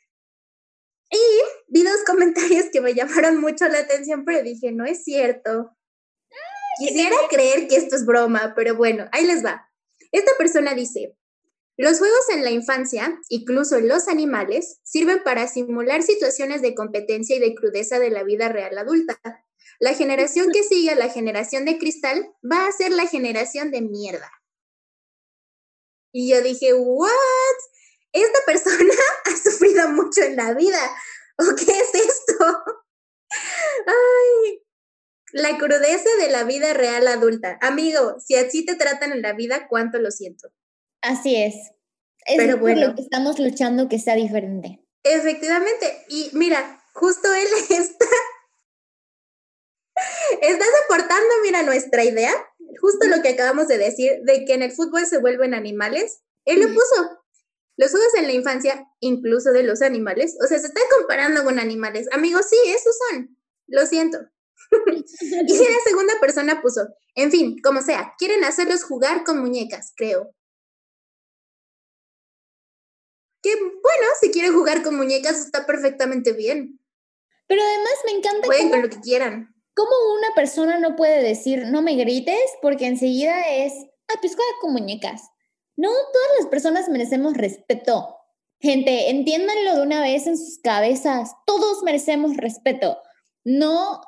Y 1.11 1.19
vi 1.69 1.83
dos 1.83 2.05
comentarios 2.07 2.67
que 2.73 2.81
me 2.81 2.95
llamaron 2.95 3.41
mucho 3.41 3.67
la 3.69 3.79
atención, 3.79 4.25
pero 4.25 4.43
dije, 4.43 4.73
no 4.73 4.85
es 4.85 5.05
cierto. 5.05 5.77
Quisiera 6.79 7.17
creer 7.31 7.67
que 7.67 7.77
esto 7.77 7.97
es 7.97 8.07
broma, 8.07 8.53
pero 8.55 8.77
bueno, 8.77 9.09
ahí 9.13 9.27
les 9.27 9.45
va. 9.45 9.69
Esta 10.13 10.33
persona 10.39 10.75
dice, 10.75 11.17
los 11.77 11.99
juegos 11.99 12.29
en 12.31 12.43
la 12.43 12.51
infancia, 12.51 13.21
incluso 13.29 13.81
los 13.81 14.09
animales, 14.09 14.81
sirven 14.83 15.23
para 15.23 15.47
simular 15.47 16.03
situaciones 16.03 16.61
de 16.61 16.75
competencia 16.75 17.37
y 17.37 17.41
de 17.41 17.55
crudeza 17.55 17.99
de 17.99 18.11
la 18.11 18.25
vida 18.25 18.49
real 18.49 18.77
adulta. 18.77 19.19
La 19.79 19.95
generación 19.95 20.51
que 20.53 20.65
sigue 20.65 20.91
a 20.91 20.97
la 20.97 21.09
generación 21.09 21.65
de 21.65 21.79
cristal 21.79 22.33
va 22.45 22.67
a 22.67 22.73
ser 22.73 22.91
la 22.91 23.07
generación 23.07 23.71
de 23.71 23.83
mierda. 23.83 24.31
Y 26.13 26.31
yo 26.31 26.43
dije, 26.43 26.75
¿what? 26.75 27.11
Esta 28.13 28.39
persona 28.47 28.95
ha 29.25 29.37
sufrido 29.37 29.89
mucho 29.91 30.23
en 30.23 30.37
la 30.37 30.55
vida. 30.55 30.79
¿O 31.39 31.55
qué 31.55 31.73
es 31.73 31.95
esto? 31.95 32.65
Ay, 33.87 34.63
la 35.33 35.59
crudeza 35.59 36.09
de 36.21 36.31
la 36.31 36.45
vida 36.45 36.73
real 36.75 37.07
adulta. 37.07 37.59
Amigo, 37.61 38.17
si 38.19 38.35
así 38.37 38.65
te 38.65 38.75
tratan 38.75 39.13
en 39.13 39.23
la 39.23 39.35
vida, 39.35 39.69
cuánto 39.69 39.99
lo 39.99 40.11
siento. 40.11 40.49
Así 41.03 41.37
es. 41.37 41.55
Es 42.27 42.37
Pero 42.37 42.55
por 42.55 42.61
bueno. 42.61 42.89
lo 42.89 42.95
que 42.95 43.03
estamos 43.03 43.39
luchando 43.39 43.89
que 43.89 43.99
sea 43.99 44.15
diferente. 44.15 44.85
Efectivamente. 45.05 46.05
Y 46.09 46.31
mira, 46.33 46.83
justo 46.93 47.33
él 47.33 47.47
está, 47.71 48.07
está 50.43 50.65
soportando, 50.83 51.29
mira, 51.43 51.63
nuestra 51.63 52.05
idea, 52.05 52.33
justo 52.81 53.07
lo 53.07 53.23
que 53.23 53.31
acabamos 53.31 53.69
de 53.69 53.79
decir, 53.79 54.21
de 54.25 54.45
que 54.45 54.55
en 54.55 54.63
el 54.63 54.73
fútbol 54.73 55.07
se 55.07 55.19
vuelven 55.19 55.55
animales. 55.55 56.23
Él 56.45 56.61
lo 56.61 56.69
puso. 56.69 57.18
Los 57.79 57.93
juegos 57.93 58.13
en 58.17 58.27
la 58.27 58.33
infancia, 58.33 58.89
incluso 58.99 59.53
de 59.53 59.63
los 59.63 59.83
animales, 59.83 60.37
o 60.43 60.49
sea, 60.49 60.59
se 60.59 60.67
está 60.67 60.81
comparando 60.99 61.45
con 61.45 61.61
animales. 61.61 62.09
Amigos, 62.11 62.47
sí, 62.51 62.57
esos 62.67 62.95
son. 63.09 63.39
Lo 63.69 63.87
siento. 63.87 64.19
y 64.87 65.59
la 65.59 65.81
segunda 65.87 66.15
persona 66.21 66.61
puso, 66.61 66.89
en 67.15 67.31
fin, 67.31 67.57
como 67.63 67.81
sea, 67.81 68.15
quieren 68.19 68.43
hacerlos 68.43 68.83
jugar 68.83 69.23
con 69.23 69.39
muñecas, 69.39 69.93
creo. 69.97 70.35
Que 73.43 73.55
bueno, 73.55 74.07
si 74.21 74.33
quieren 74.33 74.55
jugar 74.55 74.83
con 74.83 74.97
muñecas 74.97 75.39
está 75.39 75.65
perfectamente 75.65 76.33
bien. 76.33 76.81
Pero 77.47 77.63
además 77.63 77.93
me 78.05 78.11
encanta 78.11 78.49
cómo, 78.49 78.71
con 78.71 78.83
lo 78.83 78.91
que 78.91 79.01
quieran. 79.01 79.55
cómo 79.75 79.93
una 80.19 80.35
persona 80.35 80.81
no 80.81 80.97
puede 80.97 81.23
decir 81.23 81.67
no 81.69 81.81
me 81.81 81.95
grites 81.95 82.51
porque 82.61 82.87
enseguida 82.87 83.41
es, 83.49 83.73
ah, 84.09 84.19
pues 84.21 84.35
juega 84.35 84.51
con 84.61 84.73
muñecas. 84.73 85.23
No, 85.79 85.91
todas 85.91 86.29
las 86.41 86.49
personas 86.49 86.89
merecemos 86.89 87.35
respeto. 87.35 88.17
Gente, 88.61 89.11
entiéndanlo 89.11 89.77
de 89.77 89.83
una 89.83 90.03
vez 90.03 90.27
en 90.27 90.37
sus 90.37 90.59
cabezas. 90.59 91.31
Todos 91.47 91.85
merecemos 91.85 92.37
respeto. 92.37 92.99
No, 93.45 94.01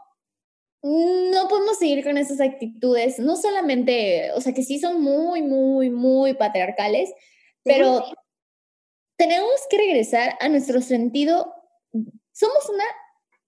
no 0.82 1.48
podemos 1.48 1.78
seguir 1.78 2.02
con 2.02 2.18
esas 2.18 2.40
actitudes. 2.40 3.20
No 3.20 3.36
solamente, 3.36 4.32
o 4.32 4.40
sea, 4.40 4.52
que 4.52 4.64
sí 4.64 4.80
son 4.80 5.00
muy, 5.00 5.42
muy, 5.42 5.90
muy 5.90 6.34
patriarcales, 6.34 7.12
pero 7.62 8.04
tenemos 9.16 9.60
que 9.70 9.78
regresar 9.78 10.36
a 10.40 10.48
nuestro 10.48 10.80
sentido. 10.80 11.54
Somos 12.32 12.68
una, 12.68 12.84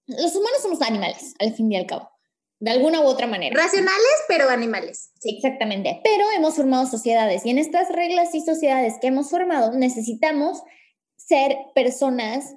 los 0.07 0.33
humanos 0.33 0.61
somos 0.61 0.81
animales, 0.81 1.33
al 1.39 1.53
fin 1.53 1.69
y 1.73 1.75
al 1.75 1.87
cabo, 1.87 2.09
de 2.63 2.71
alguna 2.71 3.01
u 3.01 3.03
otra 3.03 3.27
manera. 3.27 3.61
Racionales, 3.61 4.23
pero 4.29 4.49
animales. 4.49 5.11
Sí, 5.19 5.35
exactamente. 5.35 5.99
Pero 6.01 6.23
hemos 6.33 6.55
formado 6.55 6.85
sociedades 6.85 7.45
y 7.45 7.49
en 7.49 7.57
estas 7.57 7.89
reglas 7.89 8.33
y 8.33 8.39
sociedades 8.39 8.93
que 9.01 9.07
hemos 9.07 9.29
formado 9.29 9.73
necesitamos 9.73 10.63
ser 11.17 11.57
personas 11.75 12.55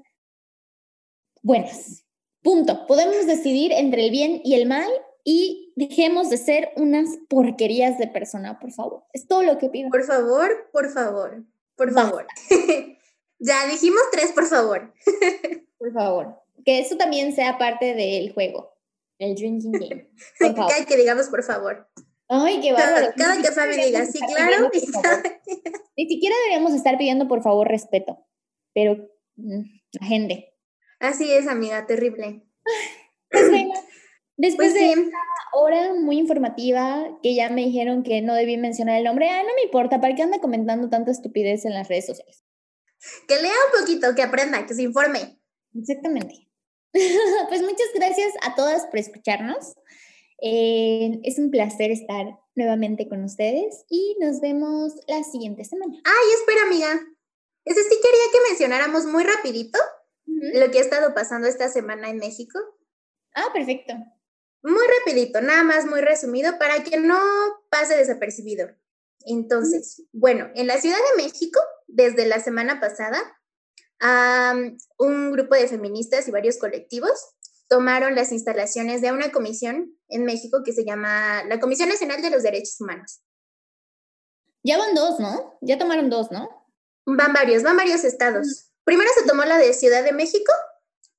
buenas. 1.43 2.05
Punto. 2.41 2.87
Podemos 2.87 3.27
decidir 3.27 3.73
entre 3.73 4.05
el 4.05 4.13
bien 4.13 4.41
y 4.45 4.55
el 4.55 4.67
mal 4.67 4.89
y 5.25 5.73
dejemos 5.75 6.31
de 6.31 6.37
ser 6.37 6.71
unas 6.77 7.09
porquerías 7.29 7.99
de 7.99 8.07
persona, 8.07 8.61
por 8.61 8.71
favor. 8.71 9.03
Es 9.13 9.27
todo 9.27 9.43
lo 9.43 9.59
que 9.59 9.71
pido. 9.71 9.91
Por 9.91 10.05
favor, 10.05 10.71
por 10.73 10.89
favor, 10.89 11.45
por 11.75 11.93
Basta. 11.93 12.11
favor. 12.11 12.27
ya 13.41 13.67
dijimos 13.67 14.03
tres, 14.13 14.31
por 14.31 14.47
favor. 14.47 14.95
Por 15.79 15.93
favor. 15.93 16.43
Que 16.65 16.79
eso 16.81 16.97
también 16.97 17.35
sea 17.35 17.59
parte 17.59 17.95
del 17.95 18.33
juego. 18.33 18.76
El 19.19 19.35
drinking 19.35 19.73
game. 19.73 20.11
Cada 20.39 20.85
que 20.85 20.97
digamos, 20.97 21.29
por 21.29 21.43
favor. 21.43 21.89
Ay, 22.29 22.61
qué 22.61 22.73
bárbaro. 22.73 23.13
Cada, 23.17 23.41
que 23.41 23.53
Fabi 23.53 23.77
diga, 23.77 24.05
sí, 24.05 24.19
claro. 24.19 24.69
Ni 25.97 26.09
siquiera 26.09 26.35
deberíamos 26.45 26.75
estar 26.75 26.99
pidiendo, 26.99 27.29
por 27.29 27.43
favor, 27.43 27.69
respeto. 27.69 28.27
Pero, 28.75 29.09
mm, 29.37 29.63
gente. 30.01 30.53
Así 30.99 31.31
es, 31.33 31.47
amiga, 31.47 31.87
terrible. 31.87 32.43
Pues 33.31 33.51
bueno, 33.51 33.73
después 34.37 34.73
pues 34.73 34.75
de 34.75 34.91
esta 34.91 35.19
hora 35.53 35.95
muy 35.95 36.19
informativa, 36.19 37.17
que 37.23 37.35
ya 37.35 37.49
me 37.49 37.65
dijeron 37.65 38.03
que 38.03 38.23
no 38.23 38.35
debí 38.35 38.57
mencionar 38.57 38.99
el 38.99 39.05
nombre, 39.05 39.29
ah, 39.31 39.43
no 39.43 39.55
me 39.55 39.63
importa, 39.63 40.01
¿para 40.01 40.15
qué 40.15 40.23
anda 40.23 40.41
comentando 40.41 40.89
tanta 40.89 41.13
estupidez 41.13 41.65
en 41.65 41.75
las 41.75 41.89
redes 41.89 42.07
sociales? 42.07 42.45
Que 43.29 43.41
lea 43.41 43.53
un 43.73 43.81
poquito, 43.81 44.15
que 44.15 44.23
aprenda, 44.23 44.67
que 44.67 44.75
se 44.75 44.83
informe. 44.83 45.39
Exactamente. 45.75 46.46
pues 47.49 47.63
muchas 47.63 47.89
gracias 47.95 48.33
a 48.43 48.55
todas 48.55 48.87
por 48.87 48.99
escucharnos. 48.99 49.75
Eh, 50.43 51.21
es 51.25 51.39
un 51.39 51.51
placer 51.51 51.91
estar 51.91 52.27
nuevamente 52.55 53.09
con 53.09 53.25
ustedes 53.25 53.85
y 53.89 54.17
nos 54.21 54.41
vemos 54.41 54.93
la 55.09 55.23
siguiente 55.25 55.65
semana. 55.65 55.95
Ay, 56.05 56.33
espera, 56.39 56.63
amiga. 56.63 57.01
Ese 57.65 57.83
sí 57.83 57.97
quería 58.03 58.33
que 58.33 58.49
mencionáramos 58.51 59.07
muy 59.07 59.25
rapidito 59.25 59.79
lo 60.27 60.71
que 60.71 60.79
ha 60.79 60.83
estado 60.83 61.15
pasando 61.15 61.49
esta 61.49 61.69
semana 61.69 62.11
en 62.11 62.19
México. 62.19 62.59
Ah, 63.35 63.51
perfecto. 63.53 63.95
Muy 64.63 64.85
rapidito, 64.99 65.41
nada 65.41 65.63
más 65.63 65.87
muy 65.87 66.01
resumido 66.01 66.59
para 66.59 66.83
que 66.83 66.99
no 66.99 67.19
pase 67.71 67.97
desapercibido. 67.97 68.69
Entonces, 69.21 70.05
bueno, 70.13 70.49
en 70.55 70.67
la 70.67 70.81
Ciudad 70.81 70.97
de 70.97 71.23
México, 71.23 71.61
desde 71.87 72.27
la 72.27 72.41
semana 72.41 72.81
pasada, 72.81 73.19
un 74.01 75.33
grupo 75.33 75.55
de 75.55 75.69
feministas 75.69 76.29
y 76.29 76.31
varios 76.31 76.59
colectivos 76.59 77.37
tomaron 77.69 78.15
las 78.15 78.33
instalaciones 78.33 79.01
de 79.01 79.13
una 79.13 79.33
comisión 79.33 79.97
en 80.09 80.25
México 80.25 80.63
que 80.65 80.73
se 80.73 80.85
llama 80.85 81.43
la 81.45 81.59
Comisión 81.59 81.89
Nacional 81.89 82.23
de 82.23 82.31
los 82.31 82.43
Derechos 82.43 82.81
Humanos. 82.81 83.21
Ya 84.63 84.79
van 84.79 84.95
dos, 84.95 85.21
¿no? 85.21 85.59
Ya 85.61 85.79
tomaron 85.79 86.11
dos, 86.11 86.31
¿no? 86.31 86.49
Van 87.07 87.33
varios, 87.33 87.63
van 87.63 87.77
varios 87.77 88.05
estados. 88.05 88.73
Primero 88.85 89.11
se 89.17 89.27
tomó 89.27 89.45
la 89.45 89.59
de 89.59 89.73
Ciudad 89.73 90.05
de 90.05 90.13
México 90.13 90.53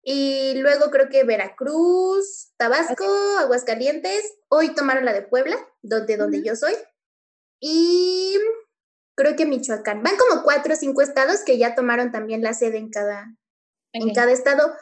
y 0.03 0.53
luego 0.55 0.89
creo 0.89 1.09
que 1.09 1.23
Veracruz, 1.23 2.53
Tabasco, 2.57 3.05
Aguascalientes. 3.39 4.37
Hoy 4.47 4.73
tomaron 4.73 5.05
la 5.05 5.13
de 5.13 5.21
Puebla, 5.21 5.57
donde, 5.81 6.17
donde 6.17 6.43
yo 6.43 6.55
soy. 6.55 6.73
Y 7.59 8.37
creo 9.17 9.35
que 9.35 9.45
Michoacán. 9.45 10.03
Van 10.03 10.15
como 10.15 10.43
cuatro 10.43 10.73
o 10.73 10.77
cinco 10.77 11.01
estados 11.01 11.41
que 11.41 11.57
ya 11.57 11.75
tomaron 11.75 12.11
también 12.11 12.43
la 12.43 12.53
sede 12.53 12.77
en 12.77 12.89
cada, 12.89 13.35
en 13.91 14.13
cada 14.13 14.31
estado 14.31 14.73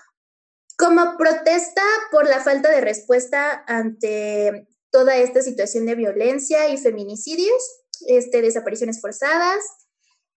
como 0.77 1.15
protesta 1.17 1.81
por 2.11 2.27
la 2.27 2.41
falta 2.41 2.69
de 2.69 2.81
respuesta 2.81 3.63
ante 3.65 4.67
toda 4.91 5.15
esta 5.15 5.41
situación 5.41 5.85
de 5.85 5.95
violencia 5.95 6.67
y 6.69 6.77
feminicidios, 6.77 7.61
este, 8.07 8.41
desapariciones 8.41 8.99
forzadas, 8.99 9.63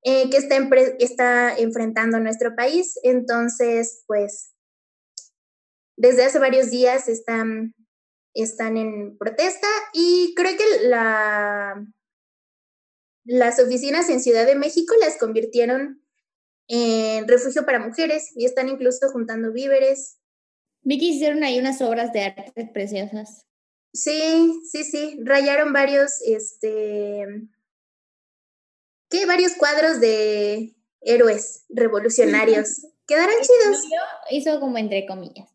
eh, 0.04 0.30
que 0.30 0.38
está, 0.38 0.58
está 1.00 1.56
enfrentando 1.58 2.20
nuestro 2.20 2.54
país. 2.54 3.00
Entonces, 3.04 4.04
pues, 4.08 4.52
desde 5.98 6.26
hace 6.26 6.40
varios 6.40 6.70
días 6.70 7.08
están, 7.08 7.74
están 8.34 8.76
en 8.76 9.18
protesta 9.18 9.68
y 9.94 10.34
creo 10.36 10.58
que 10.58 10.88
la, 10.88 11.82
las 13.26 13.60
oficinas 13.60 14.10
en 14.10 14.22
Ciudad 14.22 14.46
de 14.46 14.56
México 14.56 14.94
las 15.00 15.18
convirtieron 15.18 16.02
en 16.68 17.28
refugio 17.28 17.66
para 17.66 17.80
mujeres 17.80 18.32
y 18.36 18.46
están 18.46 18.70
incluso 18.70 19.10
juntando 19.10 19.52
víveres, 19.52 20.18
Vi 20.86 21.00
que 21.00 21.06
hicieron 21.06 21.44
ahí 21.44 21.60
unas 21.60 21.82
obras 21.82 22.14
de 22.14 22.26
arte 22.26 22.70
preciosas. 22.72 23.48
Sí, 23.92 24.62
sí, 24.72 24.84
sí. 24.84 25.20
Rayaron 25.24 25.74
varios, 25.74 26.22
este. 26.24 27.26
¿Qué? 29.10 29.26
Varios 29.26 29.54
cuadros 29.54 30.00
de 30.00 30.76
héroes 31.02 31.66
revolucionarios. 31.70 32.86
Quedaron 33.08 33.36
chidos. 33.42 33.84
Hizo 34.30 34.60
como 34.60 34.78
entre 34.78 35.08
comillas. 35.08 35.50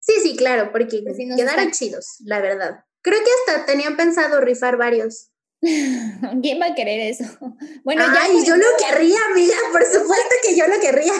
Sí, 0.00 0.14
sí, 0.22 0.36
claro, 0.36 0.72
porque 0.72 1.02
pues 1.02 1.16
quedaron 1.16 1.72
chidos, 1.72 2.16
la 2.20 2.40
verdad. 2.40 2.84
Creo 3.02 3.18
que 3.18 3.30
hasta 3.52 3.66
tenían 3.66 3.96
pensado 3.96 4.40
rifar 4.40 4.76
varios. 4.76 5.30
¿Quién 6.42 6.60
va 6.60 6.66
a 6.66 6.74
querer 6.74 7.00
eso? 7.00 7.24
Bueno, 7.84 8.04
Ay, 8.06 8.38
ya. 8.40 8.46
yo 8.46 8.56
lo 8.56 8.66
querría, 8.78 9.18
amiga, 9.30 9.56
por 9.72 9.84
supuesto 9.84 10.34
que 10.42 10.56
yo 10.56 10.66
lo 10.66 10.80
querría. 10.80 11.12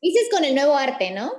Dices 0.00 0.28
con 0.30 0.44
el 0.44 0.54
nuevo 0.54 0.74
arte, 0.74 1.10
¿no? 1.10 1.32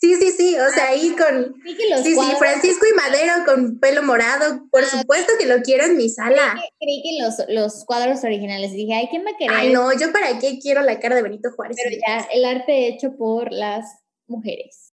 Sí, 0.00 0.16
sí, 0.16 0.32
sí, 0.32 0.56
o 0.56 0.70
sea, 0.70 0.88
ahí 0.88 1.14
con... 1.16 1.54
Sí, 1.64 2.14
sí, 2.14 2.36
Francisco 2.38 2.84
y 2.90 2.94
Madero 2.94 3.32
con 3.46 3.78
pelo 3.78 4.02
morado, 4.02 4.66
por 4.70 4.82
ah, 4.82 4.86
supuesto 4.86 5.32
que 5.38 5.46
lo 5.46 5.62
quiero 5.62 5.84
en 5.84 5.96
mi 5.96 6.10
sala. 6.10 6.60
Creí 6.78 7.02
que, 7.02 7.22
los, 7.22 7.34
los, 7.48 7.84
cuadros 7.86 8.22
originales, 8.22 8.72
dije, 8.72 8.92
ay, 8.92 9.08
¿quién 9.08 9.24
va 9.24 9.30
a 9.30 9.36
querer? 9.38 9.56
Ay, 9.56 9.72
no, 9.72 9.98
yo 9.98 10.12
para 10.12 10.38
qué 10.38 10.58
quiero 10.58 10.82
la 10.82 11.00
cara 11.00 11.16
de 11.16 11.22
Benito 11.22 11.50
Juárez. 11.56 11.76
Pero 11.82 11.96
ya, 12.06 12.28
el 12.32 12.44
arte 12.44 12.88
hecho 12.88 13.16
por 13.16 13.52
las 13.52 13.86
mujeres. 14.26 14.92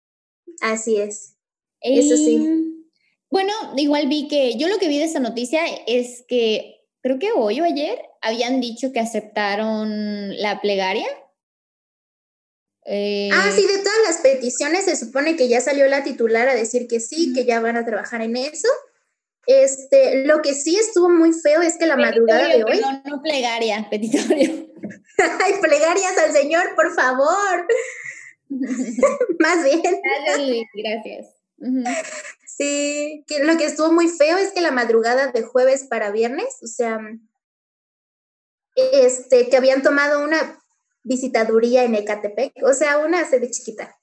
Así 0.62 0.98
es, 0.98 1.38
eso 1.80 2.18
sí. 2.18 2.74
Bueno, 3.30 3.54
igual 3.78 4.08
vi 4.08 4.28
que, 4.28 4.58
yo 4.58 4.68
lo 4.68 4.78
que 4.78 4.88
vi 4.88 4.98
de 4.98 5.06
esa 5.06 5.20
noticia 5.20 5.62
es 5.86 6.26
que, 6.28 6.77
creo 7.08 7.20
que 7.20 7.32
hoy 7.32 7.62
o 7.62 7.64
ayer, 7.64 8.00
habían 8.22 8.62
dicho 8.62 8.92
que 8.92 9.00
aceptaron 9.00 10.38
la 10.40 10.62
plegaria 10.62 11.08
ah, 13.34 13.52
sí, 13.54 13.68
de 13.68 13.80
todas 13.80 14.00
las 14.06 14.18
peticiones 14.18 14.86
se 14.86 14.96
supone 14.96 15.36
que 15.36 15.50
ya 15.50 15.60
salió 15.60 15.88
la 15.88 16.04
titular 16.04 16.48
a 16.48 16.56
decir 16.56 16.88
que 16.88 17.00
sí, 17.00 17.34
que 17.34 17.46
ya 17.46 17.60
van 17.60 17.76
a 17.76 17.86
trabajar 17.86 18.22
en 18.22 18.38
eso. 18.38 18.68
Este, 19.46 20.26
lo 20.26 20.42
que 20.42 20.54
sí 20.54 20.78
estuvo 20.78 21.10
muy 21.10 21.34
feo 21.34 21.62
es 21.62 21.78
que 21.78 21.86
la 21.86 21.98
madrugada 21.98 22.48
de 22.48 22.64
hoy. 22.64 22.80
No, 22.80 23.02
no 23.06 23.22
plegaria, 23.22 23.88
petitorio. 23.90 24.68
Ay, 25.44 25.54
plegarias 25.62 26.18
al 26.18 26.34
Señor, 26.34 26.76
por 26.76 26.94
favor. 26.94 27.68
Más 29.40 29.64
bien. 29.64 29.82
Gracias, 29.82 30.68
gracias. 30.74 31.37
Sí, 32.46 33.24
que 33.28 33.44
lo 33.44 33.58
que 33.58 33.66
estuvo 33.66 33.92
muy 33.92 34.10
feo 34.10 34.38
es 34.38 34.52
que 34.52 34.62
la 34.62 34.72
madrugada 34.72 35.28
de 35.32 35.44
jueves 35.44 35.84
para 35.84 36.12
viernes, 36.12 36.58
o 36.64 36.68
sea, 36.68 37.00
este, 38.76 39.50
que 39.50 39.58
habían 39.58 39.84
tomado 39.84 40.24
una 40.24 40.60
visitaduría 41.04 41.84
en 41.84 41.96
Ecatepec, 41.96 42.54
o 42.64 42.74
sea, 42.74 42.98
una 43.00 43.26
sede 43.30 43.52
chiquita. 43.52 43.96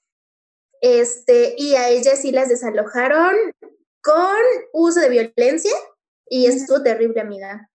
Este, 0.81 1.55
y 1.57 1.75
a 1.75 1.89
ellas 1.89 2.21
sí 2.21 2.31
las 2.31 2.49
desalojaron 2.49 3.35
con 4.01 4.37
uso 4.71 4.99
de 4.99 5.09
violencia 5.09 5.75
y 6.29 6.45
estuvo 6.47 6.81
terrible, 6.83 7.21
amiga. 7.21 7.69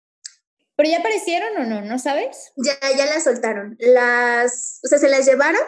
¿Pero 0.77 0.89
ya 0.89 0.99
aparecieron 1.01 1.57
o 1.59 1.67
no? 1.67 1.83
¿No 1.83 1.99
sabes? 1.99 2.53
Ya, 2.57 2.79
ya 2.97 3.07
las 3.07 3.25
soltaron. 3.25 3.77
Las, 3.81 4.81
o 4.83 4.89
sea, 4.89 4.99
se 4.99 5.09
las 5.09 5.27
llevaron, 5.27 5.61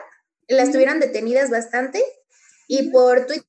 las 0.48 0.70
tuvieron 0.70 1.00
detenidas 1.00 1.50
bastante 1.50 2.02
y 2.68 2.90
por 2.90 3.26
tweet, 3.26 3.42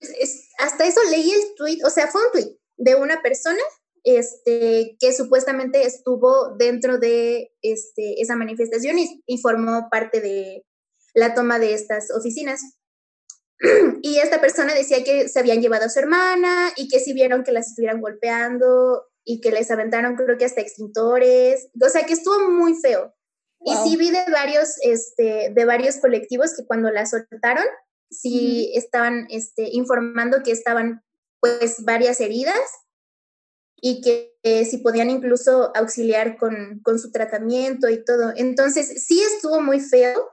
hasta 0.59 0.86
eso 0.86 0.99
leí 1.09 1.32
el 1.32 1.55
tweet, 1.55 1.80
o 1.86 1.89
sea, 1.89 2.07
fue 2.07 2.26
un 2.26 2.32
tweet 2.32 2.57
de 2.78 2.95
una 2.95 3.22
persona 3.22 3.61
este, 4.03 4.97
que 4.99 5.14
supuestamente 5.14 5.86
estuvo 5.86 6.55
dentro 6.57 6.97
de 6.97 7.53
este, 7.61 8.22
esa 8.22 8.36
manifestación 8.36 8.97
y, 8.99 9.38
formó 9.38 9.88
parte 9.89 10.20
de 10.20 10.66
la 11.14 11.34
toma 11.34 11.59
de 11.59 11.74
estas 11.74 12.11
oficinas. 12.11 12.61
Y 14.01 14.18
esta 14.18 14.41
persona 14.41 14.74
decía 14.74 15.03
que 15.03 15.30
se 15.30 15.39
habían 15.39 15.61
llevado 15.61 15.86
a 15.86 15.89
su 15.89 15.99
hermana 15.99 16.74
y 16.76 16.89
que 16.89 16.99
si 16.99 17.14
vieron 17.14 17.43
que 17.43 17.53
las 17.53 17.70
estuvieran 17.70 18.01
golpeando 18.01 19.05
y 19.24 19.39
que 19.39 19.51
les 19.51 19.72
aventaron 19.72 20.16
creo 20.16 20.38
que 20.38 20.43
hasta 20.43 20.59
extintores, 20.59 21.70
o 21.82 21.89
sea 21.89 22.05
que 22.05 22.14
estuvo 22.14 22.49
muy 22.49 22.76
feo. 22.76 23.14
Y 23.66 23.74
sí 23.76 23.95
vi 23.95 24.11
de 24.11 24.26
varios, 24.30 24.76
este, 24.82 25.53
de 25.55 25.66
varios 25.66 25.95
colectivos 25.97 26.53
que 26.53 26.66
cuando 26.66 26.91
las 26.91 27.11
soltaron, 27.11 27.64
sí 28.14 28.72
estaban 28.76 29.28
este, 29.30 29.70
informando 29.72 30.43
que 30.43 30.51
estaban 30.51 31.03
pues 31.39 31.84
varias 31.84 32.22
heridas 32.22 32.57
y 33.76 34.01
que 34.01 34.34
si 34.66 34.78
podían 34.78 35.09
incluso 35.09 35.76
auxiliar 35.76 36.38
con, 36.38 36.80
con, 36.84 36.99
su 36.99 37.11
tratamiento 37.11 37.89
y 37.89 38.03
todo. 38.05 38.32
Entonces, 38.36 39.05
sí 39.05 39.22
estuvo 39.22 39.61
muy 39.61 39.82
feo. 39.82 40.32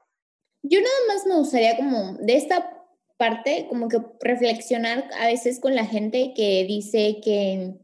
Yo 0.62 0.80
nada 0.80 0.94
más 1.08 1.26
me 1.26 1.34
gustaría 1.34 1.76
como 1.76 2.16
de 2.20 2.36
esta 2.36 2.70
parte, 3.16 3.66
como 3.68 3.88
que 3.88 3.98
reflexionar 4.20 5.10
a 5.18 5.26
veces 5.26 5.58
con 5.58 5.74
la 5.74 5.84
gente 5.84 6.32
que 6.36 6.64
dice 6.64 7.20
que, 7.22 7.74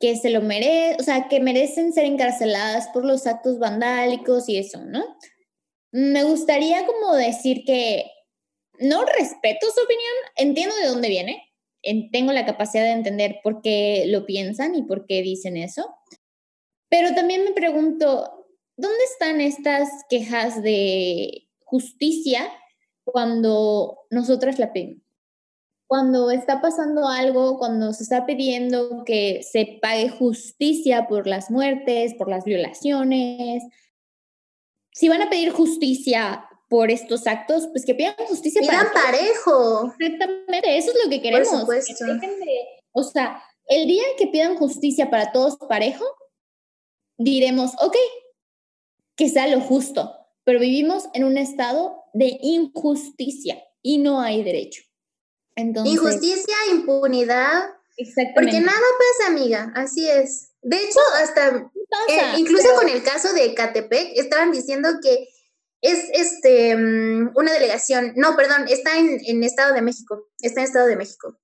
que 0.00 0.16
se 0.16 0.30
lo 0.30 0.42
merece, 0.42 0.96
o 0.98 1.02
sea, 1.02 1.28
que 1.28 1.40
merecen 1.40 1.92
ser 1.92 2.04
encarceladas 2.04 2.88
por 2.88 3.04
los 3.04 3.26
actos 3.26 3.58
vandálicos 3.58 4.48
y 4.48 4.58
eso, 4.58 4.84
¿no? 4.84 5.04
Me 5.92 6.24
gustaría 6.24 6.84
como 6.84 7.14
decir 7.14 7.64
que 7.64 8.04
no 8.80 9.04
respeto 9.04 9.66
su 9.74 9.82
opinión, 9.82 10.12
entiendo 10.36 10.74
de 10.76 10.88
dónde 10.88 11.08
viene, 11.08 11.42
tengo 12.12 12.32
la 12.32 12.46
capacidad 12.46 12.84
de 12.84 12.92
entender 12.92 13.40
por 13.42 13.62
qué 13.62 14.04
lo 14.06 14.26
piensan 14.26 14.74
y 14.74 14.82
por 14.82 15.06
qué 15.06 15.22
dicen 15.22 15.56
eso. 15.56 15.94
Pero 16.88 17.14
también 17.14 17.44
me 17.44 17.52
pregunto, 17.52 18.46
¿dónde 18.76 19.04
están 19.04 19.40
estas 19.40 19.88
quejas 20.08 20.62
de 20.62 21.48
justicia 21.64 22.50
cuando 23.04 24.00
nosotras 24.10 24.58
la 24.58 24.72
pedimos? 24.72 25.10
cuando 25.90 26.30
está 26.30 26.60
pasando 26.60 27.08
algo, 27.08 27.58
cuando 27.58 27.92
se 27.92 28.04
está 28.04 28.24
pidiendo 28.24 29.02
que 29.04 29.42
se 29.42 29.80
pague 29.82 30.08
justicia 30.08 31.08
por 31.08 31.26
las 31.26 31.50
muertes, 31.50 32.14
por 32.14 32.28
las 32.28 32.44
violaciones, 32.44 33.64
si 34.92 35.08
van 35.08 35.20
a 35.20 35.28
pedir 35.28 35.50
justicia 35.50 36.44
por 36.70 36.92
estos 36.92 37.26
actos, 37.26 37.66
pues 37.72 37.84
que 37.84 37.96
pidan 37.96 38.14
justicia 38.28 38.62
pidan 38.62 38.86
parejo. 38.94 39.92
Exactamente, 39.98 40.78
eso 40.78 40.92
es 40.92 41.04
lo 41.04 41.10
que 41.10 41.20
queremos. 41.20 41.48
Por 41.48 41.82
supuesto. 41.82 42.04
o 42.92 43.02
sea, 43.02 43.42
el 43.66 43.88
día 43.88 44.04
que 44.16 44.28
pidan 44.28 44.56
justicia 44.56 45.10
para 45.10 45.32
todos 45.32 45.56
parejo, 45.68 46.04
diremos, 47.18 47.72
ok, 47.80 47.96
que 49.16 49.28
sea 49.28 49.48
lo 49.48 49.60
justo, 49.60 50.14
pero 50.44 50.60
vivimos 50.60 51.08
en 51.12 51.24
un 51.24 51.38
estado 51.38 52.04
de 52.14 52.38
injusticia 52.40 53.60
y 53.82 53.98
no 53.98 54.20
hay 54.20 54.44
derecho. 54.44 54.82
Entonces, 55.56 55.92
injusticia, 55.92 56.54
impunidad. 56.70 57.64
Exactamente. 57.96 58.34
Porque 58.34 58.64
nada 58.64 58.78
pasa, 58.78 59.32
amiga, 59.32 59.72
así 59.74 60.08
es. 60.08 60.52
De 60.62 60.76
hecho, 60.76 61.00
hasta 61.20 61.48
eh, 62.08 62.38
incluso 62.38 62.68
con 62.76 62.88
el 62.88 63.02
caso 63.02 63.32
de 63.32 63.54
Catepec, 63.54 64.12
estaban 64.16 64.52
diciendo 64.52 64.88
que 65.02 65.29
es 65.82 66.08
este 66.12 66.76
mm, 66.76 67.32
una 67.34 67.52
delegación, 67.52 68.12
no, 68.16 68.36
perdón, 68.36 68.66
está 68.68 68.98
en, 68.98 69.20
en 69.24 69.42
Estado 69.44 69.74
de 69.74 69.82
México, 69.82 70.28
está 70.40 70.60
en 70.60 70.66
Estado 70.66 70.86
de 70.86 70.96
México. 70.96 71.38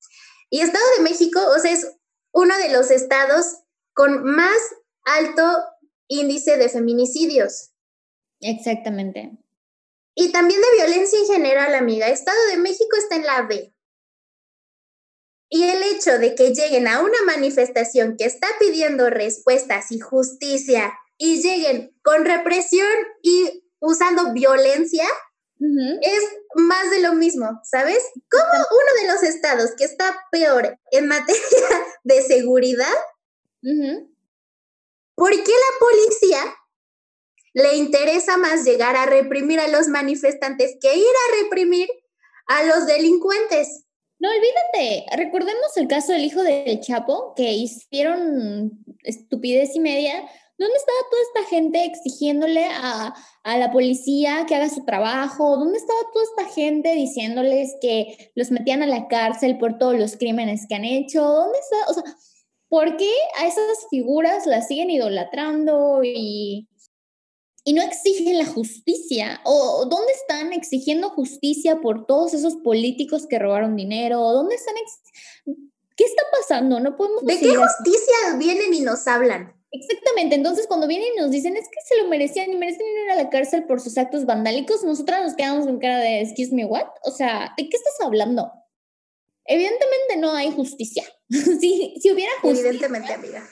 Y 0.51 0.61
Estado 0.61 0.85
de 0.97 1.03
México, 1.03 1.41
o 1.55 1.59
sea, 1.59 1.73
es 1.73 1.87
uno 2.33 2.57
de 2.59 2.71
los 2.71 2.91
estados 2.91 3.63
con 3.95 4.25
más 4.25 4.59
alto 5.05 5.43
índice 6.09 6.57
de 6.57 6.69
feminicidios. 6.69 7.73
Exactamente. 8.41 9.33
Y 10.15 10.33
también 10.33 10.61
de 10.61 10.77
violencia 10.77 11.19
en 11.19 11.27
general, 11.27 11.75
amiga. 11.75 12.09
Estado 12.09 12.39
de 12.51 12.59
México 12.59 12.97
está 12.97 13.17
en 13.17 13.27
la 13.27 13.43
B. 13.43 13.75
Y 15.49 15.63
el 15.65 15.83
hecho 15.83 16.19
de 16.19 16.35
que 16.35 16.55
lleguen 16.55 16.89
a 16.89 17.01
una 17.01 17.23
manifestación 17.25 18.17
que 18.17 18.25
está 18.25 18.49
pidiendo 18.59 19.11
respuestas 19.11 19.93
y 19.93 20.01
justicia 20.01 20.93
y 21.19 21.41
lleguen 21.41 21.97
con 22.03 22.25
represión 22.25 22.93
y 23.23 23.66
usando 23.81 24.33
violencia, 24.33 25.05
es 25.59 26.23
más 26.55 26.91
de 26.91 27.01
lo 27.01 27.15
mismo, 27.15 27.61
¿sabes? 27.65 27.99
Como 28.31 28.43
uno 28.43 29.03
de 29.03 29.13
los 29.13 29.23
estados 29.23 29.71
que 29.77 29.85
está 29.85 30.17
peor 30.31 30.79
en 30.91 31.09
materia 31.09 31.41
de 32.05 32.23
seguridad, 32.23 32.95
¿por 35.15 35.31
qué 35.31 35.53
la 35.53 35.79
policía 35.81 36.57
le 37.55 37.77
interesa 37.77 38.37
más 38.37 38.65
llegar 38.65 38.97
a 38.97 39.07
reprimir 39.07 39.61
a 39.61 39.69
los 39.69 39.89
manifestantes 39.89 40.77
que 40.81 40.95
ir 40.95 41.07
a 41.07 41.43
reprimir 41.43 41.89
a 42.49 42.65
los 42.65 42.87
delincuentes? 42.87 43.85
No, 44.19 44.31
olvídate, 44.31 45.05
recordemos 45.17 45.77
el 45.77 45.89
caso 45.89 46.13
del 46.13 46.25
hijo 46.25 46.43
del 46.43 46.81
Chapo, 46.81 47.35
que 47.35 47.53
hicieron 47.53 48.85
estupidez 49.03 49.75
y 49.75 49.81
media. 49.81 50.25
¿Dónde 50.59 50.75
estaba 50.77 50.99
toda 51.11 51.23
esta 51.23 51.51
gente 51.51 51.85
exigiéndole 51.85 52.65
a, 52.65 53.15
a, 53.43 53.59
la 53.59 53.71
policía 53.71 54.47
que 54.49 54.55
haga 54.55 54.71
su 54.71 54.85
trabajo? 54.87 55.59
¿Dónde 55.59 55.79
estaba 55.79 55.99
toda 56.13 56.25
esta 56.25 56.55
gente 56.55 56.95
diciéndoles 56.95 57.77
que 57.81 58.31
los 58.35 58.51
metían 58.51 58.83
a 58.83 58.87
la 58.87 59.07
cárcel 59.07 59.59
por 59.59 59.77
todos 59.77 59.99
los 59.99 60.17
crímenes 60.17 60.67
que 60.67 60.75
han 60.75 60.87
hecho? 60.87 61.23
¿Dónde 61.23 61.59
está? 61.59 61.91
O 61.91 61.95
sea, 61.95 62.17
¿por 62.69 62.97
qué 62.97 63.13
a 63.39 63.47
esas 63.47 63.87
figuras 63.91 64.47
las 64.47 64.67
siguen 64.67 64.91
idolatrando 64.91 66.01
y, 66.03 66.69
y 67.65 67.73
no 67.75 67.83
exigen 67.83 68.39
la 68.39 68.47
justicia? 68.47 69.43
¿O 69.45 69.85
dónde 69.85 70.13
están 70.13 70.55
exigiendo 70.55 71.11
justicia 71.11 71.81
por 71.83 72.07
todos 72.07 72.33
esos 72.33 72.57
políticos 72.57 73.27
que 73.27 73.39
robaron 73.39 73.77
dinero? 73.77 74.21
¿Dónde 74.21 74.55
están? 74.55 74.75
¿Qué 75.97 76.05
está 76.05 76.23
pasando? 76.33 76.81
No 76.81 76.97
podemos 76.97 77.25
¿De 77.25 77.39
qué 77.39 77.55
justicia 77.55 78.37
vienen 78.39 78.73
y 78.73 78.81
nos 78.81 79.07
hablan? 79.07 79.56
Exactamente, 79.73 80.37
entonces 80.37 80.67
cuando 80.67 80.87
vienen 80.87 81.09
y 81.17 81.21
nos 81.21 81.31
dicen 81.31 81.57
es 81.57 81.69
que 81.69 81.81
se 81.87 82.01
lo 82.01 82.09
merecían 82.09 82.53
y 82.53 82.57
merecen 82.57 82.87
ir 82.87 83.11
a 83.11 83.17
la 83.17 83.31
cárcel 83.31 83.65
por 83.65 83.81
sus 83.81 83.99
actos 83.99 84.25
vandálicos, 84.25 84.85
nosotras 84.85 85.23
nos 85.23 85.35
quedamos 85.35 85.67
con 85.67 85.79
cara 85.79 85.99
de 85.99 86.21
excuse 86.21 86.55
me 86.55 86.65
what? 86.65 86.87
O 87.03 87.11
sea, 87.11 87.53
¿de 87.57 87.69
qué 87.69 87.77
estás 87.77 87.95
hablando? 88.03 88.53
Evidentemente 89.45 90.17
no 90.19 90.33
hay 90.33 90.53
justicia. 90.53 91.05
si, 91.29 91.95
si 92.01 92.11
hubiera 92.11 92.33
justicia, 92.41 92.69
Evidentemente, 92.69 93.13
amiga. 93.13 93.45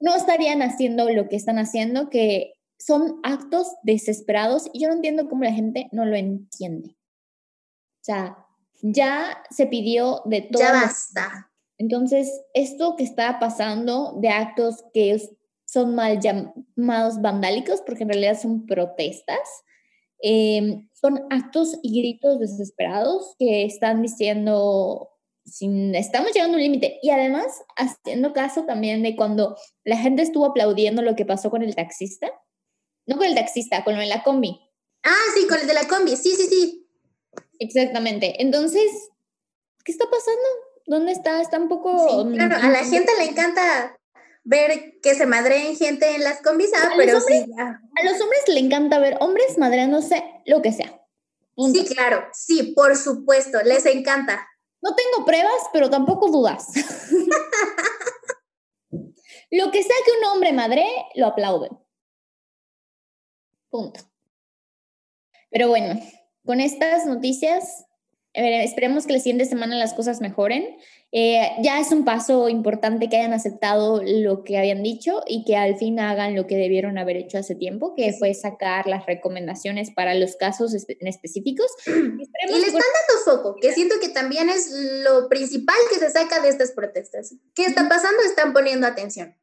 No 0.00 0.16
estarían 0.16 0.62
haciendo 0.62 1.08
lo 1.10 1.28
que 1.28 1.36
están 1.36 1.58
haciendo, 1.58 2.10
que 2.10 2.54
son 2.78 3.20
actos 3.22 3.68
desesperados 3.82 4.68
y 4.72 4.80
yo 4.80 4.88
no 4.88 4.94
entiendo 4.94 5.28
cómo 5.28 5.44
la 5.44 5.52
gente 5.52 5.88
no 5.92 6.04
lo 6.04 6.16
entiende. 6.16 6.96
O 8.00 8.04
sea, 8.04 8.36
ya 8.82 9.42
se 9.50 9.66
pidió 9.66 10.22
de 10.24 10.42
todo. 10.42 10.62
Ya 10.62 10.72
basta. 10.72 11.52
Entonces, 11.78 12.42
esto 12.54 12.96
que 12.96 13.04
está 13.04 13.38
pasando 13.38 14.18
de 14.20 14.28
actos 14.28 14.84
que 14.92 15.12
son 15.72 15.94
mal 15.94 16.20
llamados 16.20 17.22
vandálicos, 17.22 17.80
porque 17.80 18.02
en 18.02 18.10
realidad 18.10 18.38
son 18.38 18.66
protestas, 18.66 19.40
em, 20.20 20.88
son 20.92 21.24
actos 21.30 21.78
y 21.82 21.98
gritos 21.98 22.38
desesperados 22.40 23.34
que 23.38 23.64
están 23.64 24.02
diciendo, 24.02 25.08
sin, 25.46 25.94
estamos 25.94 26.32
llegando 26.32 26.56
a 26.56 26.58
un 26.58 26.62
límite. 26.62 26.98
Y 27.02 27.08
además, 27.08 27.62
haciendo 27.76 28.34
caso 28.34 28.64
también 28.66 29.02
de 29.02 29.16
cuando 29.16 29.56
la 29.84 29.96
gente 29.96 30.22
estuvo 30.22 30.44
aplaudiendo 30.44 31.00
lo 31.00 31.16
que 31.16 31.24
pasó 31.24 31.50
con 31.50 31.62
el 31.62 31.74
taxista, 31.74 32.30
no 33.06 33.16
con 33.16 33.26
el 33.26 33.34
taxista, 33.34 33.82
con 33.82 33.94
lo 33.94 34.00
de 34.00 34.08
la 34.08 34.22
combi. 34.22 34.60
Ah, 35.02 35.24
sí, 35.34 35.46
con 35.48 35.58
el 35.58 35.66
de 35.66 35.74
la 35.74 35.88
combi, 35.88 36.16
sí, 36.16 36.34
sí, 36.36 36.46
sí. 36.48 36.86
Exactamente. 37.58 38.42
Entonces, 38.42 38.90
¿qué 39.84 39.92
está 39.92 40.04
pasando? 40.04 40.48
¿Dónde 40.86 41.12
está? 41.12 41.40
Está 41.40 41.58
un 41.58 41.68
poco... 41.68 42.08
Sí, 42.08 42.34
claro, 42.34 42.56
a 42.56 42.68
la 42.68 42.84
gente 42.84 43.10
le 43.18 43.24
encanta 43.24 43.96
ver 44.44 44.98
que 45.00 45.14
se 45.14 45.26
madreen 45.26 45.76
gente 45.76 46.14
en 46.14 46.24
las 46.24 46.42
combis, 46.42 46.70
ah, 46.76 46.90
pero 46.96 47.20
sí. 47.20 47.46
A 47.56 48.04
los 48.04 48.20
hombres 48.20 48.42
le 48.48 48.60
encanta 48.60 48.98
ver 48.98 49.16
hombres 49.20 49.58
madreándose 49.58 50.22
lo 50.46 50.62
que 50.62 50.72
sea. 50.72 50.98
Sí, 51.56 51.84
claro, 51.84 52.24
sí, 52.32 52.72
por 52.74 52.96
supuesto, 52.96 53.62
les 53.62 53.86
encanta. 53.86 54.46
No 54.80 54.94
tengo 54.94 55.24
pruebas, 55.24 55.68
pero 55.72 55.90
tampoco 55.90 56.30
dudas. 56.30 56.66
lo 59.50 59.70
que 59.70 59.82
sea 59.82 59.96
que 60.04 60.18
un 60.18 60.24
hombre 60.24 60.52
madre, 60.52 60.86
lo 61.14 61.26
aplauden. 61.26 61.78
Punto. 63.70 64.00
Pero 65.50 65.68
bueno, 65.68 66.00
con 66.44 66.60
estas 66.60 67.06
noticias, 67.06 67.84
esperemos 68.34 69.06
que 69.06 69.12
la 69.12 69.18
siguiente 69.18 69.44
semana 69.44 69.76
las 69.76 69.94
cosas 69.94 70.20
mejoren. 70.20 70.76
Eh, 71.14 71.50
ya 71.62 71.78
es 71.78 71.92
un 71.92 72.06
paso 72.06 72.48
importante 72.48 73.10
que 73.10 73.18
hayan 73.18 73.34
aceptado 73.34 74.02
lo 74.02 74.44
que 74.44 74.56
habían 74.56 74.82
dicho 74.82 75.22
y 75.26 75.44
que 75.44 75.56
al 75.56 75.76
fin 75.76 76.00
hagan 76.00 76.34
lo 76.34 76.46
que 76.46 76.56
debieron 76.56 76.96
haber 76.96 77.18
hecho 77.18 77.36
hace 77.36 77.54
tiempo, 77.54 77.94
que 77.94 78.14
fue 78.14 78.32
sacar 78.32 78.86
las 78.86 79.04
recomendaciones 79.04 79.90
para 79.90 80.14
los 80.14 80.36
casos 80.36 80.74
en 80.74 81.06
específicos. 81.06 81.66
y 81.86 81.90
le 81.90 82.66
están 82.66 82.72
dando 82.72 83.24
foco, 83.24 83.56
que 83.60 83.72
siento 83.72 83.96
que 84.00 84.08
también 84.08 84.48
es 84.48 84.70
lo 85.04 85.28
principal 85.28 85.76
que 85.90 85.98
se 85.98 86.10
saca 86.10 86.40
de 86.40 86.48
estas 86.48 86.72
protestas. 86.72 87.34
¿Qué 87.54 87.66
está 87.66 87.88
pasando? 87.88 88.22
Están 88.24 88.54
poniendo 88.54 88.86
atención. 88.86 89.36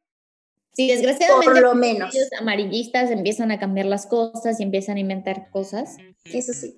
Sí, 0.72 0.88
desgraciadamente 0.88 1.52
Por 1.52 1.62
lo 1.62 1.74
menos. 1.74 2.14
los 2.14 2.32
amarillistas 2.40 3.10
empiezan 3.10 3.50
a 3.50 3.58
cambiar 3.58 3.86
las 3.86 4.06
cosas 4.06 4.58
y 4.58 4.62
empiezan 4.62 4.96
a 4.96 5.00
inventar 5.00 5.50
cosas. 5.50 5.96
Eso 6.24 6.52
sí. 6.52 6.76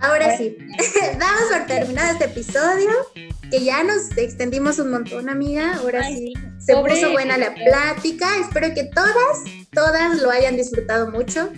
Ahora 0.00 0.36
sí, 0.36 0.56
damos 1.18 1.42
por 1.52 1.66
terminado 1.66 2.12
este 2.12 2.26
episodio, 2.26 2.90
que 3.50 3.64
ya 3.64 3.82
nos 3.82 4.16
extendimos 4.16 4.78
un 4.78 4.90
montón, 4.90 5.28
amiga. 5.28 5.76
Ahora 5.76 6.06
sí, 6.06 6.34
se 6.58 6.76
puso 6.76 7.12
buena 7.12 7.36
la 7.38 7.54
plática. 7.54 8.28
Espero 8.40 8.74
que 8.74 8.84
todas, 8.84 9.44
todas 9.72 10.20
lo 10.20 10.30
hayan 10.30 10.56
disfrutado 10.56 11.10
mucho. 11.10 11.50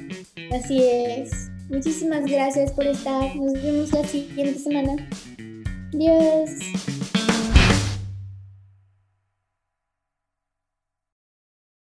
Así 0.53 0.85
es. 0.85 1.51
Muchísimas 1.69 2.25
gracias 2.25 2.73
por 2.73 2.87
estar. 2.87 3.35
Nos 3.37 3.53
vemos 3.55 3.93
la 3.93 4.05
siguiente 4.05 4.59
semana. 4.59 5.09
Adiós. 5.95 6.51